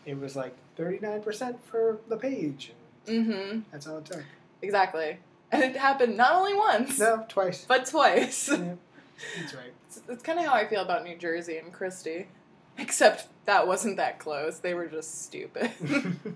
it 0.06 0.18
was 0.20 0.34
like 0.34 0.54
thirty 0.76 0.98
nine 1.00 1.22
percent 1.22 1.64
for 1.64 1.98
LePage, 2.08 2.72
and 3.06 3.26
mm-hmm, 3.26 3.60
that's 3.70 3.86
all 3.86 3.98
it 3.98 4.06
took. 4.06 4.24
exactly, 4.62 5.18
and 5.52 5.62
it 5.62 5.76
happened 5.76 6.16
not 6.16 6.32
only 6.34 6.54
once 6.54 6.98
No, 6.98 7.24
twice. 7.28 7.64
but 7.68 7.86
twice. 7.86 8.48
yeah, 8.48 8.74
that's 9.38 9.54
right. 9.54 9.72
It's, 9.86 10.02
it's 10.08 10.22
kind 10.22 10.38
of 10.38 10.46
how 10.46 10.54
I 10.54 10.66
feel 10.66 10.82
about 10.82 11.04
New 11.04 11.16
Jersey 11.16 11.58
and 11.58 11.72
Christie. 11.72 12.26
Except 12.78 13.28
that 13.46 13.66
wasn't 13.66 13.96
that 13.98 14.18
close. 14.18 14.58
They 14.58 14.74
were 14.74 14.86
just 14.86 15.24
stupid. 15.24 15.70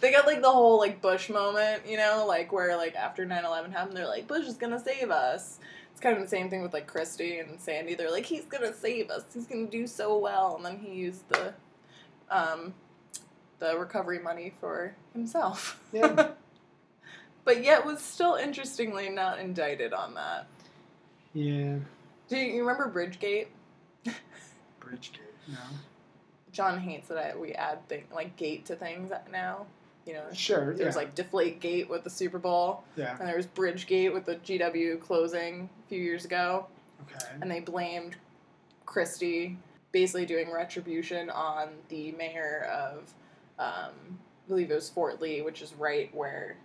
they 0.00 0.12
got 0.12 0.26
like 0.26 0.42
the 0.42 0.50
whole 0.50 0.78
like 0.78 1.02
Bush 1.02 1.28
moment, 1.28 1.82
you 1.86 1.96
know, 1.96 2.24
like 2.26 2.52
where 2.52 2.76
like 2.76 2.94
after 2.94 3.26
9/11 3.26 3.72
happened, 3.72 3.96
they're 3.96 4.06
like 4.06 4.28
Bush 4.28 4.46
is 4.46 4.56
going 4.56 4.72
to 4.72 4.80
save 4.80 5.10
us. 5.10 5.58
It's 5.90 6.00
kind 6.00 6.16
of 6.16 6.22
the 6.22 6.28
same 6.28 6.48
thing 6.50 6.62
with 6.62 6.72
like 6.72 6.86
Christie 6.86 7.38
and 7.38 7.60
Sandy. 7.60 7.94
They're 7.94 8.12
like 8.12 8.26
he's 8.26 8.44
going 8.44 8.62
to 8.62 8.76
save 8.76 9.10
us. 9.10 9.24
He's 9.34 9.46
going 9.46 9.66
to 9.66 9.70
do 9.70 9.86
so 9.86 10.16
well 10.18 10.56
and 10.56 10.64
then 10.64 10.78
he 10.78 10.94
used 10.94 11.28
the 11.28 11.54
um 12.30 12.74
the 13.58 13.78
recovery 13.78 14.18
money 14.18 14.52
for 14.60 14.94
himself. 15.12 15.80
Yeah. 15.92 16.30
but 17.44 17.64
yet 17.64 17.84
was 17.84 18.00
still 18.00 18.34
interestingly 18.34 19.08
not 19.08 19.38
indicted 19.38 19.92
on 19.92 20.14
that. 20.14 20.46
Yeah, 21.34 21.76
Do 22.28 22.36
you, 22.36 22.52
you 22.54 22.60
remember 22.66 22.90
Bridgegate? 22.90 23.46
Bridgegate. 24.80 25.18
No. 25.48 25.58
John 26.52 26.78
hates 26.78 27.08
that 27.08 27.18
I, 27.18 27.36
we 27.36 27.52
add 27.52 27.86
thing 27.88 28.04
like 28.14 28.36
gate 28.36 28.66
to 28.66 28.76
things 28.76 29.10
now. 29.30 29.66
You 30.06 30.14
know, 30.14 30.24
Sure. 30.32 30.74
there's 30.74 30.94
yeah. 30.94 31.00
like 31.00 31.14
Deflate 31.14 31.60
Gate 31.60 31.88
with 31.88 32.02
the 32.02 32.10
Super 32.10 32.38
Bowl, 32.38 32.82
yeah. 32.96 33.16
and 33.18 33.28
there 33.28 33.36
was 33.36 33.46
Bridge 33.46 33.86
Gate 33.86 34.12
with 34.12 34.24
the 34.24 34.34
GW 34.36 35.00
closing 35.00 35.68
a 35.84 35.88
few 35.88 36.00
years 36.00 36.24
ago, 36.24 36.66
Okay. 37.02 37.24
and 37.40 37.48
they 37.48 37.60
blamed 37.60 38.16
Christie 38.84 39.56
basically 39.92 40.26
doing 40.26 40.50
retribution 40.50 41.30
on 41.30 41.68
the 41.88 42.10
mayor 42.12 42.68
of, 42.72 43.14
um, 43.60 43.92
I 44.00 44.48
believe 44.48 44.72
it 44.72 44.74
was 44.74 44.88
Fort 44.90 45.20
Lee, 45.22 45.40
which 45.40 45.62
is 45.62 45.72
right 45.74 46.12
where 46.12 46.56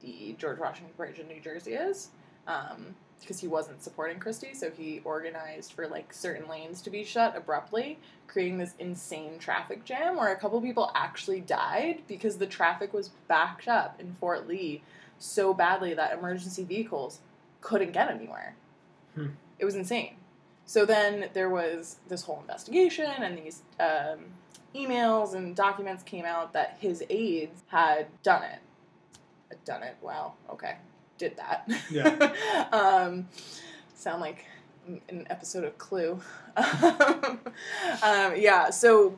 the 0.00 0.36
George 0.38 0.58
Washington 0.60 0.92
Bridge 0.96 1.18
in 1.18 1.26
New 1.26 1.40
Jersey 1.40 1.72
is. 1.74 2.10
Um, 2.46 2.94
because 3.20 3.40
he 3.40 3.48
wasn't 3.48 3.82
supporting 3.82 4.18
Christie, 4.18 4.54
so 4.54 4.70
he 4.70 5.00
organized 5.04 5.72
for 5.72 5.88
like 5.88 6.12
certain 6.12 6.48
lanes 6.48 6.80
to 6.82 6.90
be 6.90 7.04
shut 7.04 7.36
abruptly, 7.36 7.98
creating 8.26 8.58
this 8.58 8.74
insane 8.78 9.38
traffic 9.38 9.84
jam 9.84 10.16
where 10.16 10.32
a 10.32 10.36
couple 10.36 10.60
people 10.60 10.90
actually 10.94 11.40
died 11.40 12.02
because 12.06 12.36
the 12.36 12.46
traffic 12.46 12.92
was 12.92 13.10
backed 13.28 13.68
up 13.68 14.00
in 14.00 14.14
Fort 14.14 14.46
Lee 14.46 14.82
so 15.18 15.54
badly 15.54 15.94
that 15.94 16.16
emergency 16.16 16.64
vehicles 16.64 17.20
couldn't 17.60 17.92
get 17.92 18.10
anywhere. 18.10 18.54
Hmm. 19.14 19.28
It 19.58 19.64
was 19.64 19.74
insane. 19.74 20.16
So 20.66 20.84
then 20.84 21.30
there 21.32 21.48
was 21.48 21.96
this 22.08 22.22
whole 22.22 22.40
investigation, 22.40 23.06
and 23.06 23.38
these 23.38 23.62
um, 23.80 24.18
emails 24.74 25.34
and 25.34 25.54
documents 25.54 26.02
came 26.02 26.24
out 26.24 26.52
that 26.52 26.76
his 26.80 27.02
aides 27.08 27.62
had 27.68 28.06
done 28.22 28.42
it. 28.42 28.58
Had 29.48 29.64
done 29.64 29.82
it. 29.84 29.96
Wow. 30.02 30.34
Okay. 30.50 30.76
Did 31.18 31.36
that. 31.36 31.68
Yeah. 31.90 32.68
um, 32.72 33.28
sound 33.94 34.20
like 34.20 34.44
an 35.08 35.26
episode 35.30 35.64
of 35.64 35.76
Clue. 35.78 36.20
um, 36.56 37.38
yeah. 38.36 38.70
So 38.70 39.16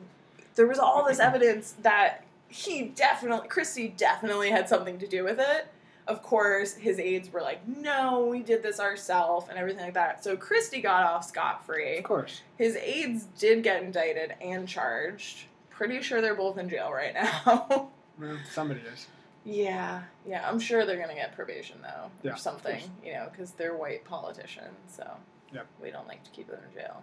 there 0.55 0.67
was 0.67 0.79
all 0.79 1.05
this 1.05 1.19
evidence 1.19 1.75
that 1.81 2.23
he 2.47 2.83
definitely, 2.83 3.47
Christie 3.47 3.93
definitely 3.95 4.49
had 4.49 4.67
something 4.67 4.97
to 4.99 5.07
do 5.07 5.23
with 5.23 5.39
it. 5.39 5.67
Of 6.07 6.23
course, 6.23 6.73
his 6.73 6.97
aides 6.99 7.31
were 7.31 7.41
like, 7.41 7.67
"No, 7.67 8.25
we 8.25 8.41
did 8.41 8.63
this 8.63 8.79
ourselves," 8.79 9.47
and 9.47 9.59
everything 9.59 9.83
like 9.83 9.93
that. 9.93 10.23
So 10.23 10.35
Christie 10.35 10.81
got 10.81 11.03
off 11.03 11.23
scot 11.23 11.63
free. 11.67 11.99
Of 11.99 12.03
course. 12.03 12.41
His 12.57 12.75
aides 12.77 13.25
did 13.37 13.61
get 13.61 13.83
indicted 13.83 14.33
and 14.41 14.67
charged. 14.67 15.43
Pretty 15.69 16.01
sure 16.01 16.19
they're 16.19 16.33
both 16.33 16.57
in 16.57 16.67
jail 16.67 16.91
right 16.91 17.13
now. 17.13 17.89
Well, 18.19 18.37
somebody 18.51 18.81
does. 18.81 19.07
Yeah, 19.51 20.03
yeah. 20.27 20.47
I'm 20.47 20.59
sure 20.59 20.85
they're 20.85 20.99
gonna 20.99 21.15
get 21.15 21.35
probation 21.35 21.79
though, 21.81 22.11
Yeah, 22.23 22.33
or 22.33 22.37
something. 22.37 22.81
You 23.03 23.13
know, 23.13 23.27
because 23.31 23.51
they're 23.51 23.75
white 23.75 24.05
politicians, 24.05 24.77
so 24.95 25.09
Yep. 25.53 25.65
we 25.81 25.91
don't 25.91 26.07
like 26.07 26.23
to 26.25 26.29
keep 26.31 26.47
them 26.47 26.59
in 26.69 26.73
jail. 26.73 27.01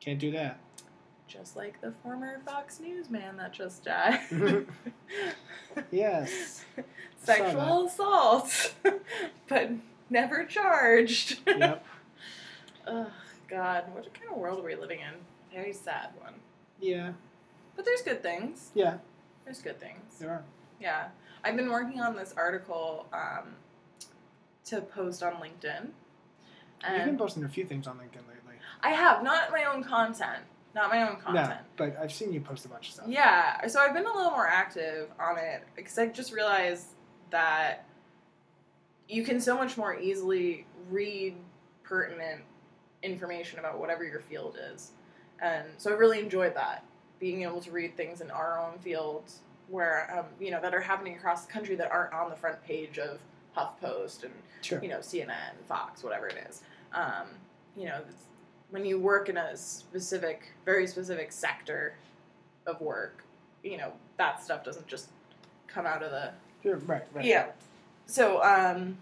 Can't 0.00 0.18
do 0.20 0.30
that. 0.30 0.58
Just 1.26 1.56
like 1.56 1.80
the 1.80 1.92
former 2.02 2.40
Fox 2.46 2.78
News 2.80 3.10
man 3.10 3.36
that 3.36 3.52
just 3.52 3.84
died. 3.84 4.20
Yes. 5.90 6.64
Sexual 7.22 7.86
assault, 7.86 8.74
but 9.48 9.70
never 10.10 10.44
charged. 10.44 11.40
yep. 11.46 11.84
Ugh, 12.86 13.06
God, 13.48 13.84
what 13.94 14.12
kind 14.14 14.30
of 14.30 14.36
world 14.38 14.60
are 14.60 14.62
we 14.66 14.74
living 14.74 15.00
in? 15.00 15.14
Very 15.54 15.72
sad 15.72 16.10
one. 16.20 16.34
Yeah. 16.80 17.12
But 17.76 17.84
there's 17.84 18.02
good 18.02 18.22
things. 18.22 18.70
Yeah. 18.74 18.98
There's 19.44 19.60
good 19.60 19.78
things. 19.78 20.18
There 20.18 20.30
are. 20.30 20.44
Yeah. 20.80 21.08
I've 21.44 21.56
been 21.56 21.70
working 21.70 22.00
on 22.00 22.16
this 22.16 22.34
article 22.36 23.06
um, 23.12 23.54
to 24.66 24.80
post 24.80 25.22
on 25.22 25.34
LinkedIn. 25.34 25.88
You've 26.88 27.04
been 27.04 27.18
posting 27.18 27.44
a 27.44 27.48
few 27.48 27.64
things 27.64 27.86
on 27.86 27.96
LinkedIn 27.96 28.26
lately. 28.28 28.54
I 28.82 28.90
have, 28.90 29.22
not 29.24 29.50
my 29.50 29.64
own 29.64 29.82
content. 29.82 30.44
Not 30.74 30.90
my 30.90 31.08
own 31.08 31.16
content. 31.16 31.48
No, 31.50 31.56
but 31.76 31.96
I've 32.00 32.12
seen 32.12 32.32
you 32.32 32.40
post 32.40 32.64
a 32.64 32.68
bunch 32.68 32.88
of 32.88 32.94
stuff. 32.94 33.06
Yeah, 33.08 33.66
so 33.66 33.80
I've 33.80 33.94
been 33.94 34.06
a 34.06 34.14
little 34.14 34.30
more 34.30 34.46
active 34.46 35.08
on 35.18 35.38
it 35.38 35.64
because 35.74 35.98
I 35.98 36.06
just 36.06 36.32
realized 36.32 36.86
that 37.30 37.86
you 39.08 39.24
can 39.24 39.40
so 39.40 39.56
much 39.56 39.76
more 39.76 39.98
easily 39.98 40.66
read 40.88 41.34
pertinent 41.82 42.42
information 43.02 43.58
about 43.58 43.80
whatever 43.80 44.04
your 44.04 44.20
field 44.20 44.56
is. 44.72 44.92
And 45.40 45.66
so 45.78 45.90
I 45.90 45.94
really 45.94 46.20
enjoyed 46.20 46.54
that, 46.54 46.84
being 47.18 47.42
able 47.42 47.60
to 47.62 47.70
read 47.70 47.96
things 47.96 48.20
in 48.20 48.30
our 48.30 48.58
own 48.58 48.78
fields 48.78 49.40
where, 49.68 50.18
um, 50.18 50.24
you 50.40 50.50
know, 50.50 50.60
that 50.60 50.74
are 50.74 50.80
happening 50.80 51.14
across 51.16 51.44
the 51.46 51.52
country 51.52 51.74
that 51.76 51.90
aren't 51.90 52.12
on 52.12 52.30
the 52.30 52.36
front 52.36 52.62
page 52.64 52.98
of 52.98 53.18
HuffPost 53.56 54.24
and 54.24 54.32
Sure. 54.62 54.82
you 54.82 54.88
know, 54.88 54.98
CNN, 54.98 55.54
Fox, 55.68 56.02
whatever 56.02 56.26
it 56.26 56.36
is. 56.48 56.62
Um, 56.92 57.28
you 57.76 57.84
know, 57.86 58.00
when 58.70 58.84
you 58.84 58.98
work 58.98 59.28
in 59.28 59.36
a 59.36 59.56
specific, 59.56 60.52
very 60.64 60.86
specific 60.86 61.30
sector 61.32 61.94
of 62.66 62.80
work, 62.80 63.24
you 63.62 63.76
know, 63.76 63.92
that 64.16 64.42
stuff 64.42 64.64
doesn't 64.64 64.86
just 64.86 65.10
come 65.68 65.86
out 65.86 66.02
of 66.02 66.10
the 66.10 66.32
Sure. 66.62 66.76
Right. 66.78 67.04
Right. 67.12 67.24
yeah. 67.24 67.46
So 68.06 68.42
um, 68.42 68.98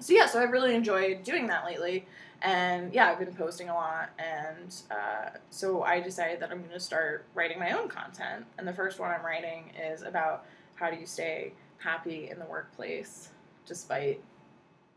so 0.00 0.12
yeah, 0.14 0.26
so 0.26 0.40
I've 0.40 0.50
really 0.52 0.74
enjoyed 0.74 1.24
doing 1.24 1.48
that 1.48 1.64
lately, 1.64 2.06
and 2.42 2.92
yeah, 2.92 3.10
I've 3.10 3.18
been 3.18 3.34
posting 3.34 3.68
a 3.68 3.74
lot, 3.74 4.10
and 4.18 4.74
uh, 4.90 5.30
so 5.50 5.82
I 5.82 6.00
decided 6.00 6.40
that 6.40 6.50
I'm 6.50 6.58
going 6.58 6.70
to 6.70 6.80
start 6.80 7.26
writing 7.34 7.58
my 7.58 7.72
own 7.72 7.88
content, 7.88 8.44
and 8.58 8.66
the 8.66 8.72
first 8.72 8.98
one 8.98 9.10
I'm 9.10 9.24
writing 9.24 9.72
is 9.80 10.02
about 10.02 10.46
how 10.74 10.90
do 10.90 10.96
you 10.96 11.06
stay 11.06 11.52
happy 11.78 12.30
in 12.30 12.38
the 12.38 12.44
workplace 12.44 13.30
despite 13.66 14.20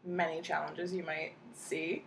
many 0.06 0.42
challenges 0.42 0.94
you 0.94 1.04
might 1.04 1.34
see. 1.54 2.04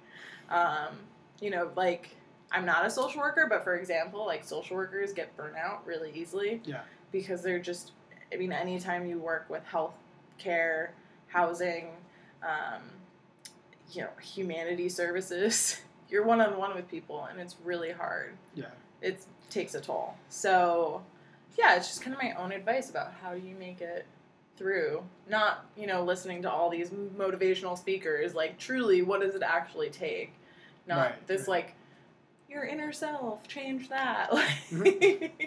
Um, 0.51 0.97
you 1.41 1.51
know, 1.51 1.71
like 1.77 2.17
I'm 2.51 2.65
not 2.65 2.87
a 2.87 2.91
social 2.91 3.21
worker, 3.21 3.47
but 3.49 3.65
for 3.65 3.77
example, 3.77 4.25
like 4.25 4.45
social 4.45 4.77
workers 4.77 5.13
get 5.13 5.37
burnout 5.37 5.79
really 5.85 6.13
easily. 6.15 6.61
Yeah. 6.65 6.83
Because 7.13 7.43
they're 7.43 7.61
just, 7.61 7.93
I 8.33 8.37
mean, 8.37 8.53
anytime 8.53 9.07
you 9.07 9.19
work 9.19 9.47
with 9.49 9.65
health 9.65 9.95
care, 10.39 10.95
housing, 11.29 11.89
um, 12.43 12.83
you 13.95 14.03
know, 14.03 14.11
humanity 14.21 14.89
services, 14.89 15.81
you're 16.09 16.25
one 16.25 16.41
on 16.41 16.57
one 16.59 16.75
with 16.75 16.89
people, 16.89 17.25
and 17.31 17.41
it's 17.41 17.57
really 17.65 17.93
hard. 17.93 18.35
Yeah. 18.55 18.67
It 19.03 19.25
takes 19.51 19.75
a 19.75 19.81
toll. 19.81 20.15
So, 20.29 21.03
yeah, 21.59 21.77
it's 21.77 21.89
just 21.89 22.03
kind 22.03 22.17
of 22.17 22.23
my 22.23 22.33
own 22.33 22.53
advice 22.53 22.91
about 22.91 23.13
how 23.23 23.33
you 23.33 23.55
make 23.55 23.81
it 23.81 24.07
through. 24.57 25.03
Not, 25.29 25.67
you 25.77 25.87
know, 25.87 26.03
listening 26.05 26.43
to 26.43 26.51
all 26.51 26.71
these 26.71 26.91
motivational 26.91 27.77
speakers. 27.79 28.35
Like, 28.35 28.59
truly, 28.59 29.03
what 29.03 29.21
does 29.21 29.35
it 29.35 29.43
actually 29.43 29.91
take? 29.91 30.33
Not 30.87 30.99
Right, 30.99 31.27
this, 31.27 31.41
right. 31.43 31.49
like, 31.49 31.75
your 32.49 32.65
inner 32.65 32.93
self, 32.93 33.47
change 33.49 33.89
that. 33.89 34.31
Mm-hmm. 34.71 35.45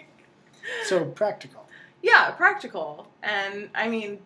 So 0.84 1.04
practical. 1.06 1.66
yeah, 2.02 2.30
practical. 2.32 3.08
And 3.22 3.70
I 3.74 3.88
mean, 3.88 4.18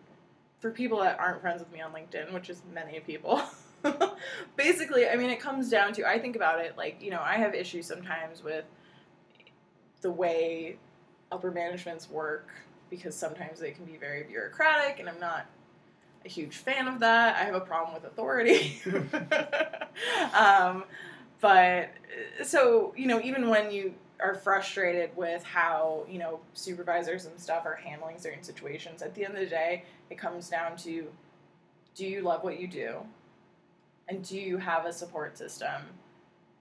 for 0.59 0.71
people 0.71 0.99
that 0.99 1.19
aren't 1.19 1.41
friends 1.41 1.59
with 1.59 1.71
me 1.71 1.79
on 1.81 1.91
LinkedIn, 1.93 2.33
which 2.33 2.49
is 2.49 2.61
many 2.73 2.99
people, 2.99 3.41
basically, 4.55 5.07
I 5.07 5.15
mean, 5.15 5.29
it 5.29 5.39
comes 5.39 5.69
down 5.69 5.93
to 5.93 6.07
I 6.07 6.19
think 6.19 6.35
about 6.35 6.59
it 6.59 6.77
like, 6.77 7.01
you 7.01 7.11
know, 7.11 7.21
I 7.21 7.35
have 7.35 7.53
issues 7.53 7.85
sometimes 7.85 8.43
with 8.43 8.65
the 10.01 10.11
way 10.11 10.77
upper 11.31 11.51
managements 11.51 12.09
work 12.09 12.49
because 12.89 13.15
sometimes 13.15 13.59
they 13.59 13.71
can 13.71 13.85
be 13.85 13.97
very 13.97 14.23
bureaucratic, 14.23 14.99
and 14.99 15.09
I'm 15.09 15.19
not 15.19 15.47
a 16.25 16.29
huge 16.29 16.57
fan 16.57 16.87
of 16.87 16.99
that. 16.99 17.35
I 17.35 17.43
have 17.45 17.55
a 17.55 17.61
problem 17.61 17.93
with 17.93 18.03
authority. 18.03 18.79
um, 20.33 20.83
but 21.41 21.89
so, 22.43 22.93
you 22.95 23.07
know, 23.07 23.19
even 23.21 23.49
when 23.49 23.71
you 23.71 23.93
are 24.23 24.35
frustrated 24.35 25.09
with 25.15 25.43
how 25.43 26.05
you 26.09 26.17
know 26.17 26.39
supervisors 26.53 27.25
and 27.25 27.39
stuff 27.39 27.65
are 27.65 27.75
handling 27.75 28.17
certain 28.17 28.41
situations 28.41 29.01
at 29.01 29.13
the 29.15 29.25
end 29.25 29.33
of 29.33 29.39
the 29.41 29.45
day 29.45 29.83
it 30.09 30.17
comes 30.17 30.49
down 30.49 30.77
to 30.77 31.07
do 31.95 32.05
you 32.05 32.21
love 32.21 32.43
what 32.43 32.59
you 32.59 32.67
do 32.67 32.99
and 34.09 34.23
do 34.27 34.37
you 34.37 34.57
have 34.57 34.85
a 34.85 34.93
support 34.93 35.37
system 35.37 35.81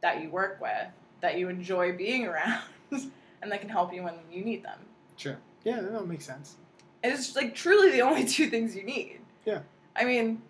that 0.01 0.23
you 0.23 0.31
work 0.31 0.59
with 0.61 0.87
that 1.21 1.39
you 1.39 1.49
enjoy 1.49 1.93
being 1.97 2.27
around 2.31 2.63
and 2.91 3.51
that 3.51 3.61
can 3.61 3.69
help 3.69 3.93
you 3.93 4.03
when 4.03 4.15
you 4.31 4.45
need 4.45 4.63
them 4.65 4.79
Sure. 5.17 5.37
Yeah, 5.65 5.81
that 5.81 6.07
makes 6.07 6.25
sense. 6.27 6.57
and 7.03 7.13
it's 7.13 7.37
like 7.37 7.55
truly 7.55 7.91
the 7.91 8.03
only 8.03 8.25
two 8.37 8.49
things 8.49 8.75
you 8.77 8.83
need 8.85 9.21
Yeah. 9.45 9.61
i 9.97 10.05
mean 10.05 10.43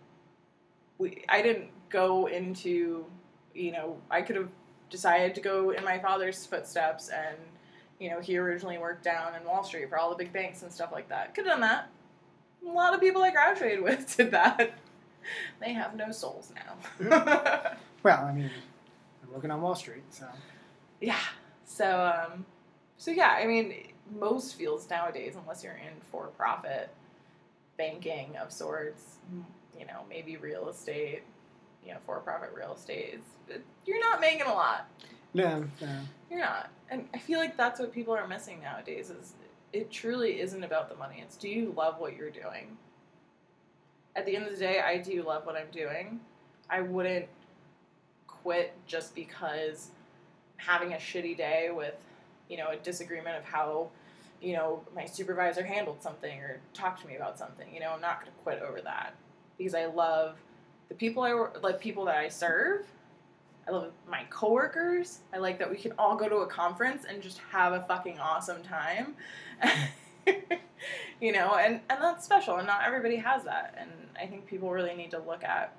we, 0.98 1.24
i 1.28 1.42
didn't 1.42 1.68
go 1.90 2.26
into 2.26 3.04
you 3.54 3.72
know 3.72 3.96
i 4.10 4.22
could 4.22 4.36
have 4.36 4.48
decided 4.90 5.34
to 5.34 5.40
go 5.40 5.70
in 5.70 5.84
my 5.84 5.98
father's 5.98 6.44
footsteps 6.46 7.08
and 7.10 7.36
you 7.98 8.10
know 8.10 8.20
he 8.20 8.36
originally 8.38 8.78
worked 8.78 9.04
down 9.04 9.34
in 9.34 9.44
wall 9.44 9.62
street 9.64 9.88
for 9.88 9.98
all 9.98 10.10
the 10.10 10.16
big 10.16 10.32
banks 10.32 10.62
and 10.62 10.72
stuff 10.72 10.90
like 10.92 11.08
that 11.08 11.34
could 11.34 11.44
have 11.46 11.54
done 11.54 11.60
that 11.60 11.88
a 12.66 12.70
lot 12.70 12.94
of 12.94 13.00
people 13.00 13.22
i 13.22 13.30
graduated 13.30 13.82
with 13.88 14.16
did 14.16 14.30
that 14.30 14.74
they 15.60 15.72
have 15.72 15.96
no 15.96 16.10
souls 16.12 16.52
now. 16.54 17.72
Well, 18.04 18.24
I 18.24 18.32
mean, 18.32 18.50
I'm 19.22 19.32
working 19.32 19.52
on 19.52 19.62
Wall 19.62 19.76
Street, 19.76 20.02
so. 20.10 20.26
Yeah 21.00 21.16
so 21.72 22.12
um 22.32 22.44
so 22.96 23.10
yeah 23.10 23.38
i 23.40 23.46
mean 23.46 23.74
most 24.18 24.56
fields 24.56 24.88
nowadays 24.90 25.36
unless 25.40 25.64
you're 25.64 25.74
in 25.74 26.00
for 26.10 26.26
profit 26.36 26.90
banking 27.78 28.36
of 28.36 28.52
sorts 28.52 29.18
you 29.78 29.86
know 29.86 30.00
maybe 30.08 30.36
real 30.36 30.68
estate 30.68 31.22
you 31.84 31.92
know 31.92 31.98
for 32.04 32.18
profit 32.20 32.50
real 32.54 32.74
estate 32.74 33.20
you're 33.84 34.00
not 34.00 34.20
making 34.20 34.46
a 34.46 34.52
lot. 34.52 34.88
No, 35.34 35.64
no. 35.80 35.98
you're 36.30 36.40
not. 36.40 36.70
And 36.90 37.08
i 37.14 37.18
feel 37.18 37.38
like 37.38 37.56
that's 37.56 37.80
what 37.80 37.92
people 37.92 38.14
are 38.14 38.28
missing 38.28 38.60
nowadays 38.62 39.10
is 39.10 39.34
it 39.72 39.90
truly 39.90 40.40
isn't 40.40 40.62
about 40.62 40.88
the 40.88 40.94
money 40.96 41.20
it's 41.22 41.36
do 41.36 41.48
you 41.48 41.72
love 41.76 41.98
what 41.98 42.16
you're 42.16 42.30
doing 42.30 42.76
at 44.16 44.26
the 44.26 44.36
end 44.36 44.44
of 44.44 44.52
the 44.52 44.58
day 44.58 44.80
i 44.80 44.98
do 44.98 45.22
love 45.22 45.46
what 45.46 45.56
i'm 45.56 45.70
doing. 45.72 46.20
I 46.70 46.80
wouldn't 46.80 47.26
quit 48.26 48.74
just 48.86 49.14
because 49.14 49.88
having 50.56 50.94
a 50.94 50.96
shitty 50.96 51.36
day 51.36 51.70
with 51.74 51.94
you 52.48 52.56
know 52.56 52.68
a 52.68 52.76
disagreement 52.76 53.36
of 53.36 53.44
how 53.44 53.88
you 54.40 54.54
know 54.54 54.82
my 54.94 55.04
supervisor 55.04 55.64
handled 55.64 56.02
something 56.02 56.40
or 56.40 56.60
talked 56.72 57.02
to 57.02 57.06
me 57.06 57.16
about 57.16 57.38
something 57.38 57.72
you 57.72 57.80
know 57.80 57.92
i'm 57.92 58.00
not 58.00 58.20
going 58.20 58.32
to 58.32 58.38
quit 58.42 58.62
over 58.62 58.80
that. 58.80 59.14
Because 59.58 59.74
i 59.74 59.86
love 59.86 60.36
the 60.88 60.94
people 60.94 61.22
i 61.22 61.32
like 61.62 61.80
people 61.80 62.04
that 62.06 62.16
i 62.16 62.28
serve. 62.28 62.86
I 63.68 63.70
love 63.70 63.92
my 64.10 64.24
coworkers. 64.28 65.20
I 65.32 65.38
like 65.38 65.56
that 65.60 65.70
we 65.70 65.76
can 65.76 65.92
all 65.96 66.16
go 66.16 66.28
to 66.28 66.38
a 66.38 66.46
conference 66.48 67.04
and 67.08 67.22
just 67.22 67.38
have 67.52 67.74
a 67.74 67.84
fucking 67.86 68.18
awesome 68.18 68.60
time 68.62 69.14
you 71.20 71.32
know 71.32 71.54
and 71.54 71.80
and 71.90 72.02
that's 72.02 72.24
special 72.24 72.56
and 72.56 72.66
not 72.66 72.82
everybody 72.84 73.16
has 73.16 73.44
that 73.44 73.74
and 73.78 73.90
i 74.20 74.26
think 74.26 74.46
people 74.46 74.70
really 74.70 74.94
need 74.94 75.10
to 75.10 75.18
look 75.20 75.44
at 75.44 75.74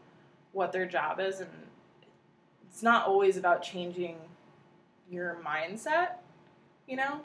what 0.51 0.71
their 0.71 0.86
job 0.86 1.19
is 1.19 1.39
and 1.39 1.49
it's 2.69 2.82
not 2.84 3.08
always 3.08 3.38
about 3.38 3.62
changing 3.62 4.17
your 5.10 5.38
mindset 5.45 6.17
you 6.88 6.95
know 6.95 7.21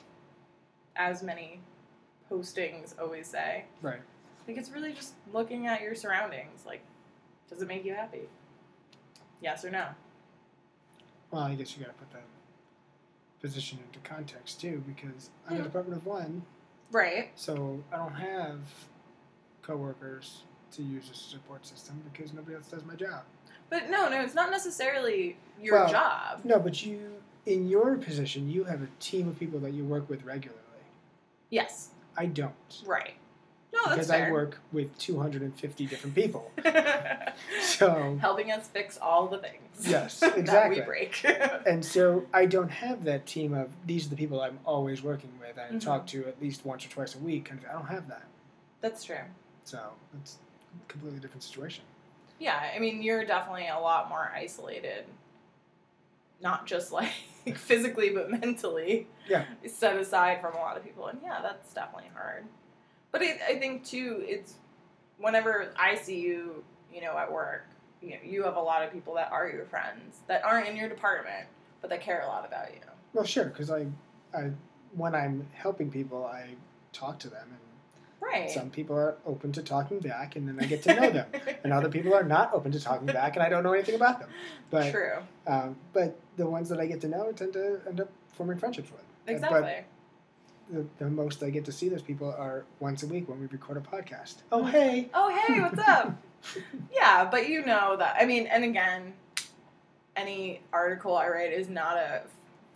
as 0.96 1.22
many 1.22 1.60
postings 2.30 2.94
always 3.00 3.26
say 3.26 3.64
Right. 3.82 4.00
like 4.46 4.56
it's 4.56 4.70
really 4.70 4.92
just 4.92 5.14
looking 5.32 5.66
at 5.66 5.80
your 5.80 5.94
surroundings 5.94 6.64
like 6.66 6.82
does 7.48 7.62
it 7.62 7.68
make 7.68 7.84
you 7.84 7.94
happy 7.94 8.28
yes 9.40 9.64
or 9.64 9.70
no 9.70 9.86
Well, 11.30 11.42
I 11.42 11.54
guess 11.54 11.76
you 11.76 11.84
got 11.84 11.92
to 11.96 11.98
put 12.04 12.10
that 12.12 12.24
position 13.40 13.78
into 13.86 14.00
context 14.06 14.60
too, 14.60 14.82
because 14.86 15.30
I'm 15.46 15.52
Yeah. 15.56 15.58
the 15.62 15.68
Department 15.68 16.00
of 16.00 16.06
One, 16.06 16.42
right 16.90 17.30
so 17.34 17.82
I 17.92 17.96
don't 17.96 18.14
have 18.14 18.58
coworkers 19.62 20.42
to 20.72 20.82
use 20.82 21.04
as 21.10 21.18
a 21.18 21.22
support 21.22 21.66
system 21.66 22.00
because 22.12 22.32
nobody 22.32 22.56
else 22.56 22.66
does 22.68 22.84
my 22.84 22.94
job. 22.94 23.22
but 23.70 23.90
no 23.90 24.08
no 24.08 24.20
it's 24.20 24.34
not 24.34 24.50
necessarily 24.50 25.36
your 25.60 25.74
Well, 25.74 25.88
job 25.90 26.40
No, 26.44 26.58
but 26.58 26.84
you, 26.86 27.12
in 27.46 27.68
your 27.68 27.96
position, 27.96 28.48
you 28.48 28.64
have 28.64 28.82
a 28.82 28.88
team 29.00 29.26
of 29.28 29.38
people 29.38 29.58
that 29.60 29.72
you 29.72 29.84
work 29.84 30.08
with 30.08 30.24
regularly. 30.24 30.62
yes 31.50 31.90
I 32.16 32.26
don't. 32.26 32.82
right 32.86 33.14
No, 33.72 33.80
that's 33.86 34.08
because. 34.08 34.10
I 34.10 34.30
work 34.30 34.58
with 34.72 34.96
250 34.98 35.86
different 35.86 36.14
people. 36.14 36.50
So 37.62 38.18
Helping 38.20 38.50
us 38.50 38.66
fix 38.68 38.98
all 38.98 39.28
the 39.28 39.38
things. 39.38 39.86
Yes, 39.88 40.22
exactly. 40.22 40.42
that 40.44 40.70
we 40.70 40.80
break. 40.80 41.24
and 41.66 41.84
so 41.84 42.26
I 42.34 42.46
don't 42.46 42.70
have 42.70 43.04
that 43.04 43.26
team 43.26 43.54
of 43.54 43.68
these 43.86 44.06
are 44.06 44.10
the 44.10 44.16
people 44.16 44.40
I'm 44.40 44.58
always 44.64 45.02
working 45.02 45.30
with. 45.40 45.56
I 45.58 45.72
Mhm. 45.72 45.80
talk 45.80 46.06
to 46.08 46.26
at 46.26 46.40
least 46.42 46.64
once 46.64 46.84
or 46.84 46.88
twice 46.88 47.14
a 47.14 47.18
week, 47.18 47.50
I 47.52 47.72
don't 47.72 47.86
have 47.86 48.08
that. 48.08 48.24
that's 48.80 49.04
true. 49.04 49.18
So 49.64 49.78
it's 50.20 50.38
a 50.84 50.90
completely 50.90 51.20
different 51.20 51.42
situation. 51.44 51.84
Yeah, 52.40 52.58
I 52.74 52.78
mean, 52.78 53.02
you're 53.02 53.24
definitely 53.24 53.68
a 53.68 53.78
lot 53.78 54.08
more 54.08 54.32
isolated. 54.34 55.04
Not 56.40 56.66
just 56.66 56.92
like 56.92 57.12
physically, 57.56 58.10
but 58.10 58.30
mentally. 58.30 59.06
Yeah. 59.28 59.44
Set 59.66 59.96
aside 59.96 60.40
from 60.40 60.54
a 60.54 60.58
lot 60.58 60.76
of 60.76 60.84
people, 60.84 61.06
and 61.06 61.18
yeah, 61.22 61.40
that's 61.42 61.72
definitely 61.72 62.10
hard. 62.14 62.44
But 63.10 63.22
it, 63.22 63.38
I 63.48 63.58
think 63.58 63.84
too, 63.84 64.22
it's 64.26 64.54
whenever 65.18 65.72
I 65.76 65.94
see 65.96 66.20
you, 66.20 66.62
you 66.92 67.00
know, 67.00 67.16
at 67.16 67.30
work, 67.30 67.66
you 68.00 68.10
know, 68.10 68.16
you 68.24 68.44
have 68.44 68.56
a 68.56 68.60
lot 68.60 68.82
of 68.82 68.92
people 68.92 69.14
that 69.14 69.32
are 69.32 69.48
your 69.48 69.64
friends 69.66 70.20
that 70.26 70.44
aren't 70.44 70.68
in 70.68 70.76
your 70.76 70.88
department, 70.88 71.46
but 71.80 71.90
that 71.90 72.00
care 72.00 72.22
a 72.22 72.26
lot 72.26 72.46
about 72.46 72.72
you. 72.72 72.80
Well, 73.12 73.24
sure, 73.24 73.46
because 73.46 73.70
I, 73.70 73.86
I, 74.34 74.50
when 74.94 75.14
I'm 75.14 75.46
helping 75.54 75.90
people, 75.90 76.24
I 76.24 76.50
talk 76.92 77.18
to 77.20 77.28
them, 77.28 77.46
and 77.48 77.58
Right. 78.20 78.50
some 78.50 78.68
people 78.68 78.96
are 78.96 79.16
open 79.24 79.52
to 79.52 79.62
talking 79.62 80.00
back, 80.00 80.36
and 80.36 80.46
then 80.46 80.58
I 80.60 80.66
get 80.66 80.82
to 80.82 80.94
know 80.94 81.10
them, 81.10 81.26
and 81.64 81.72
other 81.72 81.88
people 81.88 82.14
are 82.14 82.22
not 82.24 82.52
open 82.52 82.72
to 82.72 82.80
talking 82.80 83.06
back, 83.06 83.36
and 83.36 83.42
I 83.42 83.48
don't 83.48 83.62
know 83.62 83.72
anything 83.72 83.94
about 83.94 84.20
them. 84.20 84.28
But 84.70 84.90
True. 84.90 85.18
um, 85.46 85.76
but 85.92 86.18
the 86.36 86.46
ones 86.46 86.68
that 86.68 86.78
I 86.80 86.86
get 86.86 87.00
to 87.02 87.08
know 87.08 87.32
tend 87.32 87.52
to 87.54 87.80
end 87.86 88.00
up 88.00 88.10
forming 88.32 88.58
friendships 88.58 88.90
with. 88.90 89.02
Exactly. 89.26 89.60
But 89.60 89.84
the, 90.70 90.86
the 90.98 91.08
most 91.08 91.42
I 91.42 91.50
get 91.50 91.64
to 91.66 91.72
see 91.72 91.88
those 91.88 92.02
people 92.02 92.34
are 92.36 92.64
once 92.80 93.02
a 93.02 93.06
week 93.06 93.28
when 93.28 93.40
we 93.40 93.46
record 93.46 93.76
a 93.78 93.80
podcast. 93.80 94.36
Oh 94.52 94.58
mm-hmm. 94.62 94.68
hey. 94.70 95.10
oh 95.14 95.28
hey 95.46 95.60
what's 95.60 95.78
up 95.78 96.14
yeah 96.94 97.28
but 97.28 97.48
you 97.48 97.64
know 97.66 97.96
that 97.96 98.16
i 98.20 98.24
mean 98.24 98.46
and 98.46 98.62
again 98.62 99.12
any 100.16 100.60
article 100.72 101.16
i 101.16 101.28
write 101.28 101.52
is 101.52 101.68
not 101.68 101.96
a 101.96 102.22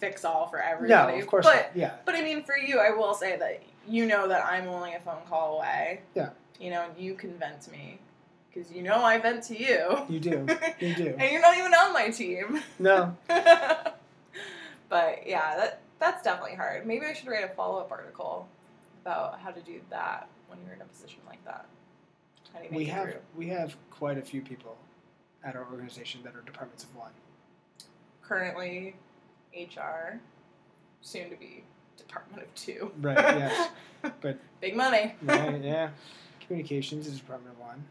fix 0.00 0.24
all 0.24 0.48
for 0.48 0.60
everybody. 0.60 0.88
No, 0.90 0.98
everybody 1.02 1.20
of 1.22 1.26
course 1.28 1.46
but 1.46 1.54
not. 1.54 1.76
Yeah. 1.76 1.92
but 2.04 2.16
i 2.16 2.22
mean 2.22 2.42
for 2.42 2.56
you 2.56 2.80
i 2.80 2.90
will 2.90 3.14
say 3.14 3.36
that 3.36 3.62
you 3.86 4.06
know 4.06 4.26
that 4.28 4.44
i'm 4.46 4.66
only 4.66 4.94
a 4.94 5.00
phone 5.00 5.22
call 5.28 5.58
away 5.58 6.00
Yeah. 6.14 6.30
you 6.60 6.70
know 6.70 6.84
and 6.88 6.98
you 7.02 7.14
can 7.14 7.38
vent 7.38 7.70
me 7.70 8.00
because 8.52 8.70
you 8.72 8.82
know 8.82 8.96
i 9.04 9.18
vent 9.18 9.44
to 9.44 9.56
you 9.56 9.96
You 10.08 10.18
do. 10.18 10.46
You 10.80 10.94
do. 10.96 11.14
and 11.18 11.30
you're 11.30 11.40
not 11.40 11.56
even 11.56 11.72
on 11.72 11.92
my 11.92 12.08
team 12.10 12.60
No. 12.80 13.16
but 14.88 15.22
yeah 15.26 15.56
that 15.56 15.81
that's 16.02 16.22
definitely 16.22 16.56
hard 16.56 16.84
maybe 16.86 17.06
i 17.06 17.12
should 17.12 17.28
write 17.28 17.44
a 17.44 17.54
follow-up 17.54 17.90
article 17.90 18.48
about 19.02 19.38
how 19.40 19.50
to 19.50 19.60
do 19.62 19.80
that 19.90 20.28
when 20.48 20.58
you're 20.64 20.74
in 20.74 20.80
a 20.82 20.84
position 20.84 21.20
like 21.28 21.42
that 21.44 21.64
how 22.52 22.58
do 22.58 22.64
you 22.66 22.70
make 22.70 22.78
We 22.78 22.84
have 22.86 23.04
through? 23.10 23.20
we 23.36 23.46
have 23.48 23.76
quite 23.90 24.18
a 24.18 24.22
few 24.22 24.42
people 24.42 24.76
at 25.44 25.56
our 25.56 25.64
organization 25.72 26.20
that 26.24 26.34
are 26.36 26.40
departments 26.42 26.84
of 26.84 26.94
one. 26.94 27.10
currently 28.22 28.94
HR, 29.54 30.18
soon 31.02 31.30
to 31.30 31.36
be 31.36 31.62
Department 31.98 32.42
of 32.42 32.54
Two. 32.54 32.90
Right, 33.00 33.16
yes. 33.18 33.70
But- 34.20 34.38
big 34.60 34.76
money. 34.76 35.14
Right, 35.22 35.62
yeah. 35.64 35.90
Communications 36.40 37.06
is 37.06 37.18
department 37.18 37.54
of 37.54 37.60
one. 37.60 37.84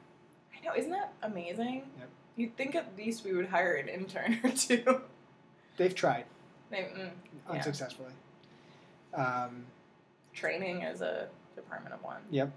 I 0.58 0.66
know, 0.66 0.74
isn't 0.76 0.92
that 0.92 1.14
amazing? 1.24 1.84
Yep. 2.00 2.10
You'd 2.36 2.58
think 2.58 2.76
at 2.76 2.98
least 2.98 3.24
we 3.26 3.34
would 3.34 3.48
hire 3.48 3.74
an 3.74 3.88
intern 3.90 4.40
or 4.44 4.52
two. 4.52 5.02
They've 5.78 5.94
tried 5.96 6.26
They, 6.72 6.78
mm, 6.78 7.12
Yeah. 7.48 7.52
unsuccessfully. 7.54 8.14
Um, 9.14 9.66
training 10.34 10.84
as 10.84 11.02
a 11.02 11.28
Department 11.56 11.94
of 11.94 12.02
One. 12.04 12.22
yep. 12.32 12.50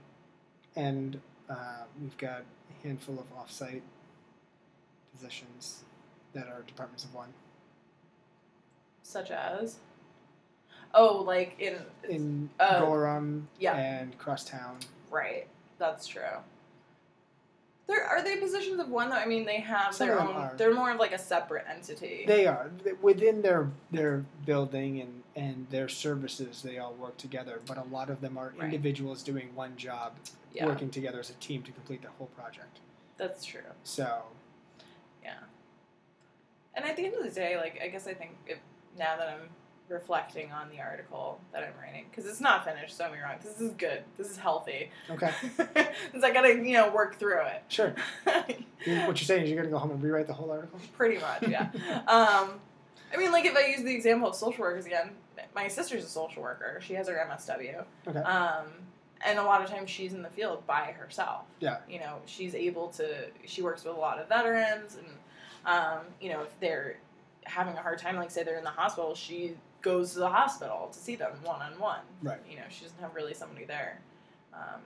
And 0.76 1.20
uh, 1.50 1.84
we've 2.00 2.16
got 2.16 2.40
a 2.42 2.86
handful 2.86 3.18
of 3.18 3.26
offsite 3.36 3.82
positions 5.12 5.82
that 6.32 6.46
are 6.48 6.62
departments 6.62 7.04
of 7.04 7.12
one. 7.14 7.32
Such 9.02 9.30
as, 9.30 9.76
oh, 10.94 11.18
like 11.22 11.56
in 11.60 11.76
In 12.08 12.50
Uh, 12.58 12.80
Gorham 12.80 13.48
yeah. 13.58 13.76
and 13.76 14.16
Crosstown. 14.18 14.78
right. 15.10 15.46
That's 15.78 16.06
true. 16.06 16.22
There 17.86 18.02
are 18.04 18.22
they 18.22 18.36
positions 18.36 18.80
of 18.80 18.88
one 18.88 19.10
though. 19.10 19.16
I 19.16 19.26
mean, 19.26 19.44
they 19.44 19.60
have 19.60 19.94
Some 19.94 20.08
their 20.08 20.20
own. 20.20 20.34
are. 20.34 20.54
They're 20.56 20.72
more 20.74 20.90
of 20.90 20.98
like 20.98 21.12
a 21.12 21.18
separate 21.18 21.66
entity. 21.68 22.24
They 22.26 22.46
are 22.46 22.70
within 23.02 23.42
their 23.42 23.70
their 23.90 24.24
building 24.46 25.00
and 25.02 25.22
and 25.36 25.66
their 25.70 25.88
services. 25.88 26.62
They 26.62 26.78
all 26.78 26.94
work 26.94 27.16
together, 27.18 27.60
but 27.66 27.76
a 27.76 27.82
lot 27.84 28.08
of 28.08 28.20
them 28.20 28.38
are 28.38 28.54
Right. 28.56 28.64
individuals 28.64 29.22
doing 29.22 29.54
one 29.54 29.76
job, 29.76 30.16
yeah, 30.52 30.64
working 30.66 30.90
together 30.90 31.20
as 31.20 31.28
a 31.30 31.34
team 31.34 31.62
to 31.64 31.72
complete 31.72 32.02
the 32.02 32.08
whole 32.18 32.28
project. 32.28 32.80
that's 33.18 33.44
true. 33.44 33.60
So 33.84 34.24
Yeah. 35.22 35.34
And 36.74 36.84
at 36.84 36.96
the 36.96 37.04
end 37.06 37.14
of 37.14 37.22
the 37.22 37.30
day, 37.30 37.56
like 37.56 37.80
I 37.82 37.88
guess 37.88 38.06
I 38.06 38.14
think 38.14 38.32
if 38.46 38.58
now 38.98 39.16
that 39.16 39.28
I'm 39.28 39.48
reflecting 39.88 40.50
on 40.52 40.68
the 40.70 40.80
article 40.80 41.38
that 41.52 41.62
I'm 41.62 41.72
writing, 41.82 42.06
because 42.10 42.28
it's 42.30 42.40
not 42.40 42.64
finished, 42.64 42.96
don't 42.98 43.12
me 43.12 43.18
wrong. 43.18 43.34
This 43.42 43.60
is 43.60 43.72
good. 43.72 44.02
This 44.16 44.30
is 44.30 44.36
healthy. 44.36 44.90
okay, 45.10 45.32
Because 45.56 46.22
I 46.24 46.30
gotta, 46.32 46.54
you 46.54 46.72
know, 46.72 46.90
work 46.90 47.16
through 47.18 47.40
it. 47.42 47.62
sure. 47.68 47.94
You- 48.86 48.98
What 49.06 49.18
you're 49.20 49.26
saying 49.26 49.44
is 49.44 49.50
you're 49.50 49.58
gonna 49.58 49.70
go 49.72 49.78
home 49.78 49.90
and 49.92 50.02
rewrite 50.02 50.26
the 50.26 50.32
whole 50.34 50.50
article. 50.50 50.78
Pretty 50.96 51.18
much, 51.18 51.48
yeah. 51.48 51.68
um, 52.06 52.60
I 53.12 53.16
mean, 53.16 53.32
like 53.32 53.44
if 53.44 53.56
I 53.56 53.66
use 53.66 53.82
the 53.82 53.94
example 53.94 54.28
of 54.28 54.34
social 54.34 54.62
workers 54.62 54.84
again, 54.86 55.10
my 55.54 55.68
sister's 55.68 56.04
a 56.04 56.08
social 56.08 56.42
worker. 56.42 56.80
She 56.82 56.94
has 56.94 57.08
her 57.08 57.14
MSW. 57.30 57.84
Okay. 58.08 58.18
Um, 58.18 58.66
and 59.24 59.38
a 59.38 59.42
lot 59.42 59.62
of 59.62 59.70
times 59.70 59.88
she's 59.88 60.12
in 60.12 60.22
the 60.22 60.28
field 60.30 60.66
by 60.66 60.94
herself. 60.98 61.44
Yeah. 61.60 61.78
You 61.88 61.98
know, 62.00 62.16
she's 62.26 62.54
able 62.54 62.88
to. 62.88 63.26
She 63.46 63.62
works 63.62 63.84
with 63.84 63.96
a 63.96 63.98
lot 63.98 64.18
of 64.18 64.28
veterans, 64.28 64.96
and 64.96 65.06
um, 65.64 66.00
you 66.20 66.30
know, 66.30 66.42
if 66.42 66.58
they're 66.60 66.96
having 67.44 67.74
a 67.74 67.80
hard 67.80 67.98
time, 67.98 68.16
like 68.16 68.30
say 68.30 68.42
they're 68.42 68.58
in 68.58 68.64
the 68.64 68.70
hospital, 68.70 69.14
she 69.14 69.54
goes 69.84 70.14
to 70.14 70.18
the 70.18 70.28
hospital 70.28 70.88
to 70.90 70.98
see 70.98 71.14
them 71.14 71.32
one 71.44 71.60
on 71.62 71.78
one. 71.78 72.00
Right. 72.22 72.40
You 72.50 72.56
know, 72.56 72.62
she 72.70 72.84
doesn't 72.84 72.98
have 73.00 73.14
really 73.14 73.34
somebody 73.34 73.66
there. 73.66 74.00
Um, 74.52 74.80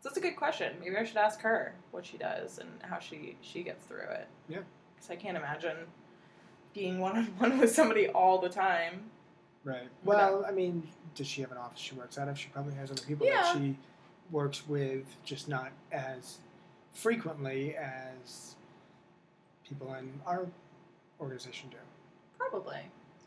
so 0.00 0.08
that's 0.10 0.18
a 0.18 0.20
good 0.20 0.36
question. 0.36 0.74
Maybe 0.78 0.96
I 0.96 1.04
should 1.04 1.16
ask 1.16 1.40
her 1.40 1.74
what 1.90 2.04
she 2.04 2.18
does 2.18 2.58
and 2.58 2.68
how 2.82 2.98
she 2.98 3.36
she 3.40 3.62
gets 3.62 3.82
through 3.84 4.02
it. 4.10 4.28
Yeah. 4.48 4.58
Because 4.94 5.10
I 5.10 5.16
can't 5.16 5.36
imagine 5.36 5.76
being 6.74 6.98
one 6.98 7.16
on 7.16 7.24
one 7.38 7.58
with 7.58 7.74
somebody 7.74 8.08
all 8.08 8.38
the 8.38 8.50
time. 8.50 9.04
Right. 9.64 9.88
Well, 10.04 10.44
I 10.46 10.52
mean, 10.52 10.86
does 11.14 11.26
she 11.26 11.40
have 11.40 11.50
an 11.50 11.56
office 11.56 11.80
she 11.80 11.94
works 11.94 12.18
out 12.18 12.28
of? 12.28 12.38
She 12.38 12.48
probably 12.48 12.74
has 12.74 12.90
other 12.90 13.02
people 13.02 13.26
Yeah. 13.26 13.40
that 13.42 13.56
she 13.56 13.76
works 14.30 14.68
with, 14.68 15.04
just 15.24 15.48
not 15.48 15.72
as 15.90 16.36
frequently 16.92 17.74
as 17.76 18.56
people 19.66 19.94
in 19.94 20.12
our 20.26 20.46
organization 21.18 21.70
do. 21.70 21.78
Probably. 22.38 22.80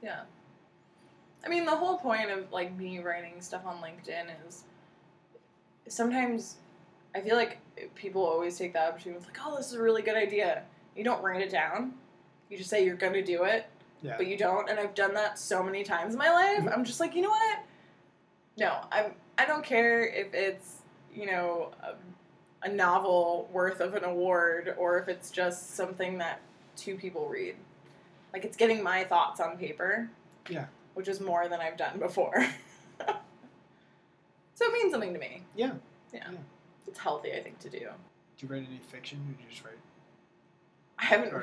Yeah. 0.03 0.21
I 1.47 1.49
mean, 1.49 1.63
the 1.63 1.75
whole 1.75 1.95
point 1.97 2.29
of 2.29 2.51
like 2.51 2.75
me 2.77 2.99
writing 2.99 3.39
stuff 3.39 3.65
on 3.65 3.77
LinkedIn 3.77 4.25
is 4.45 4.63
sometimes 5.87 6.57
I 7.15 7.21
feel 7.21 7.37
like 7.37 7.59
people 7.95 8.21
always 8.25 8.57
take 8.57 8.73
the 8.73 8.85
opportunity 8.85 9.23
like, 9.25 9.37
oh, 9.45 9.55
this 9.55 9.67
is 9.67 9.73
a 9.75 9.81
really 9.81 10.01
good 10.01 10.17
idea. 10.17 10.63
You 10.93 11.05
don't 11.05 11.23
write 11.23 11.41
it 11.41 11.49
down. 11.49 11.93
You 12.49 12.57
just 12.57 12.69
say 12.69 12.83
you're 12.83 12.97
going 12.97 13.13
to 13.13 13.23
do 13.23 13.45
it, 13.45 13.65
Yeah. 14.01 14.15
but 14.17 14.27
you 14.27 14.35
don't. 14.37 14.69
And 14.69 14.77
I've 14.77 14.93
done 14.93 15.13
that 15.13 15.39
so 15.39 15.63
many 15.63 15.85
times 15.85 16.15
in 16.15 16.19
my 16.19 16.29
life. 16.29 16.63
Mhm. 16.65 16.73
I'm 16.73 16.83
just 16.83 16.99
like, 16.99 17.15
you 17.15 17.21
know 17.21 17.29
what? 17.29 17.59
No, 18.57 18.81
I'm. 18.91 19.13
I 19.37 19.45
don't 19.45 19.63
care 19.63 20.05
if 20.05 20.33
it's 20.33 20.81
you 21.13 21.27
know 21.27 21.71
a, 21.81 22.67
a 22.67 22.69
novel 22.69 23.47
worth 23.53 23.79
of 23.79 23.93
an 23.93 24.03
award 24.03 24.75
or 24.77 24.97
if 24.99 25.07
it's 25.07 25.31
just 25.31 25.75
something 25.75 26.17
that 26.17 26.41
two 26.75 26.97
people 26.97 27.29
read. 27.29 27.55
Like 28.33 28.43
it's 28.43 28.57
getting 28.57 28.83
my 28.83 29.05
thoughts 29.05 29.39
on 29.39 29.57
paper. 29.57 30.09
Yeah. 30.49 30.65
Which 30.97 31.07
is 31.07 31.21
more 31.21 31.47
than 31.47 31.61
I've 31.61 31.77
done 31.77 31.99
before. 31.99 32.33
so 33.05 34.65
it 34.65 34.73
means 34.73 34.91
something 34.91 35.13
to 35.13 35.19
me. 35.19 35.43
Yeah. 35.55 35.73
Yeah. 36.11 36.21
Yeah. 36.31 36.39
It's 36.87 36.97
healthy, 36.97 37.33
I 37.33 37.43
think, 37.43 37.59
to 37.59 37.69
do. 37.69 37.77
Do 37.77 37.85
you 38.39 38.47
write 38.47 38.65
any 38.67 38.79
fiction? 38.79 39.19
Or 39.29 39.33
do 39.37 39.43
you 39.43 39.49
just 39.51 39.63
write 39.63 39.75
I 40.97 41.05
haven't. 41.05 41.33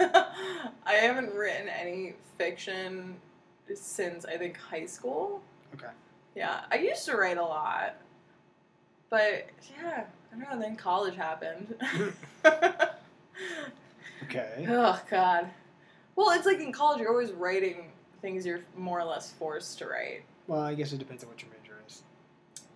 I 0.86 0.92
haven't 0.94 1.34
written 1.34 1.68
any 1.68 2.14
fiction 2.38 3.16
since 3.74 4.24
I 4.24 4.38
think 4.38 4.56
high 4.56 4.86
school. 4.86 5.42
Okay. 5.74 5.92
Yeah, 6.34 6.62
I 6.72 6.76
used 6.76 7.04
to 7.04 7.16
write 7.18 7.36
a 7.36 7.42
lot, 7.42 7.96
but 9.10 9.50
yeah, 9.76 10.04
I 10.32 10.38
don't 10.38 10.50
know. 10.50 10.58
Then 10.58 10.76
college 10.76 11.14
happened. 11.14 11.74
Okay. 14.22 14.66
oh 14.70 14.98
God. 15.10 15.50
Well, 16.16 16.30
it's 16.30 16.46
like 16.46 16.58
in 16.58 16.72
college, 16.72 17.00
you're 17.00 17.10
always 17.10 17.32
writing 17.32 17.92
things 18.24 18.46
you're 18.46 18.60
more 18.74 18.98
or 18.98 19.04
less 19.04 19.30
forced 19.32 19.78
to 19.78 19.86
write. 19.86 20.22
Well, 20.46 20.60
I 20.62 20.74
guess 20.74 20.92
it 20.94 20.98
depends 20.98 21.22
on 21.22 21.28
what 21.28 21.42
your 21.42 21.50
major 21.50 21.74
is. 21.86 22.02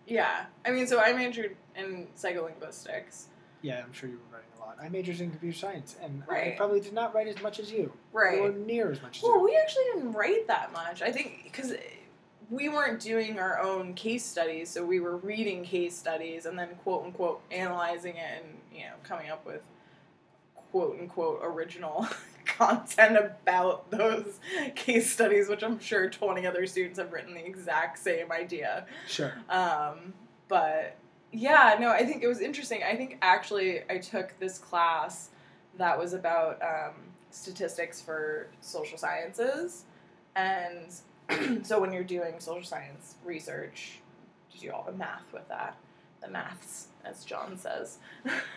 Yeah, 0.06 0.44
I 0.66 0.70
mean, 0.70 0.86
so 0.86 1.00
I 1.00 1.14
majored 1.14 1.56
in 1.74 2.06
psycholinguistics. 2.16 3.24
Yeah, 3.62 3.82
I'm 3.82 3.92
sure 3.94 4.10
you 4.10 4.16
were 4.30 4.36
writing 4.36 4.50
a 4.58 4.60
lot. 4.60 4.76
I 4.80 4.90
majored 4.90 5.20
in 5.20 5.30
computer 5.30 5.56
science, 5.56 5.96
and 6.02 6.22
I 6.30 6.54
probably 6.56 6.80
did 6.80 6.92
not 6.92 7.14
write 7.14 7.28
as 7.28 7.40
much 7.42 7.58
as 7.58 7.72
you. 7.72 7.90
Right. 8.12 8.38
Or 8.38 8.52
near 8.52 8.92
as 8.92 9.00
much 9.00 9.16
as 9.16 9.22
you 9.22 9.30
Well, 9.30 9.38
you. 9.38 9.44
we 9.46 9.56
actually 9.56 9.84
didn't 9.94 10.12
write 10.12 10.46
that 10.48 10.70
much. 10.72 11.00
I 11.00 11.10
think 11.10 11.40
because 11.44 11.72
we 12.50 12.68
weren't 12.68 13.00
doing 13.00 13.38
our 13.38 13.58
own 13.58 13.94
case 13.94 14.24
studies, 14.24 14.68
so 14.68 14.84
we 14.84 15.00
were 15.00 15.16
reading 15.16 15.64
case 15.64 15.96
studies 15.96 16.44
and 16.44 16.58
then 16.58 16.68
quote 16.84 17.04
unquote 17.04 17.40
analyzing 17.50 18.16
it 18.16 18.42
and 18.44 18.54
you 18.72 18.84
know 18.84 18.94
coming 19.02 19.30
up 19.30 19.44
with 19.46 19.62
quote 20.70 20.98
unquote 21.00 21.40
original 21.42 22.06
content 22.48 23.16
about 23.16 23.90
those 23.90 24.40
case 24.74 25.12
studies, 25.12 25.48
which 25.48 25.62
I'm 25.62 25.78
sure 25.78 26.10
20 26.10 26.46
other 26.46 26.66
students 26.66 26.98
have 26.98 27.12
written 27.12 27.34
the 27.34 27.44
exact 27.44 27.98
same 27.98 28.32
idea. 28.32 28.86
Sure. 29.06 29.34
Um, 29.48 30.14
but 30.48 30.96
yeah, 31.30 31.76
no, 31.78 31.90
I 31.90 32.04
think 32.04 32.22
it 32.22 32.26
was 32.26 32.40
interesting. 32.40 32.82
I 32.82 32.96
think 32.96 33.18
actually 33.22 33.82
I 33.88 33.98
took 33.98 34.38
this 34.40 34.58
class 34.58 35.30
that 35.76 35.96
was 35.96 36.14
about 36.14 36.60
um, 36.62 36.94
statistics 37.30 38.00
for 38.00 38.48
social 38.60 38.98
sciences. 38.98 39.84
And 40.34 40.92
so 41.66 41.80
when 41.80 41.92
you're 41.92 42.04
doing 42.04 42.40
social 42.40 42.64
science 42.64 43.16
research, 43.24 44.00
you 44.52 44.60
do 44.60 44.72
all 44.72 44.84
the 44.84 44.96
math 44.96 45.32
with 45.32 45.46
that, 45.48 45.76
the 46.22 46.28
maths, 46.28 46.88
as 47.04 47.24
John 47.24 47.58
says. 47.58 47.98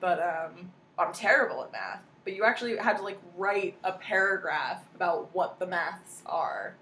but 0.00 0.20
um, 0.20 0.70
I'm 0.98 1.12
terrible 1.12 1.62
at 1.64 1.72
math. 1.72 2.00
But 2.24 2.34
you 2.34 2.44
actually 2.44 2.76
had 2.76 2.96
to 2.98 3.02
like 3.02 3.18
write 3.36 3.76
a 3.84 3.92
paragraph 3.92 4.82
about 4.94 5.34
what 5.34 5.58
the 5.58 5.66
maths 5.66 6.22
are, 6.24 6.74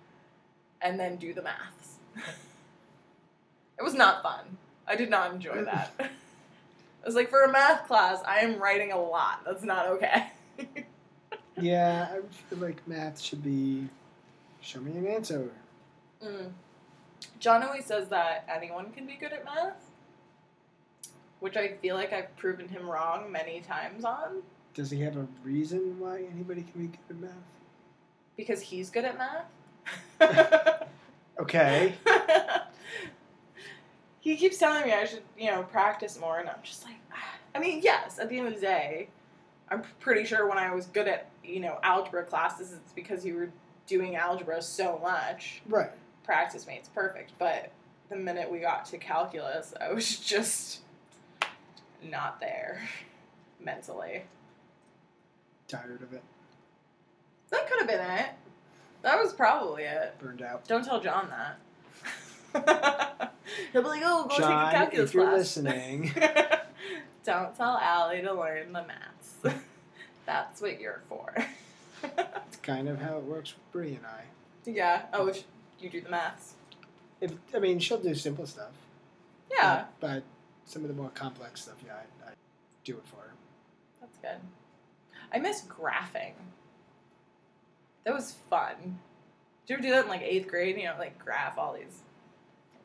and 0.80 0.98
then 1.00 1.16
do 1.16 1.34
the 1.34 1.42
maths. 1.42 1.96
it 3.78 3.82
was 3.82 3.94
not 3.94 4.22
fun. 4.22 4.58
I 4.86 4.96
did 4.96 5.10
not 5.10 5.32
enjoy 5.32 5.64
that. 5.64 5.92
I 5.98 7.06
was 7.06 7.16
like, 7.16 7.30
for 7.30 7.42
a 7.42 7.50
math 7.50 7.88
class, 7.88 8.22
I 8.24 8.40
am 8.40 8.60
writing 8.60 8.92
a 8.92 9.00
lot. 9.00 9.40
That's 9.44 9.64
not 9.64 9.88
okay. 9.88 10.26
yeah, 11.60 12.08
I 12.12 12.20
feel 12.48 12.58
like 12.58 12.86
math 12.86 13.20
should 13.20 13.42
be 13.42 13.88
show 14.60 14.78
me 14.80 14.92
an 14.92 15.06
answer. 15.08 15.50
Mm. 16.24 16.52
John 17.40 17.62
always 17.62 17.84
says 17.84 18.08
that 18.08 18.48
anyone 18.48 18.92
can 18.92 19.06
be 19.06 19.14
good 19.14 19.32
at 19.32 19.44
math, 19.44 19.90
which 21.42 21.56
I 21.56 21.72
feel 21.82 21.96
like 21.96 22.12
I've 22.12 22.34
proven 22.36 22.68
him 22.68 22.88
wrong 22.88 23.32
many 23.32 23.62
times 23.62 24.04
on. 24.04 24.44
Does 24.74 24.92
he 24.92 25.00
have 25.00 25.16
a 25.16 25.26
reason 25.42 25.98
why 25.98 26.22
anybody 26.32 26.62
can 26.62 26.82
be 26.82 26.86
good 26.86 27.00
at 27.10 27.20
math? 27.20 27.32
Because 28.36 28.60
he's 28.60 28.90
good 28.90 29.04
at 29.04 29.18
math. 29.18 30.86
okay. 31.40 31.94
he 34.20 34.36
keeps 34.36 34.56
telling 34.56 34.84
me 34.84 34.92
I 34.92 35.04
should, 35.04 35.24
you 35.36 35.50
know, 35.50 35.64
practice 35.64 36.16
more, 36.20 36.38
and 36.38 36.48
I'm 36.48 36.62
just 36.62 36.84
like, 36.84 36.94
I 37.56 37.58
mean, 37.58 37.80
yes. 37.82 38.20
At 38.20 38.28
the 38.28 38.38
end 38.38 38.46
of 38.46 38.54
the 38.54 38.60
day, 38.60 39.08
I'm 39.68 39.82
pretty 39.98 40.24
sure 40.24 40.48
when 40.48 40.58
I 40.58 40.72
was 40.72 40.86
good 40.86 41.08
at, 41.08 41.28
you 41.42 41.58
know, 41.58 41.80
algebra 41.82 42.22
classes, 42.22 42.72
it's 42.72 42.92
because 42.92 43.26
you 43.26 43.34
were 43.34 43.50
doing 43.88 44.14
algebra 44.14 44.62
so 44.62 45.00
much. 45.02 45.60
Right. 45.68 45.90
Practice 46.22 46.68
makes 46.68 46.86
perfect, 46.86 47.32
but 47.40 47.72
the 48.10 48.16
minute 48.16 48.48
we 48.48 48.60
got 48.60 48.84
to 48.86 48.98
calculus, 48.98 49.74
I 49.80 49.92
was 49.92 50.18
just 50.20 50.81
not 52.04 52.40
there 52.40 52.80
mentally. 53.60 54.22
Tired 55.68 56.02
of 56.02 56.12
it. 56.12 56.22
That 57.50 57.68
could 57.68 57.78
have 57.80 57.88
been 57.88 58.00
it. 58.00 58.30
That 59.02 59.18
was 59.22 59.32
probably 59.32 59.82
it. 59.84 60.18
Burned 60.18 60.42
out. 60.42 60.66
Don't 60.68 60.84
tell 60.84 61.00
John 61.00 61.28
that. 61.30 61.58
He'll 63.72 63.82
be 63.82 63.88
like, 63.88 64.02
"Oh, 64.04 64.26
go 64.28 64.36
John, 64.38 64.66
take 64.66 64.74
a 64.74 64.78
calculus 64.84 65.10
if 65.10 65.14
you're 65.14 65.24
class." 65.24 65.38
listening, 65.38 66.12
Don't 67.24 67.56
tell 67.56 67.78
Allie 67.78 68.22
to 68.22 68.32
learn 68.34 68.72
the 68.72 68.84
maths. 68.84 69.58
That's 70.26 70.60
what 70.60 70.80
you're 70.80 71.00
for. 71.08 71.34
it's 72.02 72.56
kind 72.62 72.88
of 72.88 73.00
how 73.00 73.16
it 73.18 73.24
works 73.24 73.54
with 73.54 73.72
Brie 73.72 73.94
and 73.94 74.04
I. 74.06 74.24
yeah. 74.70 75.02
Oh, 75.12 75.26
if 75.28 75.42
you 75.80 75.88
do 75.90 76.00
the 76.00 76.10
maths. 76.10 76.54
If 77.20 77.32
I 77.54 77.58
mean, 77.58 77.78
she'll 77.78 77.98
do 77.98 78.14
simple 78.14 78.46
stuff. 78.46 78.70
Yeah, 79.50 79.84
But, 80.00 80.08
but 80.08 80.22
some 80.64 80.82
of 80.82 80.88
the 80.88 80.94
more 80.94 81.10
complex 81.10 81.62
stuff, 81.62 81.76
yeah, 81.84 81.94
I, 82.26 82.30
I 82.30 82.32
do 82.84 82.96
it 82.96 83.06
for 83.06 83.16
her. 83.16 83.32
that's 84.00 84.18
good. 84.18 84.40
I 85.32 85.38
miss 85.38 85.62
graphing. 85.62 86.34
That 88.04 88.14
was 88.14 88.34
fun. 88.50 88.98
Did 89.66 89.68
you 89.68 89.74
ever 89.76 89.82
do 89.82 89.90
that 89.90 90.04
in 90.04 90.10
like 90.10 90.22
eighth 90.22 90.48
grade? 90.48 90.76
You 90.76 90.84
know, 90.84 90.94
like 90.98 91.18
graph 91.18 91.56
all 91.56 91.74
these 91.74 92.00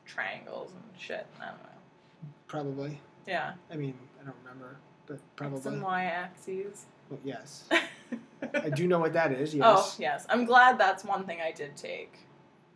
triangles 0.06 0.72
and 0.72 1.02
shit. 1.02 1.26
I 1.42 1.46
don't 1.46 1.58
know. 1.58 2.30
Probably. 2.48 3.02
Yeah. 3.28 3.54
I 3.72 3.76
mean, 3.76 3.96
I 4.22 4.26
don't 4.26 4.36
remember, 4.44 4.78
but 5.06 5.16
X 5.16 5.22
probably. 5.36 5.74
and 5.74 5.82
Y 5.82 6.04
axes. 6.06 6.86
Well, 7.10 7.20
yes. 7.24 7.66
I 8.54 8.70
do 8.70 8.88
know 8.88 9.00
what 9.00 9.13
that 9.13 9.32
is. 9.32 9.54
Oh, 9.56 9.58
yes. 9.58 9.66
Oh, 9.78 9.96
yes. 10.00 10.26
I'm 10.30 10.46
glad 10.46 10.78
that's 10.78 11.04
one 11.04 11.26
thing 11.26 11.40
I 11.42 11.52
did 11.52 11.76
take. 11.76 12.20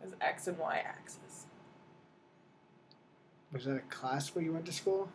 Is 0.04 0.14
X 0.20 0.48
and 0.48 0.58
Y 0.58 0.82
axis. 0.84 1.18
Was 3.52 3.64
that 3.66 3.76
a 3.76 3.80
class 3.94 4.34
where 4.34 4.44
you 4.44 4.52
went 4.52 4.66
to 4.66 4.72
school? 4.72 5.08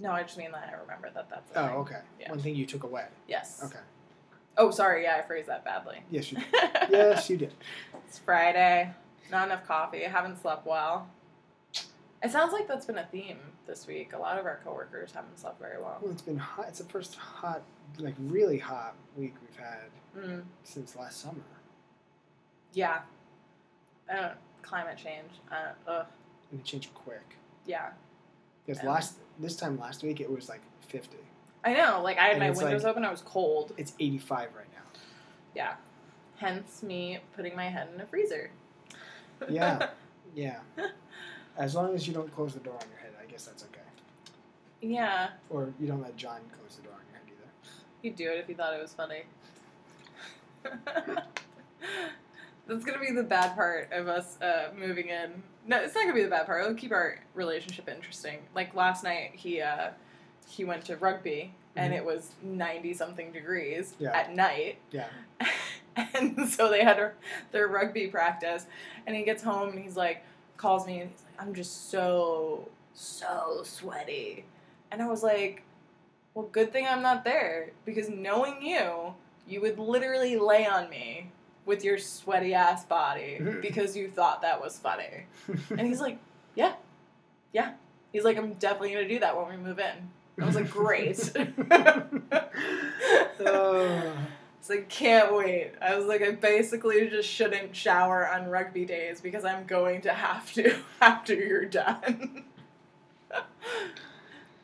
No, 0.00 0.10
I 0.10 0.22
just 0.22 0.36
mean 0.36 0.50
that 0.52 0.68
I 0.72 0.80
remember 0.80 1.10
that 1.14 1.30
that's 1.30 1.50
a 1.52 1.60
Oh, 1.60 1.66
thing. 1.68 1.76
okay. 1.76 2.00
Yeah. 2.20 2.30
One 2.30 2.40
thing 2.40 2.56
you 2.56 2.66
took 2.66 2.82
away. 2.82 3.06
Yes. 3.28 3.60
Okay. 3.64 3.78
Oh, 4.56 4.70
sorry. 4.70 5.04
Yeah, 5.04 5.16
I 5.16 5.22
phrased 5.22 5.48
that 5.48 5.64
badly. 5.64 6.00
Yes, 6.10 6.30
you. 6.32 6.38
Did. 6.38 6.46
yes, 6.90 7.30
you 7.30 7.36
did. 7.36 7.54
It's 8.06 8.18
Friday. 8.18 8.90
Not 9.30 9.46
enough 9.48 9.66
coffee. 9.66 10.04
I 10.04 10.08
haven't 10.08 10.40
slept 10.40 10.66
well. 10.66 11.08
It 12.22 12.30
sounds 12.30 12.52
like 12.52 12.66
that's 12.66 12.86
been 12.86 12.98
a 12.98 13.06
theme 13.06 13.38
this 13.66 13.86
week. 13.86 14.12
A 14.14 14.18
lot 14.18 14.38
of 14.38 14.46
our 14.46 14.60
coworkers 14.64 15.12
haven't 15.12 15.38
slept 15.38 15.60
very 15.60 15.80
well. 15.80 15.98
Well, 16.00 16.10
it's 16.12 16.22
been 16.22 16.38
hot. 16.38 16.66
It's 16.68 16.78
the 16.78 16.84
first 16.86 17.14
hot, 17.16 17.62
like 17.98 18.14
really 18.18 18.58
hot 18.58 18.94
week 19.16 19.34
we've 19.40 19.56
had 19.64 19.90
Mm, 20.16 20.44
since 20.62 20.94
last 20.96 21.20
summer. 21.20 21.42
yeah. 22.72 23.00
I 24.10 24.14
don't. 24.16 24.32
Climate 24.62 24.96
change. 24.96 25.30
Uh, 25.50 25.72
ugh. 25.90 26.06
And 26.54 26.60
it 26.60 26.64
changed 26.64 26.94
quick. 26.94 27.36
Yeah. 27.66 27.88
Because 28.64 28.80
last 28.84 29.16
this 29.40 29.56
time 29.56 29.76
last 29.80 30.04
week 30.04 30.20
it 30.20 30.30
was 30.30 30.48
like 30.48 30.60
50. 30.86 31.16
I 31.64 31.72
know. 31.74 32.00
Like 32.00 32.16
I 32.16 32.26
had 32.26 32.36
And 32.36 32.40
my 32.40 32.50
windows 32.50 32.84
like- 32.84 32.90
open. 32.92 33.04
I 33.04 33.10
was 33.10 33.22
cold. 33.22 33.72
It's 33.76 33.92
85 33.98 34.50
right 34.56 34.66
now. 34.72 35.00
Yeah. 35.56 35.74
Hence 36.36 36.84
me 36.84 37.18
putting 37.34 37.56
my 37.56 37.68
head 37.68 37.88
in 37.92 38.00
a 38.00 38.06
freezer. 38.06 38.50
Yeah. 39.50 39.88
Yeah. 40.36 40.58
As 41.56 41.76
long 41.76 41.94
as 41.94 42.08
you 42.08 42.12
don't 42.14 42.32
close 42.34 42.54
the 42.54 42.58
door 42.60 42.74
on 42.74 42.88
your 42.90 42.98
head, 42.98 43.12
I 43.22 43.30
guess 43.30 43.44
that's 43.46 43.62
okay. 43.62 43.80
yeah. 44.80 45.28
Or 45.48 45.72
you 45.78 45.86
don't 45.86 46.02
let 46.02 46.16
John 46.16 46.40
close 46.58 46.74
the 46.74 46.82
door 46.82 46.94
on 46.94 47.00
your 47.08 47.18
head 47.20 47.28
either. 47.28 47.48
You'd 48.02 48.16
do 48.16 48.32
it 48.32 48.38
if 48.40 48.48
you 48.48 48.56
thought 48.56 48.74
it 48.74 48.80
was 48.82 48.92
funny. 48.94 49.22
That's 52.66 52.84
gonna 52.84 52.98
be 52.98 53.10
the 53.12 53.22
bad 53.22 53.54
part 53.54 53.92
of 53.92 54.08
us 54.08 54.40
uh, 54.40 54.68
moving 54.78 55.08
in. 55.08 55.42
No, 55.66 55.78
it's 55.80 55.94
not 55.94 56.02
gonna 56.02 56.14
be 56.14 56.22
the 56.22 56.30
bad 56.30 56.46
part. 56.46 56.62
It'll 56.64 56.74
keep 56.76 56.92
our 56.92 57.18
relationship 57.34 57.88
interesting. 57.88 58.38
Like 58.54 58.74
last 58.74 59.04
night, 59.04 59.30
he 59.34 59.60
uh, 59.60 59.90
he 60.48 60.64
went 60.64 60.84
to 60.86 60.96
rugby, 60.96 61.52
and 61.76 61.92
Mhm. 61.92 61.96
it 61.96 62.04
was 62.04 62.32
ninety 62.42 62.94
something 62.94 63.32
degrees 63.32 63.94
Yeah. 63.98 64.12
at 64.16 64.34
night, 64.34 64.78
Yeah. 64.90 65.08
and 65.96 66.48
so 66.48 66.68
they 66.70 66.82
had 66.84 66.96
their- 66.96 67.14
their 67.52 67.68
rugby 67.68 68.08
practice. 68.08 68.66
And 69.06 69.14
he 69.16 69.22
gets 69.24 69.42
home 69.42 69.70
and 69.70 69.78
he's 69.78 69.96
like, 69.96 70.22
calls 70.56 70.86
me 70.86 71.00
and 71.00 71.10
he's 71.10 71.22
like, 71.22 71.40
I'm 71.46 71.54
just 71.54 71.90
so 71.90 72.68
so 72.94 73.60
sweaty, 73.64 74.44
and 74.90 75.02
I 75.02 75.06
was 75.08 75.22
like, 75.22 75.62
well, 76.32 76.46
good 76.46 76.72
thing 76.72 76.86
I'm 76.86 77.02
not 77.02 77.24
there 77.24 77.70
because 77.84 78.08
knowing 78.08 78.62
you, 78.62 79.14
you 79.48 79.60
would 79.60 79.78
literally 79.78 80.36
lay 80.36 80.64
on 80.66 80.88
me 80.88 81.30
with 81.66 81.84
your 81.84 81.98
sweaty 81.98 82.54
ass 82.54 82.84
body 82.84 83.40
because 83.62 83.96
you 83.96 84.08
thought 84.10 84.42
that 84.42 84.60
was 84.60 84.78
funny. 84.78 85.26
And 85.70 85.80
he's 85.80 86.00
like, 86.00 86.18
yeah, 86.54 86.74
yeah. 87.52 87.72
He's 88.12 88.24
like, 88.24 88.36
I'm 88.36 88.52
definitely 88.54 88.92
gonna 88.92 89.08
do 89.08 89.18
that 89.20 89.36
when 89.36 89.48
we 89.48 89.56
move 89.56 89.78
in. 89.78 90.10
I 90.40 90.46
was 90.46 90.54
like, 90.56 90.70
great. 90.70 91.32
Oh. 93.40 94.12
It's 94.58 94.70
like, 94.70 94.88
can't 94.88 95.34
wait. 95.36 95.72
I 95.82 95.94
was 95.96 96.06
like, 96.06 96.22
I 96.22 96.30
basically 96.30 97.06
just 97.10 97.28
shouldn't 97.28 97.76
shower 97.76 98.26
on 98.26 98.48
rugby 98.48 98.86
days 98.86 99.20
because 99.20 99.44
I'm 99.44 99.66
going 99.66 100.00
to 100.02 100.12
have 100.14 100.50
to 100.54 100.76
after 101.02 101.34
you're 101.34 101.66
done. 101.66 102.44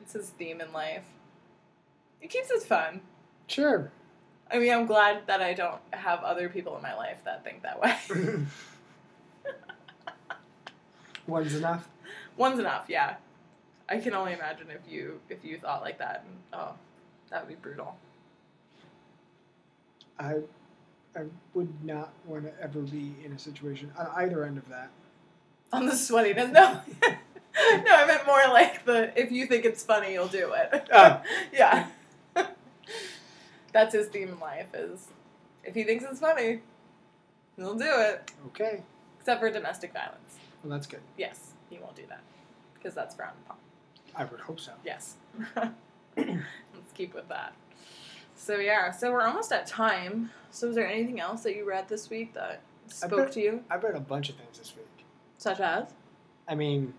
it's 0.00 0.14
his 0.14 0.30
theme 0.30 0.60
in 0.62 0.72
life. 0.72 1.04
It 2.22 2.30
keeps 2.30 2.50
it 2.50 2.62
fun. 2.62 3.02
sure. 3.46 3.92
I 4.52 4.58
mean, 4.58 4.72
I'm 4.72 4.86
glad 4.86 5.26
that 5.26 5.40
I 5.40 5.54
don't 5.54 5.80
have 5.92 6.22
other 6.24 6.48
people 6.48 6.76
in 6.76 6.82
my 6.82 6.94
life 6.94 7.18
that 7.24 7.44
think 7.44 7.62
that 7.62 7.80
way. 7.80 7.96
One's 11.26 11.54
enough. 11.54 11.88
One's 12.36 12.58
enough, 12.58 12.86
yeah. 12.88 13.16
I 13.88 13.98
can 13.98 14.14
only 14.14 14.32
imagine 14.32 14.68
if 14.70 14.80
you 14.90 15.20
if 15.28 15.44
you 15.44 15.58
thought 15.58 15.82
like 15.82 15.98
that. 15.98 16.24
And, 16.26 16.60
oh, 16.60 16.72
that 17.30 17.42
would 17.42 17.48
be 17.48 17.60
brutal. 17.60 17.96
I, 20.18 20.36
I 21.16 21.22
would 21.54 21.84
not 21.84 22.12
want 22.26 22.44
to 22.44 22.62
ever 22.62 22.80
be 22.80 23.14
in 23.24 23.32
a 23.32 23.38
situation 23.38 23.90
on 23.98 24.08
either 24.16 24.44
end 24.44 24.58
of 24.58 24.68
that. 24.68 24.90
On 25.72 25.86
the 25.86 25.92
sweatiness, 25.92 26.52
no. 26.52 26.80
no, 27.02 27.94
I 27.94 28.06
meant 28.06 28.26
more 28.26 28.42
like 28.48 28.84
the 28.84 29.18
if 29.18 29.32
you 29.32 29.46
think 29.46 29.64
it's 29.64 29.82
funny, 29.82 30.12
you'll 30.12 30.28
do 30.28 30.52
it. 30.52 30.88
Oh. 30.92 31.22
yeah. 31.52 31.88
That's 33.72 33.94
his 33.94 34.08
theme 34.08 34.28
in 34.28 34.40
life 34.40 34.68
is 34.74 35.08
if 35.64 35.74
he 35.74 35.84
thinks 35.84 36.04
it's 36.04 36.20
funny, 36.20 36.60
he'll 37.56 37.74
do 37.74 37.84
it. 37.84 38.30
Okay. 38.48 38.82
Except 39.18 39.40
for 39.40 39.50
domestic 39.50 39.92
violence. 39.92 40.38
Well, 40.62 40.70
that's 40.72 40.86
good. 40.86 41.00
Yes, 41.16 41.52
he 41.68 41.78
won't 41.78 41.94
do 41.96 42.02
that 42.08 42.20
because 42.74 42.94
that's 42.94 43.14
frowned 43.14 43.36
upon. 43.46 43.56
I 44.16 44.24
would 44.24 44.40
hope 44.40 44.60
so. 44.60 44.72
Yes. 44.84 45.14
Let's 46.16 46.92
keep 46.94 47.14
with 47.14 47.28
that. 47.28 47.52
So 48.34 48.56
yeah, 48.56 48.90
so 48.90 49.12
we're 49.12 49.22
almost 49.22 49.52
at 49.52 49.66
time. 49.66 50.30
So 50.50 50.68
is 50.68 50.74
there 50.74 50.88
anything 50.88 51.20
else 51.20 51.42
that 51.42 51.54
you 51.54 51.68
read 51.68 51.88
this 51.88 52.08
week 52.10 52.34
that 52.34 52.60
spoke 52.88 53.16
bet- 53.26 53.32
to 53.32 53.40
you? 53.40 53.64
I've 53.70 53.84
read 53.84 53.94
a 53.94 54.00
bunch 54.00 54.30
of 54.30 54.36
things 54.36 54.58
this 54.58 54.74
week. 54.74 54.86
Such 55.38 55.60
as? 55.60 55.88
I 56.48 56.54
mean, 56.54 56.94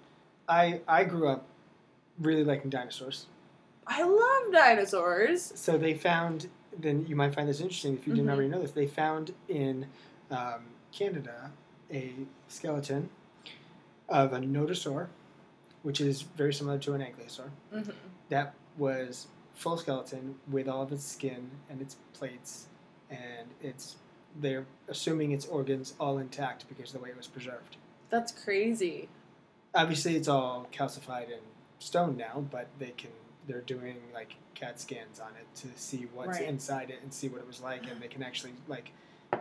I 0.47 0.81
I 0.87 1.03
grew 1.03 1.27
up 1.27 1.45
really 2.19 2.43
liking 2.43 2.69
dinosaurs. 2.69 3.25
I 3.87 4.03
love 4.03 4.53
dinosaurs. 4.53 5.51
So 5.55 5.77
they 5.77 5.93
found, 5.95 6.47
then 6.77 7.05
you 7.07 7.15
might 7.15 7.33
find 7.33 7.47
this 7.49 7.59
interesting 7.61 7.93
if 7.95 8.07
you 8.07 8.13
didn't 8.13 8.27
Mhm. 8.29 8.33
already 8.33 8.49
know 8.49 8.61
this. 8.61 8.71
They 8.71 8.87
found 8.87 9.33
in 9.47 9.87
um, 10.29 10.61
Canada 10.91 11.51
a 11.91 12.13
skeleton 12.47 13.09
of 14.07 14.33
a 14.33 14.39
nodosaur, 14.39 15.07
which 15.83 15.99
is 15.99 16.21
very 16.21 16.53
similar 16.53 16.77
to 16.79 16.93
an 16.93 17.01
ankylosaur. 17.01 17.49
hmm 17.71 17.89
That 18.29 18.53
was 18.77 19.27
full 19.53 19.77
skeleton 19.77 20.39
with 20.49 20.67
all 20.69 20.81
of 20.83 20.91
its 20.93 21.03
skin 21.03 21.51
and 21.69 21.81
its 21.81 21.95
plates, 22.13 22.67
and 23.09 23.49
it's 23.61 23.97
they're 24.39 24.65
assuming 24.87 25.31
its 25.33 25.45
organs 25.47 25.93
all 25.99 26.17
intact 26.17 26.65
because 26.69 26.93
of 26.93 26.99
the 26.99 27.03
way 27.03 27.09
it 27.09 27.17
was 27.17 27.27
preserved. 27.27 27.75
That's 28.09 28.31
crazy. 28.31 29.09
Obviously, 29.75 30.15
it's 30.15 30.29
all 30.29 30.67
calcified 30.71 31.25
and 31.25 31.41
stone 31.79 32.15
now, 32.15 32.45
but 32.49 32.67
they 32.79 32.91
can 32.91 33.09
they're 33.47 33.61
doing 33.61 33.97
like 34.13 34.35
CAT 34.55 34.79
scans 34.79 35.19
on 35.19 35.31
it 35.39 35.47
to 35.61 35.67
see 35.79 36.07
what's 36.13 36.39
Right. 36.39 36.47
inside 36.47 36.89
it 36.89 36.99
and 37.01 37.13
see 37.13 37.27
what 37.29 37.41
it 37.41 37.47
was 37.47 37.61
like, 37.61 37.89
and 37.89 38.01
they 38.01 38.07
can 38.07 38.23
actually 38.23 38.53
like 38.67 38.91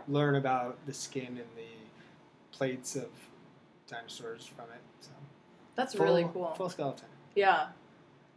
learn 0.07 0.35
about 0.35 0.77
the 0.85 0.93
skin 0.93 1.27
and 1.27 1.37
the 1.55 2.55
plates 2.57 2.95
of 2.95 3.09
dinosaurs 3.87 4.45
from 4.45 4.65
it. 4.65 4.81
So 5.01 5.11
That's 5.75 5.93
full, 5.93 6.05
really 6.05 6.27
cool. 6.33 6.53
Full 6.55 6.69
skeleton. 6.69 7.07
Yeah. 7.35 7.67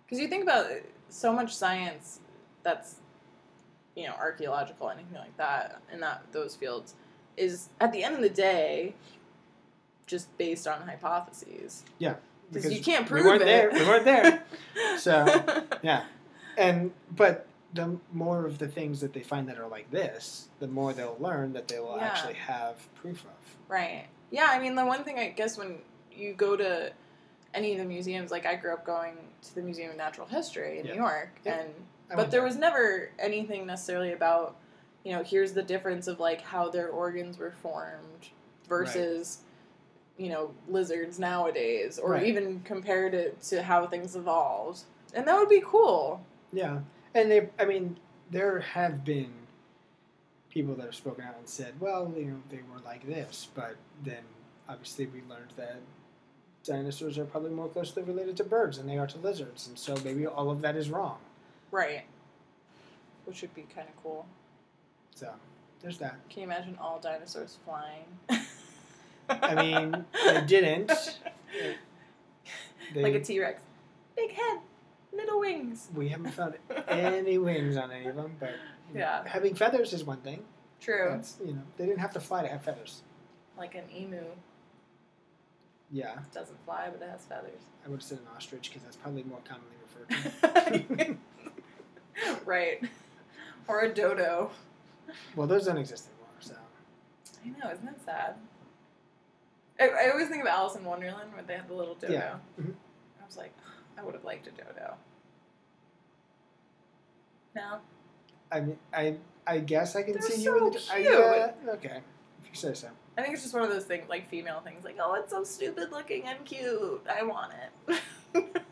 Because 0.04 0.20
you 0.20 0.28
think 0.28 0.42
about 0.42 0.70
it, 0.70 0.92
so 1.08 1.32
much 1.32 1.54
science 1.54 2.20
that's, 2.62 2.96
you 3.96 4.06
know, 4.06 4.14
archaeological, 4.14 4.90
anything 4.90 5.16
like 5.18 5.36
that, 5.36 5.80
in 5.92 6.00
that 6.00 6.24
those 6.32 6.54
fields, 6.56 6.94
is 7.36 7.68
at 7.80 7.92
the 7.92 8.04
end 8.04 8.14
of 8.14 8.20
the 8.20 8.28
day 8.28 8.94
just 10.06 10.36
based 10.36 10.66
on 10.68 10.82
hypotheses. 10.82 11.84
Because 12.52 12.72
you 12.72 12.82
can't 12.82 13.06
prove 13.06 13.24
we 13.24 13.30
weren't 13.30 13.42
it. 13.42 13.46
there. 13.46 13.70
We 13.72 13.80
weren't 13.86 14.04
there. 14.04 14.42
So 14.98 15.24
yeah, 15.82 16.04
and 16.58 16.90
but 17.14 17.46
the 17.74 17.96
more 18.12 18.44
of 18.46 18.58
the 18.58 18.66
things 18.68 19.00
that 19.00 19.12
they 19.12 19.22
find 19.22 19.48
that 19.48 19.58
are 19.58 19.68
like 19.68 19.88
this, 19.90 20.48
the 20.58 20.66
more 20.66 20.92
they'll 20.92 21.16
learn 21.20 21.52
that 21.52 21.68
they 21.68 21.78
will 21.78 21.96
Yeah. 21.96 22.04
actually 22.06 22.34
have 22.34 22.76
proof 22.96 23.24
of. 23.24 23.56
Right. 23.68 24.06
Yeah, 24.30 24.48
I 24.50 24.58
mean, 24.58 24.74
the 24.74 24.84
one 24.84 25.04
thing 25.04 25.18
I 25.18 25.28
guess 25.28 25.56
when 25.56 25.78
you 26.12 26.32
go 26.34 26.56
to 26.56 26.92
any 27.54 27.72
of 27.72 27.78
the 27.78 27.84
museums, 27.84 28.30
like 28.32 28.46
I 28.46 28.56
grew 28.56 28.72
up 28.72 28.84
going 28.84 29.14
to 29.42 29.54
the 29.54 29.62
Museum 29.62 29.90
of 29.92 29.96
Natural 29.96 30.26
History 30.26 30.80
in 30.80 30.86
Yeah. 30.86 30.92
New 30.94 30.98
York, 30.98 31.30
Yeah. 31.44 31.60
and 31.60 31.74
I 32.10 32.16
but 32.16 32.30
there 32.32 32.42
was 32.42 32.56
never 32.56 33.10
anything 33.20 33.64
necessarily 33.66 34.12
about, 34.12 34.56
you 35.04 35.12
know, 35.12 35.22
here's 35.22 35.52
the 35.52 35.62
difference 35.62 36.08
of 36.08 36.18
like 36.18 36.40
how 36.40 36.68
their 36.68 36.88
organs 36.88 37.38
were 37.38 37.52
formed 37.52 38.30
versus, 38.68 39.38
you 40.16 40.28
know, 40.28 40.52
lizards 40.68 41.18
nowadays, 41.18 41.98
or 41.98 42.12
Right. 42.12 42.26
even 42.26 42.60
compared 42.60 43.14
it 43.14 43.40
to 43.42 43.62
how 43.62 43.86
things 43.86 44.14
evolved, 44.16 44.82
and 45.14 45.26
that 45.26 45.38
would 45.38 45.48
be 45.48 45.62
cool. 45.64 46.24
Yeah, 46.52 46.80
and 47.14 47.30
they, 47.30 47.48
I 47.58 47.64
mean, 47.64 47.96
there 48.30 48.60
have 48.60 49.04
been 49.04 49.32
people 50.50 50.74
that 50.76 50.84
have 50.86 50.94
spoken 50.94 51.24
out 51.24 51.36
and 51.36 51.48
said, 51.48 51.74
well, 51.80 52.12
you 52.16 52.26
know, 52.26 52.40
they 52.48 52.58
were 52.72 52.78
like 52.84 53.04
this, 53.06 53.48
but 53.54 53.74
then 54.04 54.22
obviously 54.68 55.06
we 55.06 55.20
learned 55.28 55.52
that 55.56 55.80
dinosaurs 56.62 57.18
are 57.18 57.24
probably 57.24 57.50
more 57.50 57.68
closely 57.68 58.02
related 58.04 58.36
to 58.36 58.44
birds 58.44 58.78
than 58.78 58.86
they 58.86 58.96
are 58.96 59.06
to 59.08 59.18
lizards, 59.18 59.66
and 59.66 59.76
so 59.78 59.96
maybe 60.04 60.26
all 60.26 60.50
of 60.50 60.60
that 60.62 60.76
is 60.76 60.90
wrong. 60.90 61.18
Right. 61.72 62.04
Which 63.24 63.42
would 63.42 63.54
be 63.54 63.66
kind 63.74 63.88
of 63.88 64.00
cool. 64.02 64.26
So 65.14 65.32
there's 65.82 65.98
that. 65.98 66.16
Can 66.30 66.42
you 66.42 66.46
imagine 66.46 66.78
all 66.80 67.00
dinosaurs 67.00 67.58
flying? 67.64 68.04
I 69.28 69.54
mean, 69.54 70.04
they 70.24 70.40
didn't. 70.46 70.92
They, 72.94 73.02
like 73.02 73.14
a 73.14 73.20
T 73.20 73.40
Rex. 73.40 73.60
Big 74.16 74.30
head, 74.32 74.58
little 75.12 75.40
wings. 75.40 75.88
we 75.94 76.08
haven't 76.08 76.30
found 76.32 76.54
any 76.88 77.38
wings 77.38 77.76
on 77.76 77.90
any 77.90 78.06
of 78.06 78.16
them, 78.16 78.36
but 78.38 78.50
know, 78.92 79.00
Yeah. 79.00 79.26
having 79.26 79.54
feathers 79.54 79.92
is 79.92 80.04
one 80.04 80.18
thing. 80.18 80.44
True. 80.80 81.08
That's 81.10 81.38
you 81.44 81.54
know 81.54 81.62
they 81.76 81.86
didn't 81.86 82.00
have 82.00 82.12
to 82.12 82.20
fly 82.20 82.42
to 82.42 82.48
have 82.48 82.62
feathers. 82.62 83.02
Like 83.58 83.74
an 83.74 83.84
emu. 83.94 84.22
Yeah, 85.90 86.18
Doesn't 86.32 86.58
fly, 86.64 86.88
but 86.90 87.06
it 87.06 87.10
has 87.10 87.24
feathers. 87.24 87.60
I 87.84 87.88
would 87.88 87.96
have 87.96 88.02
said 88.02 88.18
an 88.18 88.24
ostrich 88.34 88.68
because 88.70 88.82
that's 88.82 88.96
probably 88.96 89.22
more 89.22 89.38
commonly 89.44 89.76
referred 89.82 90.88
to. 90.98 91.16
right. 92.44 92.82
Or 93.68 93.80
a 93.82 93.94
dodo. 93.94 94.50
well, 95.36 95.46
those 95.46 95.66
don't 95.66 95.76
exist 95.78 96.08
anymore. 96.08 96.34
So 96.40 96.54
I 97.44 97.48
know, 97.50 97.72
isn't 97.72 97.84
that 97.84 98.04
sad? 98.04 98.34
I, 99.80 99.88
I 99.88 100.10
always 100.10 100.28
think 100.28 100.42
of 100.42 100.46
Alice 100.48 100.76
in 100.76 100.84
Wonderland 100.84 101.32
where 101.32 101.42
they 101.42 101.54
had 101.54 101.68
the 101.68 101.74
little 101.74 101.94
dodo. 101.94 102.12
Yeah. 102.12 102.34
Mhm. 102.60 102.74
I 103.20 103.26
was 103.26 103.36
like, 103.36 103.52
I 103.98 104.02
would 104.02 104.14
have 104.14 104.24
liked 104.24 104.46
a 104.46 104.50
dodo. 104.50 104.94
No? 107.56 107.78
I 108.50 108.60
mean, 108.60 108.78
I 108.92 109.16
I 109.46 109.58
guess 109.58 109.96
I 109.96 110.02
can 110.02 110.14
They're 110.14 110.22
see 110.22 110.44
so 110.44 110.56
you 110.56 110.64
with. 110.66 110.88
I, 110.90 111.00
cute. 111.02 111.12
yeah, 111.12 111.52
okay, 111.74 112.00
if 112.42 112.48
you 112.48 112.54
say 112.54 112.74
so. 112.74 112.88
I 113.16 113.22
think 113.22 113.34
it's 113.34 113.42
just 113.42 113.54
one 113.54 113.62
of 113.62 113.70
those 113.70 113.84
things, 113.84 114.08
like 114.08 114.28
female 114.28 114.60
things, 114.64 114.84
like, 114.84 114.96
oh, 115.00 115.14
it's 115.14 115.30
so 115.30 115.44
stupid 115.44 115.92
looking 115.92 116.24
and 116.26 116.44
cute. 116.44 117.04
I 117.08 117.22
want 117.22 117.52
it. 117.88 118.44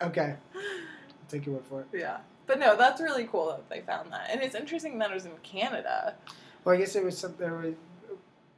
Okay, 0.00 0.34
I'll 0.54 1.28
take 1.28 1.46
your 1.46 1.56
word 1.56 1.64
for 1.66 1.80
it. 1.82 1.86
yeah. 1.92 2.18
But 2.46 2.58
no, 2.58 2.76
that's 2.76 3.00
really 3.00 3.24
cool 3.24 3.48
that 3.48 3.68
they 3.68 3.80
found 3.82 4.12
that. 4.12 4.28
And 4.30 4.40
it's 4.42 4.54
interesting 4.56 4.98
that 4.98 5.10
it 5.10 5.14
was 5.14 5.26
in 5.26 5.32
Canada. 5.44 6.14
Well, 6.64 6.74
I 6.74 6.78
guess 6.78 6.96
it 6.96 7.04
was 7.04 7.16
some. 7.18 7.34
They 7.38 7.48
were 7.48 7.72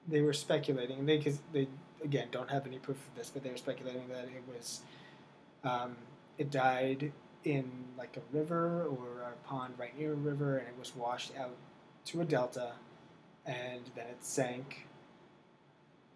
they 0.09 0.21
were 0.21 0.33
speculating. 0.33 1.07
They 1.07 1.19
because 1.19 1.39
they 1.53 1.69
again 2.03 2.29
don't 2.31 2.51
have 2.51 2.67
any 2.67 2.79
proof 2.79 2.97
of 2.97 3.17
this, 3.17 3.31
but 3.31 3.43
they 3.43 3.51
were 3.51 3.57
speculating 3.57 4.09
that 4.09 4.25
it 4.25 4.43
was 4.47 4.81
um, 5.65 5.97
it 6.39 6.51
died 6.51 7.13
in 7.45 7.71
like 7.99 8.17
a 8.17 8.37
river 8.37 8.85
or 8.85 9.33
a 9.33 9.49
pond 9.49 9.75
right 9.79 9.97
near 9.99 10.13
a 10.13 10.17
river, 10.17 10.59
and 10.59 10.69
it 10.69 10.75
was 10.79 10.95
washed 10.95 11.33
out 11.39 11.57
to 12.07 12.21
a 12.21 12.25
delta, 12.25 12.73
and 13.47 13.83
then 13.95 14.07
it 14.07 14.25
sank, 14.25 14.87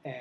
and 0.05 0.15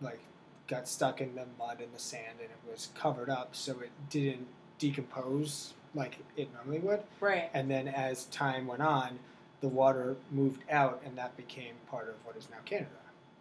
like 0.00 0.20
got 0.66 0.88
stuck 0.88 1.20
in 1.20 1.34
the 1.34 1.46
mud 1.58 1.80
and 1.80 1.92
the 1.94 1.98
sand, 1.98 2.38
and 2.40 2.48
it 2.50 2.70
was 2.70 2.88
covered 2.94 3.28
up, 3.28 3.54
so 3.54 3.80
it 3.80 3.90
didn't 4.10 4.46
decompose 4.78 5.74
like 5.94 6.18
it 6.36 6.48
normally 6.54 6.78
would. 6.78 7.02
Right. 7.20 7.50
And 7.52 7.70
then 7.70 7.88
as 7.88 8.24
time 8.26 8.66
went 8.66 8.82
on, 8.82 9.18
the 9.62 9.68
water 9.68 10.16
moved 10.30 10.64
out, 10.70 11.00
and 11.06 11.16
that 11.16 11.34
became 11.38 11.74
part 11.90 12.08
of 12.08 12.14
what 12.26 12.36
is 12.36 12.48
now 12.50 12.58
Canada 12.66 12.90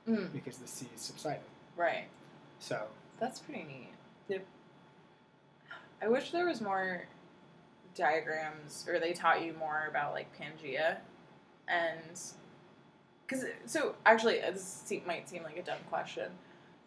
Mm, 0.08 0.32
because 0.34 0.58
the 0.58 0.68
seas 0.68 0.90
subsided. 0.96 1.42
right. 1.78 2.06
So 2.60 2.88
That's 3.20 3.40
pretty 3.40 3.64
neat. 3.64 3.90
Yep. 4.30 4.46
I 6.02 6.08
wish 6.08 6.32
there 6.32 6.48
was 6.48 6.60
more 6.62 7.06
diagrams, 7.94 8.86
or 8.88 9.00
they 9.00 9.14
taught 9.14 9.44
you 9.44 9.54
more 9.60 9.86
about 9.90 10.14
like 10.14 10.28
Pangea, 10.38 10.98
and 11.68 12.00
because 13.28 13.46
so 13.66 13.96
actually 14.06 14.42
uh, 14.42 14.52
this 14.52 14.92
might 15.06 15.28
seem 15.30 15.44
like 15.44 15.58
a 15.58 15.62
dumb 15.64 15.78
question. 15.90 16.32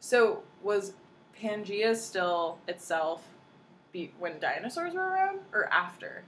So 0.00 0.42
was 0.62 0.94
Pangea 1.40 1.94
still 1.96 2.58
itself 2.68 3.22
be 3.92 4.12
when 4.18 4.38
dinosaurs 4.40 4.94
were 4.94 5.08
around, 5.08 5.38
or 5.52 5.66
after? 5.72 6.24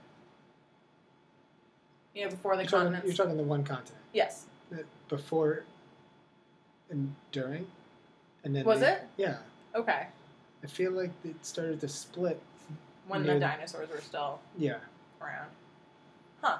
You 2.17 2.23
know, 2.23 2.29
before 2.31 2.55
the 2.55 2.63
you're 2.63 2.69
talking, 2.71 2.85
continents. 2.93 3.05
you're 3.17 3.25
talking 3.25 3.37
the 3.37 3.43
one 3.43 3.63
continent 3.63 4.03
yes. 4.11 4.45
before 5.07 5.65
and 6.89 7.13
during, 7.31 7.67
and 8.43 8.55
then 8.55 8.65
Was 8.65 8.79
they- 8.79 8.93
it 8.93 9.01
Yeah, 9.17 9.37
okay? 9.75 10.07
I 10.63 10.67
feel 10.67 10.91
like 10.93 11.11
it 11.23 11.35
started 11.45 11.79
to 11.81 11.87
split. 11.87 12.41
When 13.07 13.23
the 13.23 13.39
dinosaurs 13.39 13.89
were 13.89 14.01
still 14.01 14.39
Yeah, 14.57 14.79
around. 15.21 15.49
Huh. 16.41 16.57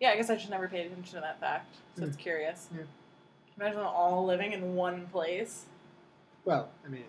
Yeah, 0.00 0.10
I 0.10 0.16
guess 0.16 0.28
I 0.28 0.36
should 0.36 0.50
never 0.50 0.68
pay 0.68 0.84
attention 0.86 1.14
to 1.14 1.20
that 1.22 1.40
fact. 1.40 1.74
So 1.96 2.02
Hmm. 2.02 2.08
it's 2.08 2.16
curious. 2.18 2.68
Yeah. 2.72 2.80
Can 2.80 2.86
you 2.86 3.62
imagine 3.62 3.78
them 3.78 3.86
all 3.86 4.26
living 4.26 4.52
in 4.52 4.76
one 4.76 5.06
place? 5.06 5.64
well, 6.44 6.68
I 6.84 6.88
mean, 6.88 7.04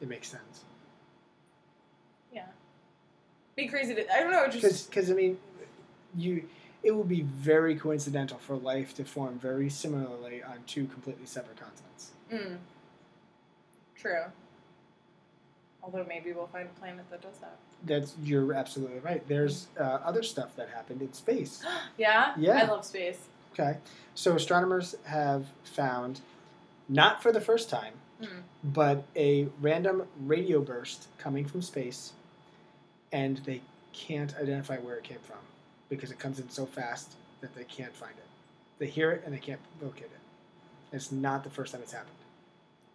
it 0.00 0.08
makes 0.08 0.28
sense 0.28 0.64
Yeah. 2.32 2.46
Be 3.56 3.66
crazy 3.66 3.94
to. 3.96 4.10
I 4.14 4.20
don't 4.20 4.30
know. 4.30 4.46
Just. 4.48 4.88
because 4.88 5.10
I 5.10 5.14
mean, 5.14 5.36
you 6.16 6.44
it 6.84 6.94
would 6.94 7.08
be 7.08 7.22
very 7.22 7.74
coincidental 7.74 8.38
for 8.38 8.56
life 8.56 8.94
to 8.94 9.04
form 9.04 9.38
very 9.38 9.70
similarly 9.70 10.42
on 10.42 10.58
two 10.66 10.86
completely 10.86 11.24
separate 11.24 11.56
continents. 11.56 12.10
Mm. 12.30 12.58
True. 13.96 14.24
Although 15.82 16.04
maybe 16.06 16.32
we'll 16.32 16.46
find 16.46 16.68
a 16.68 16.80
planet 16.80 17.06
that 17.10 17.22
does 17.22 17.38
that. 17.38 17.56
That's 17.86 18.14
you're 18.22 18.52
absolutely 18.52 18.98
right. 18.98 19.26
There's 19.26 19.66
uh, 19.78 19.82
other 19.82 20.22
stuff 20.22 20.54
that 20.56 20.68
happened 20.68 21.00
in 21.00 21.12
space. 21.14 21.64
yeah? 21.98 22.34
Yeah. 22.36 22.62
I 22.62 22.66
love 22.66 22.84
space. 22.84 23.18
Okay, 23.52 23.78
so 24.14 24.34
astronomers 24.34 24.96
have 25.04 25.46
found 25.62 26.20
not 26.88 27.22
for 27.22 27.32
the 27.32 27.40
first 27.40 27.70
time, 27.70 27.94
Hmm. 28.22 28.40
but 28.62 29.04
a 29.16 29.48
random 29.60 30.06
radio 30.20 30.60
burst 30.60 31.08
coming 31.18 31.44
from 31.46 31.62
space, 31.62 32.12
and 33.12 33.38
they 33.38 33.60
can't 33.92 34.36
identify 34.36 34.76
where 34.78 34.96
it 34.96 35.04
came 35.04 35.18
from 35.22 35.38
because 35.88 36.10
it 36.10 36.18
comes 36.18 36.38
in 36.38 36.48
so 36.50 36.66
fast 36.66 37.12
that 37.40 37.54
they 37.54 37.64
can't 37.64 37.94
find 37.94 38.12
it. 38.16 38.24
They 38.78 38.86
hear 38.86 39.12
it 39.12 39.22
and 39.24 39.34
they 39.34 39.38
can't 39.38 39.60
locate 39.80 40.04
it. 40.04 40.10
It's 40.92 41.12
not 41.12 41.44
the 41.44 41.50
first 41.50 41.72
time 41.72 41.82
it's 41.82 41.92
happened. 41.92 42.10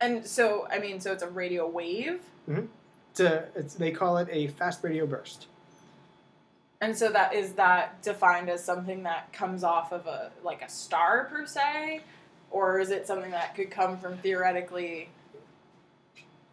And 0.02 0.26
so, 0.26 0.68
I 0.72 0.80
mean, 0.80 1.00
so 1.02 1.12
it's 1.12 1.24
a 1.24 1.28
radio 1.30 1.68
wave, 1.68 2.22
mm-hmm. 2.50 2.66
It's 3.12 3.20
a, 3.20 3.46
it's, 3.56 3.74
they 3.74 3.92
call 3.92 4.18
it 4.18 4.28
a 4.32 4.48
fast 4.48 4.84
radio 4.84 5.06
burst. 5.06 5.48
and 6.80 6.96
so 6.96 7.10
that 7.12 7.34
is 7.34 7.54
that 7.54 8.02
defined 8.02 8.50
as 8.50 8.64
something 8.64 9.04
that 9.04 9.34
comes 9.34 9.64
off 9.64 9.92
of 9.92 10.06
a 10.08 10.32
like 10.44 10.62
a 10.62 10.70
star 10.70 11.26
per 11.26 11.46
se, 11.46 12.02
or 12.52 12.80
is 12.80 12.92
it 12.92 13.08
something 13.08 13.32
that 13.32 13.56
could 13.56 13.72
come 13.72 13.98
from 13.98 14.18
theoretically 14.20 15.10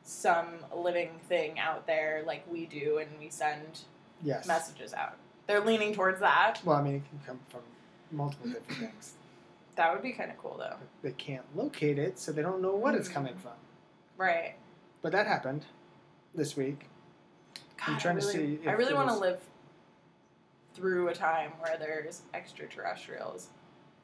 some 0.03 0.47
living 0.75 1.11
thing 1.29 1.59
out 1.59 1.87
there 1.87 2.23
like 2.27 2.45
we 2.51 2.67
do, 2.67 2.99
and 2.99 3.09
we 3.21 3.29
send 3.29 3.81
Yes. 4.23 4.47
messages 4.47 4.95
out? 4.95 5.17
They're 5.47 5.61
leaning 5.65 5.95
towards 5.95 6.21
that. 6.21 6.61
Well, 6.65 6.77
I 6.77 6.83
mean, 6.83 6.97
it 6.97 7.03
can 7.09 7.21
come 7.27 7.41
from 7.49 7.61
multiple 8.11 8.49
different 8.49 8.81
things. 8.81 9.13
That 9.77 9.93
would 9.93 10.03
be 10.03 10.13
kind 10.13 10.31
of 10.31 10.39
cool, 10.39 10.57
though. 10.59 10.75
But 10.79 10.89
they 11.03 11.13
can't 11.13 11.45
locate 11.55 11.99
it, 11.99 12.19
so 12.19 12.33
they 12.33 12.43
don't 12.43 12.61
know 12.63 12.75
what 12.75 12.95
it's 12.95 13.09
Mm. 13.09 13.13
coming 13.15 13.37
from. 13.37 13.53
Right. 14.17 14.55
But 15.03 15.13
that 15.13 15.27
happened 15.27 15.67
this 16.35 16.57
week. 16.57 16.87
I'm 17.87 17.99
trying 17.99 18.17
I 18.17 18.21
to 18.21 18.27
see 18.27 18.59
if 18.63 18.69
I 18.69 18.73
really 18.73 18.95
want 18.95 19.09
to 19.11 19.15
live 19.17 19.41
through 20.75 21.09
a 21.09 21.15
time 21.15 21.53
where 21.61 21.77
there's 21.79 22.23
extraterrestrials 22.35 23.49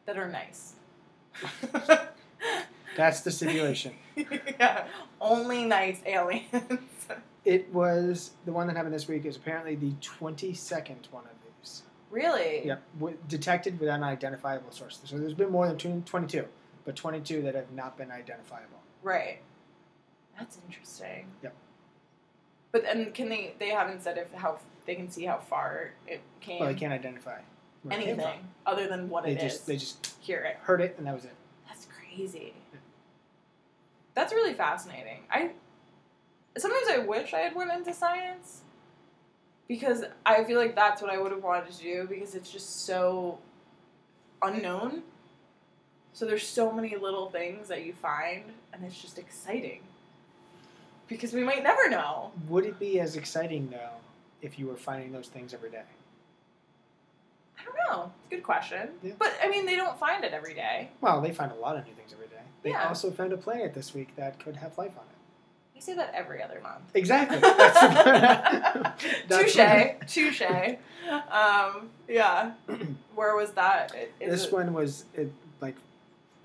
that 0.06 0.18
are 0.18 0.28
nice. 0.28 0.74
That's 2.96 3.20
the 3.22 3.30
stipulation. 3.30 3.94
yeah, 4.16 4.84
only 5.20 5.64
nice 5.64 6.00
aliens. 6.06 6.44
It 7.44 7.72
was 7.72 8.32
the 8.44 8.52
one 8.52 8.66
that 8.68 8.76
happened 8.76 8.94
this 8.94 9.08
week 9.08 9.24
is 9.24 9.36
apparently 9.36 9.74
the 9.74 9.90
22nd 10.00 11.10
one 11.10 11.24
of 11.24 11.30
these. 11.60 11.82
really? 12.10 12.66
Yep, 12.66 12.82
w- 12.98 13.18
detected 13.28 13.80
with 13.80 13.88
unidentifiable 13.88 14.70
sources. 14.70 15.08
So 15.10 15.18
there's 15.18 15.34
been 15.34 15.50
more 15.50 15.66
than 15.66 15.76
two- 15.76 16.02
22, 16.06 16.46
but 16.84 16.94
22 16.94 17.42
that 17.42 17.54
have 17.54 17.72
not 17.72 17.96
been 17.96 18.10
identifiable. 18.10 18.78
Right. 19.02 19.40
That's 20.38 20.58
interesting. 20.66 21.26
Yep. 21.42 21.54
But 22.70 22.84
and 22.84 23.12
can 23.12 23.28
they? 23.28 23.54
They 23.58 23.68
haven't 23.70 24.02
said 24.02 24.16
if 24.18 24.32
how 24.32 24.58
they 24.86 24.94
can 24.94 25.10
see 25.10 25.24
how 25.26 25.38
far 25.38 25.92
it 26.06 26.20
came. 26.40 26.60
Well, 26.60 26.68
they 26.68 26.74
can't 26.78 26.92
identify 26.92 27.40
where 27.82 27.98
it 27.98 28.00
came 28.04 28.08
anything 28.20 28.38
from. 28.40 28.48
other 28.66 28.88
than 28.88 29.08
what 29.10 29.24
They 29.24 29.32
it 29.32 29.42
is. 29.42 29.52
just 29.52 29.66
they 29.66 29.76
just 29.76 30.14
Hear 30.20 30.40
it. 30.44 30.56
heard 30.62 30.80
it 30.80 30.94
and 30.96 31.06
that 31.06 31.14
was 31.14 31.24
it. 31.26 31.34
That's 31.68 31.86
crazy. 31.86 32.54
That's 34.14 34.32
really 34.32 34.54
fascinating. 34.54 35.24
I 35.30 35.50
sometimes 36.56 36.86
I 36.90 36.98
wish 36.98 37.32
I 37.34 37.40
had 37.40 37.54
went 37.54 37.72
into 37.72 37.92
science 37.94 38.60
because 39.68 40.04
I 40.26 40.44
feel 40.44 40.58
like 40.58 40.74
that's 40.74 41.00
what 41.00 41.10
I 41.10 41.18
would 41.18 41.32
have 41.32 41.42
wanted 41.42 41.70
to 41.72 41.78
do 41.82 42.06
because 42.08 42.34
it's 42.34 42.50
just 42.50 42.84
so 42.86 43.38
unknown. 44.42 45.02
So 46.12 46.26
there's 46.26 46.46
so 46.46 46.70
many 46.72 46.94
little 46.96 47.30
things 47.30 47.68
that 47.68 47.84
you 47.84 47.92
find 47.94 48.44
and 48.72 48.84
it's 48.84 49.00
just 49.00 49.18
exciting. 49.18 49.80
Because 51.08 51.32
we 51.32 51.42
might 51.44 51.62
never 51.62 51.88
know. 51.88 52.32
Would 52.48 52.64
it 52.66 52.78
be 52.78 53.00
as 53.00 53.16
exciting 53.16 53.68
though 53.70 53.96
if 54.42 54.58
you 54.58 54.66
were 54.66 54.76
finding 54.76 55.12
those 55.12 55.28
things 55.28 55.54
every 55.54 55.70
day? 55.70 55.82
I 57.58 57.64
don't 57.64 57.76
know. 57.96 58.12
Good 58.28 58.42
question. 58.42 58.88
Yeah. 59.02 59.12
But 59.18 59.32
I 59.42 59.48
mean 59.48 59.64
they 59.66 59.76
don't 59.76 59.98
find 59.98 60.24
it 60.24 60.32
every 60.32 60.54
day. 60.54 60.90
Well, 61.00 61.20
they 61.20 61.32
find 61.32 61.52
a 61.52 61.56
lot 61.56 61.76
of 61.76 61.86
new 61.86 61.94
things 61.94 62.12
every 62.12 62.26
day. 62.26 62.42
They 62.62 62.70
Yeah. 62.70 62.88
also 62.88 63.10
found 63.10 63.32
a 63.32 63.36
planet 63.36 63.72
this 63.74 63.94
week 63.94 64.14
that 64.16 64.38
could 64.38 64.56
have 64.56 64.76
life 64.78 64.92
on 64.98 65.04
it. 65.04 65.11
Say 65.82 65.94
that 65.94 66.12
every 66.14 66.40
other 66.40 66.60
month. 66.62 66.84
Exactly. 66.94 67.38
That's 67.40 67.80
the- 67.80 68.92
that's 69.28 69.52
Touche, 70.06 70.38
touche. 70.38 70.76
Um, 71.10 71.90
yeah. 72.08 72.52
Where 73.16 73.34
was 73.34 73.50
that? 73.54 73.92
This 74.20 74.44
it- 74.46 74.52
one 74.52 74.72
was 74.72 75.04
it, 75.14 75.32
like 75.60 75.74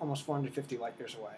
almost 0.01 0.23
450 0.25 0.77
light 0.79 0.93
years 0.97 1.15
away. 1.15 1.33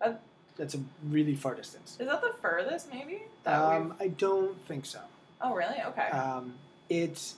That- 0.00 0.22
That's 0.56 0.74
a 0.74 0.80
really 1.08 1.36
far 1.36 1.54
distance. 1.54 1.96
Is 2.00 2.08
that 2.08 2.20
the 2.20 2.34
furthest, 2.42 2.92
maybe? 2.92 3.22
Um, 3.46 3.94
I 4.00 4.08
don't 4.08 4.56
think 4.66 4.84
so. 4.84 4.98
oh, 5.40 5.54
really? 5.54 5.80
Okay. 5.86 6.08
Um, 6.08 6.54
it's 6.88 7.36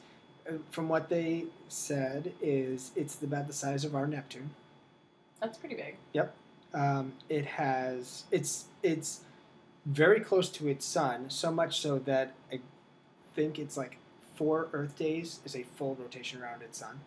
uh, 0.49 0.53
from 0.70 0.89
what 0.89 1.11
they 1.11 1.45
said 1.68 2.33
is 2.41 2.93
it's 2.97 3.22
about 3.22 3.47
the 3.47 3.53
size 3.53 3.85
of 3.85 3.95
our 3.95 4.07
Neptune. 4.07 4.49
That's 5.41 5.59
pretty 5.59 5.74
big. 5.77 5.97
Yep. 6.14 6.35
Um, 6.72 7.12
it 7.29 7.45
has 7.45 8.24
it's 8.31 8.64
it's 8.83 9.20
very 9.87 10.20
close 10.20 10.49
to 10.51 10.68
its 10.68 10.84
sun, 10.84 11.30
so 11.30 11.51
much 11.51 11.80
so 11.80 11.99
that 12.01 12.34
I 12.53 12.61
think 13.34 13.59
it's 13.59 13.76
like 13.76 13.99
four 14.34 14.68
Earth 14.72 14.99
days 14.99 15.41
is 15.45 15.55
a 15.57 15.62
full 15.62 15.95
rotation 15.95 16.43
around 16.43 16.62
its 16.62 16.78
sun. 16.78 17.01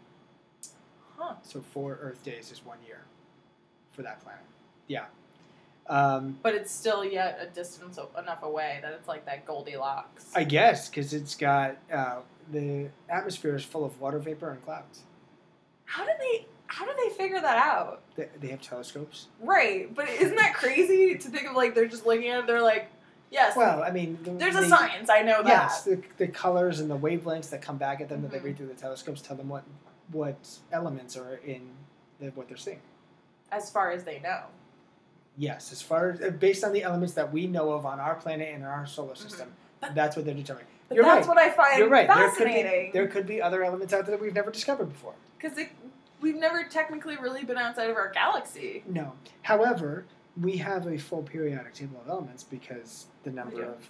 Huh. 1.17 1.35
So 1.43 1.61
four 1.61 1.99
Earth 2.01 2.23
days 2.23 2.51
is 2.51 2.65
one 2.65 2.77
year 2.87 3.01
for 3.91 4.01
that 4.03 4.21
planet. 4.21 4.43
Yeah. 4.87 5.05
Um, 5.87 6.37
But 6.41 6.55
it's 6.55 6.71
still 6.71 7.03
yet 7.03 7.39
a 7.41 7.47
distance 7.53 7.99
enough 8.17 8.43
away 8.43 8.79
that 8.81 8.93
it's 8.93 9.07
like 9.07 9.25
that 9.25 9.45
Goldilocks. 9.45 10.31
I 10.35 10.43
guess 10.43 10.87
because 10.87 11.13
it's 11.13 11.35
got 11.35 11.77
uh, 11.91 12.19
the 12.51 12.89
atmosphere 13.09 13.55
is 13.55 13.65
full 13.65 13.83
of 13.83 13.99
water 13.99 14.19
vapor 14.19 14.51
and 14.51 14.63
clouds. 14.63 15.01
how 15.85 16.05
did 16.05 16.15
they? 16.19 16.45
How 16.71 16.85
do 16.85 16.91
they 17.03 17.09
figure 17.15 17.41
that 17.41 17.57
out? 17.57 18.01
They, 18.15 18.29
they 18.39 18.47
have 18.49 18.61
telescopes. 18.61 19.25
Right, 19.41 19.93
but 19.93 20.07
isn't 20.07 20.35
that 20.35 20.53
crazy 20.53 21.15
to 21.17 21.29
think 21.29 21.47
of? 21.49 21.55
Like 21.55 21.73
they're 21.73 21.87
just 21.87 22.05
looking 22.05 22.27
at 22.29 22.39
it. 22.41 22.47
They're 22.47 22.61
like, 22.61 22.87
yes. 23.31 23.57
Well, 23.57 23.81
I 23.81 23.89
mean, 23.89 24.19
the, 24.23 24.31
there's 24.31 24.55
a 24.55 24.67
science. 24.69 25.09
I 25.09 25.23
know 25.23 25.41
that. 25.41 25.47
Yes, 25.47 25.83
the, 25.83 25.99
the 26.17 26.27
colors 26.27 26.79
and 26.79 26.89
the 26.89 26.97
wavelengths 26.97 27.49
that 27.49 27.61
come 27.63 27.77
back 27.77 28.01
at 28.01 28.07
them 28.09 28.21
that 28.21 28.29
they 28.31 28.37
Mhm. 28.37 28.43
read 28.43 28.57
through 28.57 28.67
the 28.67 28.75
telescopes 28.75 29.19
tell 29.21 29.35
them 29.35 29.49
what 29.49 29.63
what 30.11 30.47
elements 30.71 31.17
are 31.17 31.35
in 31.45 31.61
the, 32.19 32.27
what 32.29 32.47
they're 32.47 32.57
seeing. 32.57 32.81
As 33.51 33.69
far 33.71 33.89
as 33.91 34.03
they 34.03 34.19
know. 34.19 34.41
Yes, 35.37 35.71
as 35.71 35.81
far 35.81 36.11
as 36.11 36.21
uh, 36.21 36.29
based 36.29 36.63
on 36.63 36.71
the 36.71 36.83
elements 36.83 37.15
that 37.15 37.33
we 37.33 37.47
know 37.47 37.71
of 37.71 37.85
on 37.85 37.99
our 37.99 38.13
planet 38.15 38.53
and 38.53 38.63
our 38.63 38.85
solar 38.85 39.15
system, 39.15 39.47
Mm-hmm. 39.47 39.55
But- 39.81 39.95
that's 39.95 40.15
what 40.15 40.25
they're 40.25 40.33
determining. 40.35 40.67
But 40.89 40.95
You're 40.95 41.05
that's 41.05 41.27
right. 41.27 41.35
what 41.35 41.43
I 41.45 41.51
find 41.51 41.79
You're 41.79 41.87
right. 41.89 42.07
There 42.07 42.17
could 42.29 42.33
be 42.33 42.51
fascinating. 42.51 42.91
there 42.93 43.07
could 43.07 43.25
be 43.27 43.41
other 43.41 43.63
elements 43.63 43.93
out 43.93 44.05
there 44.05 44.15
that 44.17 44.21
we've 44.21 44.33
never 44.33 44.51
discovered 44.51 44.85
before. 44.87 45.13
Because 45.37 45.57
we've 46.21 46.35
never 46.35 46.63
technically 46.63 47.17
really 47.17 47.43
been 47.43 47.57
outside 47.57 47.89
of 47.89 47.95
our 47.95 48.09
galaxy. 48.11 48.83
No. 48.87 49.13
However, 49.41 50.05
we 50.39 50.57
have 50.57 50.87
a 50.87 50.97
full 50.97 51.23
periodic 51.23 51.73
table 51.73 51.99
of 52.01 52.09
elements 52.09 52.43
because 52.43 53.07
the 53.23 53.31
number 53.31 53.63
of 53.63 53.89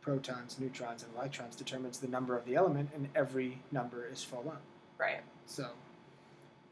protons, 0.00 0.58
neutrons, 0.60 1.02
and 1.02 1.12
electrons 1.14 1.56
determines 1.56 1.98
the 1.98 2.08
number 2.08 2.36
of 2.36 2.44
the 2.44 2.54
element, 2.54 2.90
and 2.94 3.08
every 3.14 3.58
number 3.72 4.06
is 4.06 4.22
full 4.22 4.46
on. 4.48 4.58
Right. 4.98 5.20
So 5.46 5.70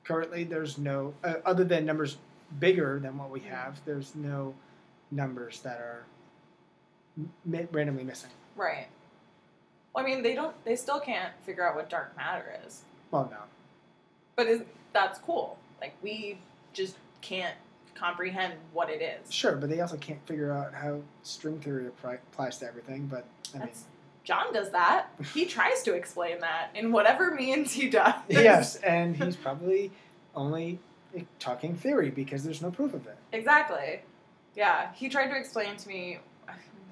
currently, 0.05 0.45
there's 0.45 0.79
no 0.79 1.15
uh, 1.25 1.35
other 1.45 1.65
than 1.65 1.85
numbers 1.87 2.19
bigger 2.61 2.99
than 3.01 3.17
what 3.19 3.31
we 3.31 3.41
Mhm. 3.41 3.45
have. 3.51 3.81
There's 3.85 4.15
no 4.15 4.55
numbers 5.11 5.61
that 5.63 5.79
are 5.79 6.05
m- 7.19 7.69
randomly 7.73 8.05
missing. 8.05 8.31
Right. 8.57 8.87
Well, 9.95 10.05
I 10.05 10.09
mean, 10.09 10.23
they 10.23 10.35
don't. 10.35 10.55
They 10.65 10.77
still 10.77 11.01
can't 11.01 11.33
figure 11.45 11.67
out 11.69 11.75
what 11.77 11.89
dark 11.91 12.17
matter 12.17 12.59
is. 12.67 12.83
Well, 13.11 13.29
no. 13.31 13.39
But 14.37 14.47
is 14.47 14.63
that's 14.93 15.19
cool. 15.19 15.59
Like 15.81 15.95
we 16.03 16.39
just 16.73 16.97
can't 17.21 17.55
comprehend 17.95 18.55
what 18.73 18.91
it 18.91 19.03
is. 19.03 19.33
Sure, 19.33 19.57
but 19.57 19.71
they 19.71 19.81
also 19.81 19.97
can't 19.97 20.25
figure 20.27 20.53
out 20.53 20.75
how 20.75 21.01
string 21.23 21.61
theory 21.61 21.87
applies 21.87 22.59
to 22.59 22.67
everything. 22.67 23.07
But 23.07 23.27
I 23.55 23.59
mean, 23.59 23.69
John 24.25 24.53
does 24.53 24.71
that. 24.71 25.09
He 25.35 25.45
tries 25.57 25.83
to 25.85 25.95
explain 25.95 26.41
that 26.41 26.71
in 26.75 26.93
whatever 26.93 27.35
means 27.35 27.73
he 27.73 27.89
does. 27.89 28.15
yes, 28.29 28.77
and 28.85 29.17
he's 29.17 29.37
probably 29.37 29.91
only 30.35 30.79
talking 31.39 31.77
theory 31.77 32.11
because 32.11 32.43
there's 32.43 32.63
no 32.63 32.71
proof 32.71 32.95
of 32.95 33.07
it. 33.07 33.17
Exactly. 33.33 34.01
Yeah, 34.55 34.93
he 34.95 35.09
tried 35.09 35.29
to 35.29 35.37
explain 35.37 35.77
to 35.77 35.89
me 35.89 36.19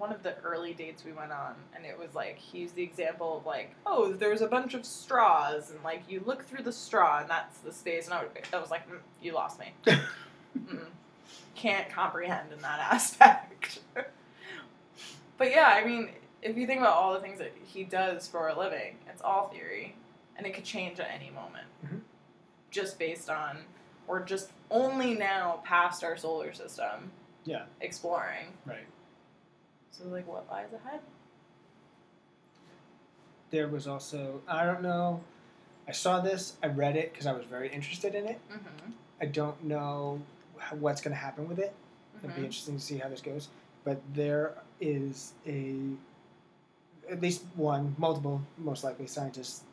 one 0.01 0.13
of 0.13 0.23
the 0.23 0.35
early 0.39 0.73
dates 0.73 1.05
we 1.05 1.13
went 1.13 1.31
on, 1.31 1.55
and 1.77 1.85
it 1.85 1.97
was 1.99 2.15
like 2.15 2.39
he 2.39 2.61
used 2.61 2.75
the 2.75 2.83
example 2.83 3.37
of 3.37 3.45
like, 3.45 3.71
oh, 3.85 4.15
there's 4.15 4.41
a 4.41 4.47
bunch 4.47 4.73
of 4.73 4.87
straws, 4.87 5.71
and 5.71 5.79
like 5.85 6.03
you 6.09 6.23
look 6.25 6.43
through 6.47 6.63
the 6.65 6.73
straw, 6.73 7.21
and 7.21 7.29
that's 7.29 7.59
the 7.59 7.71
space. 7.71 8.07
And 8.07 8.15
I, 8.15 8.23
would, 8.23 8.31
I 8.53 8.59
was 8.59 8.71
like, 8.71 8.89
mm, 8.89 8.97
you 9.21 9.33
lost 9.35 9.61
me. 9.61 9.75
Can't 11.55 11.89
comprehend 11.91 12.51
in 12.53 12.63
that 12.63 12.79
aspect. 12.93 13.81
but 15.37 15.51
yeah, 15.51 15.69
I 15.69 15.85
mean, 15.87 16.09
if 16.41 16.57
you 16.57 16.67
think 16.67 16.81
about 16.81 16.95
all 16.95 17.13
the 17.13 17.21
things 17.21 17.39
that 17.39 17.53
he 17.67 17.85
does 17.85 18.27
for 18.27 18.49
a 18.49 18.59
living, 18.59 18.97
it's 19.07 19.21
all 19.21 19.49
theory, 19.49 19.95
and 20.37 20.47
it 20.47 20.55
could 20.55 20.65
change 20.65 20.99
at 20.99 21.09
any 21.15 21.31
moment, 21.31 21.67
Mhm. 21.85 22.01
just 22.71 22.99
based 22.99 23.29
on, 23.29 23.59
or 24.09 24.21
just 24.21 24.51
only 24.71 25.15
now 25.15 25.61
past 25.65 26.03
our 26.03 26.17
solar 26.17 26.55
system 26.55 27.13
Yeah, 27.45 27.65
exploring. 27.83 28.57
right. 28.65 28.87
So 29.91 30.05
like, 30.09 30.27
what 30.27 30.47
lies 30.51 30.69
ahead? 30.73 31.01
There 33.51 33.69
was 33.69 33.87
also 33.87 34.41
I 34.49 34.65
don't 34.65 34.83
know. 34.83 35.21
I 35.89 35.93
saw 35.93 36.21
this. 36.21 36.55
I 36.63 36.69
read 36.69 36.97
it 36.97 37.13
because 37.13 37.27
I 37.27 37.33
was 37.33 37.45
very 37.47 37.69
interested 37.69 38.15
in 38.15 38.27
it. 38.27 38.39
Mm-hmm. 38.53 38.91
I 39.21 39.27
don't 39.27 39.63
know 39.65 40.21
what's 40.79 41.01
going 41.01 41.13
to 41.15 41.21
happen 41.21 41.49
with 41.49 41.59
it. 41.59 41.75
It'd 42.19 42.31
Mhm. 42.31 42.37
be 42.37 42.45
interesting 42.45 42.77
to 42.77 42.81
see 42.81 42.99
how 42.99 43.09
this 43.09 43.21
goes. 43.21 43.49
But 43.85 44.01
there 44.15 44.55
is 44.81 45.33
a 45.47 45.75
at 47.11 47.21
least 47.21 47.43
one, 47.57 47.97
multiple, 47.99 48.41
most 48.57 48.85
likely 48.85 49.07
scientists 49.09 49.65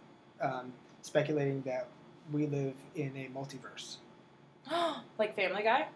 um, 0.41 0.73
speculating 1.03 1.61
that 1.63 1.87
we 2.31 2.47
live 2.47 2.73
in 2.95 3.15
a 3.15 3.29
multiverse. 3.37 3.97
like 5.19 5.35
Family 5.35 5.61
Guy. 5.61 5.87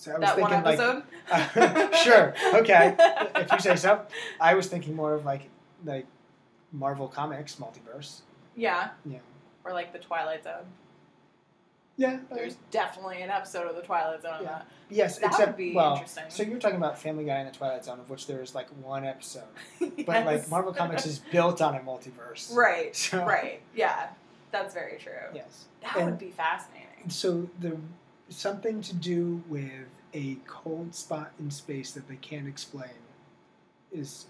So 0.00 0.12
I 0.12 0.18
was 0.18 0.20
That 0.30 0.38
one 0.40 0.50
thinking 0.50 0.78
like 0.78 1.02
episode. 1.30 1.94
sure, 2.04 2.34
okay, 2.60 2.94
if 3.36 3.52
you 3.52 3.58
say 3.58 3.76
so. 3.76 4.06
I 4.40 4.54
was 4.54 4.66
thinking 4.66 4.96
more 4.96 5.12
of 5.12 5.26
like 5.26 5.42
like 5.84 6.06
Marvel 6.72 7.06
Comics 7.06 7.56
multiverse. 7.56 8.20
Yeah. 8.56 8.88
Yeah. 9.04 9.18
Or 9.62 9.74
like 9.74 9.92
the 9.92 9.98
Twilight 9.98 10.44
Zone. 10.44 10.64
Yeah. 11.98 12.18
There's 12.32 12.56
definitely 12.70 13.20
an 13.20 13.28
episode 13.28 13.66
of 13.68 13.76
the 13.76 13.82
Twilight 13.82 14.22
Zone 14.22 14.32
on 14.36 14.42
Yeah. 14.42 14.48
that. 14.48 14.66
yes, 14.88 15.18
That 15.18 15.26
except 15.32 15.48
would 15.48 15.56
be 15.58 15.74
well. 15.74 15.92
interesting. 15.92 16.24
So 16.30 16.44
you're 16.44 16.58
talking 16.58 16.78
about 16.78 16.98
Family 16.98 17.24
Guy 17.24 17.34
and 17.36 17.52
the 17.52 17.56
Twilight 17.58 17.84
Zone, 17.84 18.00
of 18.00 18.08
which 18.08 18.26
there 18.26 18.40
is 18.40 18.54
like 18.54 18.68
one 18.82 19.04
episode, 19.04 19.42
but 20.06 20.24
like 20.24 20.48
Marvel 20.48 20.72
Comics 20.72 21.04
is 21.04 21.18
built 21.30 21.60
on 21.60 21.74
a 21.74 21.80
multiverse. 21.80 22.54
right. 22.54 22.96
So- 22.96 23.26
Right. 23.26 23.60
Yeah. 23.74 24.08
That's 24.50 24.72
very 24.72 24.96
true. 24.98 25.12
Yes. 25.34 25.66
That 25.82 25.96
And- 25.96 26.06
would 26.06 26.18
be 26.18 26.30
fascinating. 26.30 27.10
So 27.10 27.50
the 27.60 27.76
something 28.30 28.80
to 28.82 28.94
do 28.94 29.42
with 29.48 29.70
a 30.14 30.36
cold 30.46 30.94
spot 30.94 31.32
in 31.38 31.50
space 31.50 31.90
that 31.92 32.08
they 32.08 32.16
can't 32.16 32.48
explain 32.48 32.90
is 33.92 34.26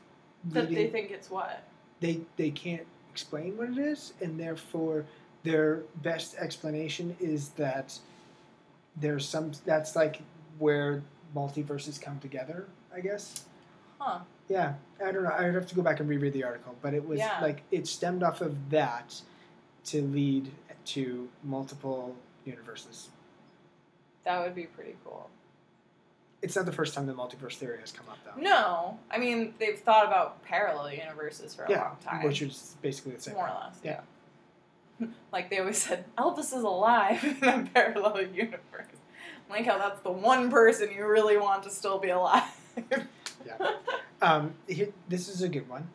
That 0.47 0.71
they 0.71 0.89
think 0.89 1.11
it's 1.11 1.31
what? 1.31 1.63
they 2.01 2.21
they 2.37 2.51
can't 2.51 2.87
explain 3.13 3.57
what 3.59 3.69
it 3.71 3.79
is, 3.79 4.15
and 4.23 4.39
therefore 4.41 5.05
their 5.43 5.81
best 6.03 6.35
explanation 6.37 7.17
is 7.21 7.51
that 7.51 7.99
there's 8.97 9.29
some 9.29 9.53
that's 9.67 9.95
like 9.97 10.23
where 10.59 11.03
multiverses 11.37 12.01
come 12.01 12.19
together. 12.21 12.67
I 12.95 13.01
guess. 13.01 13.45
Huh. 13.99 14.21
Yeah, 14.49 14.75
I 15.05 15.13
don't 15.13 15.23
know. 15.25 15.31
I'd 15.37 15.55
have 15.55 15.67
to 15.69 15.75
go 15.75 15.83
back 15.83 16.01
and 16.01 16.09
reread 16.09 16.33
the 16.33 16.43
article, 16.45 16.75
but 16.83 16.95
it 16.95 17.07
was 17.07 17.19
Yeah. 17.19 17.39
like 17.41 17.63
it 17.71 17.87
stemmed 17.87 18.23
off 18.23 18.41
of 18.41 18.71
that 18.71 19.21
to 19.87 20.03
lead 20.03 20.51
to 20.87 21.29
multiple 21.45 22.17
universes. 22.45 23.11
That 24.25 24.43
would 24.43 24.55
be 24.55 24.65
pretty 24.65 24.97
cool. 25.05 25.29
It's 26.43 26.57
not 26.57 26.65
the 26.67 26.73
first 26.73 26.95
time 26.95 27.07
the 27.07 27.13
multiverse 27.13 27.55
theory 27.57 27.79
has 27.81 27.93
come 27.93 28.07
up, 28.09 28.19
though. 28.25 28.41
No. 28.41 28.99
I 29.11 29.19
mean, 29.19 29.55
they've 29.59 29.79
thought 29.79 30.07
about 30.07 30.43
parallel 30.43 30.93
universes 30.93 31.55
for 31.55 31.65
a 31.65 31.71
yeah, 31.71 31.83
long 31.83 31.97
time. 32.03 32.23
which 32.25 32.41
is 32.41 32.77
basically 32.81 33.13
the 33.13 33.21
same. 33.21 33.35
More 33.35 33.49
or 33.49 33.55
less. 33.65 33.79
Yeah. 33.83 34.01
Yeah. 35.01 35.07
like 35.33 35.51
they 35.51 35.59
always 35.59 35.77
said, 35.83 36.05
Elvis 36.17 36.55
is 36.57 36.63
alive 36.63 37.23
in 37.43 37.49
a 37.49 37.71
parallel 37.75 38.23
universe. 38.23 38.87
Like 39.51 39.67
how 39.67 39.79
that's 39.79 40.01
the 40.01 40.13
one 40.13 40.51
person 40.51 40.91
you 40.97 41.07
really 41.07 41.37
want 41.37 41.63
to 41.65 41.71
still 41.71 41.99
be 41.99 42.09
alive. 42.11 42.45
Yeah. 43.47 43.71
Um, 44.21 44.53
here, 44.69 44.91
this 45.09 45.27
is 45.29 45.41
a 45.41 45.49
good 45.49 45.67
one, 45.67 45.89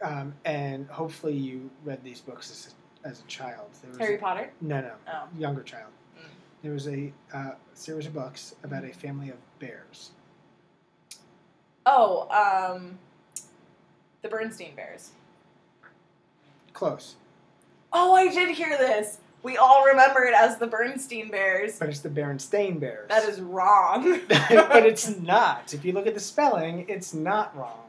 um, 0.00 0.32
and 0.44 0.86
hopefully 0.88 1.34
you 1.34 1.68
read 1.84 2.04
these 2.04 2.20
books 2.20 2.48
as 2.52 2.72
a, 3.04 3.08
as 3.08 3.20
a 3.20 3.24
child. 3.24 3.66
There 3.82 3.90
was 3.90 3.98
Harry 3.98 4.14
a- 4.14 4.18
Potter. 4.18 4.52
No, 4.60 4.80
no, 4.80 4.92
Oh. 5.08 5.24
younger 5.36 5.64
child. 5.64 5.90
There 6.64 6.72
was 6.72 6.88
a 6.88 7.12
uh, 7.34 7.50
series 7.74 8.06
of 8.06 8.14
books 8.14 8.54
about 8.64 8.84
a 8.86 8.88
family 8.88 9.28
of 9.28 9.36
bears. 9.58 10.12
Oh, 11.84 12.26
um, 12.30 12.98
the 14.22 14.28
Bernstein 14.28 14.74
Bears. 14.74 15.10
Close, 16.72 17.16
Oh, 17.92 18.14
I 18.14 18.28
did 18.28 18.56
hear 18.56 18.78
this. 18.78 19.18
We 19.42 19.58
all 19.58 19.84
remember 19.84 20.24
it 20.24 20.32
as 20.32 20.56
the 20.56 20.66
Bernstein 20.66 21.30
Bears. 21.30 21.78
but 21.78 21.90
it's 21.90 22.00
the 22.00 22.08
Berenstain 22.08 22.80
Bears. 22.80 23.10
That 23.10 23.28
is 23.28 23.42
wrong. 23.42 24.22
but 24.28 24.86
it's 24.86 25.18
not. 25.20 25.74
If 25.74 25.84
you 25.84 25.92
look 25.92 26.06
at 26.06 26.14
the 26.14 26.20
spelling, 26.20 26.86
it's 26.88 27.12
not 27.12 27.54
wrong. 27.54 27.83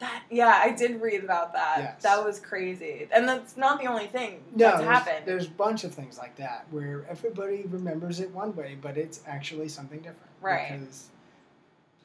That, 0.00 0.22
yeah, 0.30 0.60
I 0.62 0.70
did 0.70 1.00
read 1.02 1.22
about 1.24 1.52
that. 1.52 1.76
Yes. 1.78 2.02
That 2.02 2.24
was 2.24 2.40
crazy. 2.40 3.06
And 3.12 3.28
that's 3.28 3.56
not 3.58 3.80
the 3.80 3.86
only 3.86 4.06
thing 4.06 4.42
No, 4.54 4.66
that's 4.66 4.78
there's, 4.78 4.90
happened. 4.90 5.26
there's 5.26 5.46
a 5.46 5.50
bunch 5.50 5.84
of 5.84 5.94
things 5.94 6.16
like 6.18 6.36
that 6.36 6.66
where 6.70 7.04
everybody 7.08 7.64
remembers 7.68 8.18
it 8.18 8.30
one 8.30 8.56
way, 8.56 8.78
but 8.80 8.96
it's 8.96 9.20
actually 9.26 9.68
something 9.68 9.98
different. 9.98 10.30
Right. 10.40 10.72
Because 10.72 11.08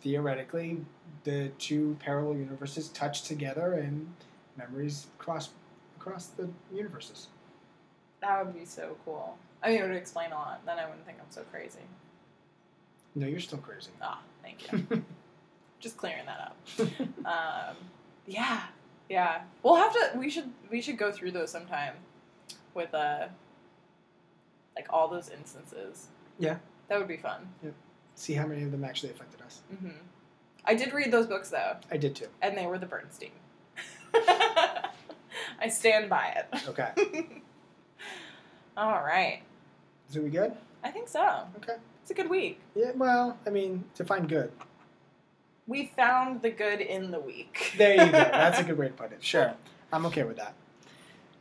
theoretically, 0.02 0.84
the 1.24 1.50
two 1.58 1.96
parallel 2.02 2.36
universes 2.38 2.89
touch 2.89 3.24
together 3.24 3.74
and 3.76 4.14
memories 4.58 5.08
cross 5.18 5.50
across 5.98 6.28
the 6.28 6.50
universes. 6.74 7.28
That 8.22 8.46
would 8.46 8.54
be 8.54 8.66
so 8.66 8.98
cool. 9.06 9.38
I 9.64 9.70
mean, 9.70 9.80
it 9.80 9.88
would 9.88 9.96
explain 9.96 10.32
a 10.32 10.36
lot. 10.36 10.66
Then 10.66 10.78
I 10.80 10.86
wouldn't 10.86 11.06
think 11.06 11.18
I'm 11.20 11.32
so 11.32 11.43
crazy. 11.52 11.80
No, 13.16 13.26
you're 13.26 13.39
still 13.39 13.60
crazy. 13.60 13.91
Ah, 14.02 14.20
thank 14.43 14.70
you. 14.72 15.04
Just 15.86 15.98
clearing 15.98 16.26
that 16.26 16.40
up. 16.40 16.58
Um, 17.26 17.76
yeah, 18.28 18.62
yeah. 19.08 19.42
We'll 19.62 19.76
have 19.76 19.94
to. 19.94 20.18
We 20.18 20.30
should. 20.32 20.52
We 20.72 20.80
should 20.82 20.98
go 20.98 21.12
through 21.12 21.32
those 21.32 21.52
sometime, 21.52 21.94
with 22.74 22.92
uh, 22.94 23.28
like 24.76 24.88
all 24.92 25.08
those 25.08 25.30
instances. 25.30 26.08
Yeah. 26.40 26.58
That 26.88 26.98
would 26.98 27.08
be 27.08 27.18
fun. 27.18 27.48
Yeah. 27.64 27.72
See 28.16 28.34
how 28.34 28.46
many 28.48 28.64
of 28.64 28.72
them 28.72 28.84
actually 28.84 29.12
affected 29.12 29.42
us. 29.44 29.62
Mm-hmm. 29.74 29.90
I 30.66 30.74
did 30.76 30.92
read 30.94 31.12
those 31.12 31.28
books 31.28 31.50
though, 31.50 31.78
I 31.92 31.98
did 31.98 32.16
too. 32.16 32.28
and 32.42 32.58
they 32.58 32.66
were 32.66 32.78
the 32.80 32.88
Bernstein. 32.88 33.32
I 34.14 35.68
stand 35.70 36.10
by 36.10 36.28
it. 36.36 36.68
Okay. 36.70 36.92
All 38.78 39.04
right. 39.04 39.42
So 40.10 40.22
we 40.22 40.30
good? 40.30 40.54
I 40.84 40.90
think 40.90 41.08
so. 41.08 41.42
Okay. 41.58 41.76
It's 42.02 42.12
a 42.12 42.16
good 42.16 42.30
week. 42.30 42.60
Yeah, 42.76 42.92
well, 42.96 43.38
I 43.48 43.50
mean, 43.52 43.84
to 43.96 44.04
find 44.04 44.28
good. 44.30 44.52
We 45.68 45.91
found 45.95 46.41
the 46.41 46.51
good 46.51 46.80
in 46.82 47.11
the 47.11 47.20
week. 47.20 47.74
There 47.78 47.91
you 47.93 48.11
go. 48.11 48.11
That's 48.11 48.59
a 48.59 48.63
good 48.63 48.78
way 48.78 48.88
to 48.88 48.93
put 48.93 49.11
it. 49.11 49.24
Sure. 49.24 49.53
I'm 49.91 50.05
okay 50.07 50.24
with 50.24 50.38
that. 50.38 50.53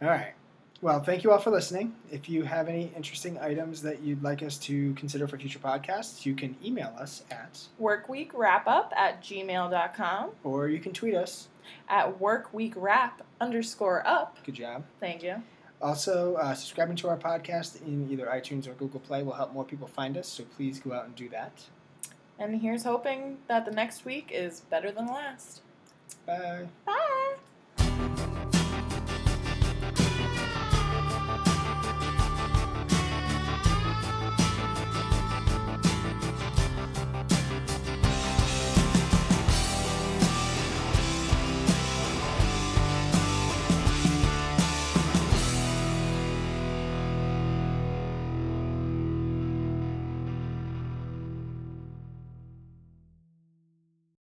All 0.03 0.09
right. 0.09 0.33
Well, 0.81 1.03
thank 1.03 1.25
you 1.25 1.33
all 1.33 1.39
for 1.39 1.51
listening. 1.51 1.95
If 2.11 2.29
you 2.29 2.43
have 2.43 2.69
any 2.69 2.93
interesting 2.95 3.39
items 3.39 3.81
that 3.83 4.03
you'd 4.03 4.23
like 4.23 4.43
us 4.43 4.59
to 4.59 4.93
consider 4.95 5.27
for 5.27 5.39
future 5.39 5.59
podcasts, 5.59 6.27
you 6.27 6.35
can 6.35 6.57
email 6.63 6.93
us 6.99 7.23
at, 7.31 7.59
Workweek 7.81 8.31
wrap 8.35 8.67
up 8.67 8.93
at 8.97 9.23
gmail.com 9.23 10.31
or 10.43 10.69
you 10.69 10.79
can 10.81 10.93
tweet 10.93 11.15
us. 11.15 11.49
at 11.89 12.19
workwrap 12.19 13.13
underscore 13.41 14.07
up. 14.07 14.37
Good 14.45 14.57
job. 14.57 14.85
Thank 15.01 15.23
you. 15.23 15.37
Also, 15.81 16.35
uh, 16.35 16.55
subscribing 16.55 16.97
to 16.97 17.09
our 17.09 17.17
podcast 17.17 17.81
in 17.87 18.11
either 18.11 18.27
iTunes 18.27 18.67
or 18.67 18.73
Google 18.75 19.01
Play 19.01 19.23
will 19.23 19.33
help 19.35 19.53
more 19.55 19.65
people 19.65 19.87
find 19.87 20.17
us, 20.19 20.29
so 20.29 20.45
please 20.57 20.81
go 20.81 20.93
out 20.93 21.05
and 21.07 21.15
do 21.15 21.29
that. 21.31 21.53
And 22.39 22.61
here's 22.61 22.85
hoping 22.85 23.39
that 23.49 23.65
the 23.65 23.71
next 23.71 24.05
week 24.05 24.31
is 24.33 24.61
better 24.61 24.91
than 24.91 25.07
last. 25.07 25.63
Bye. 26.27 26.67
Bye. 26.85 27.35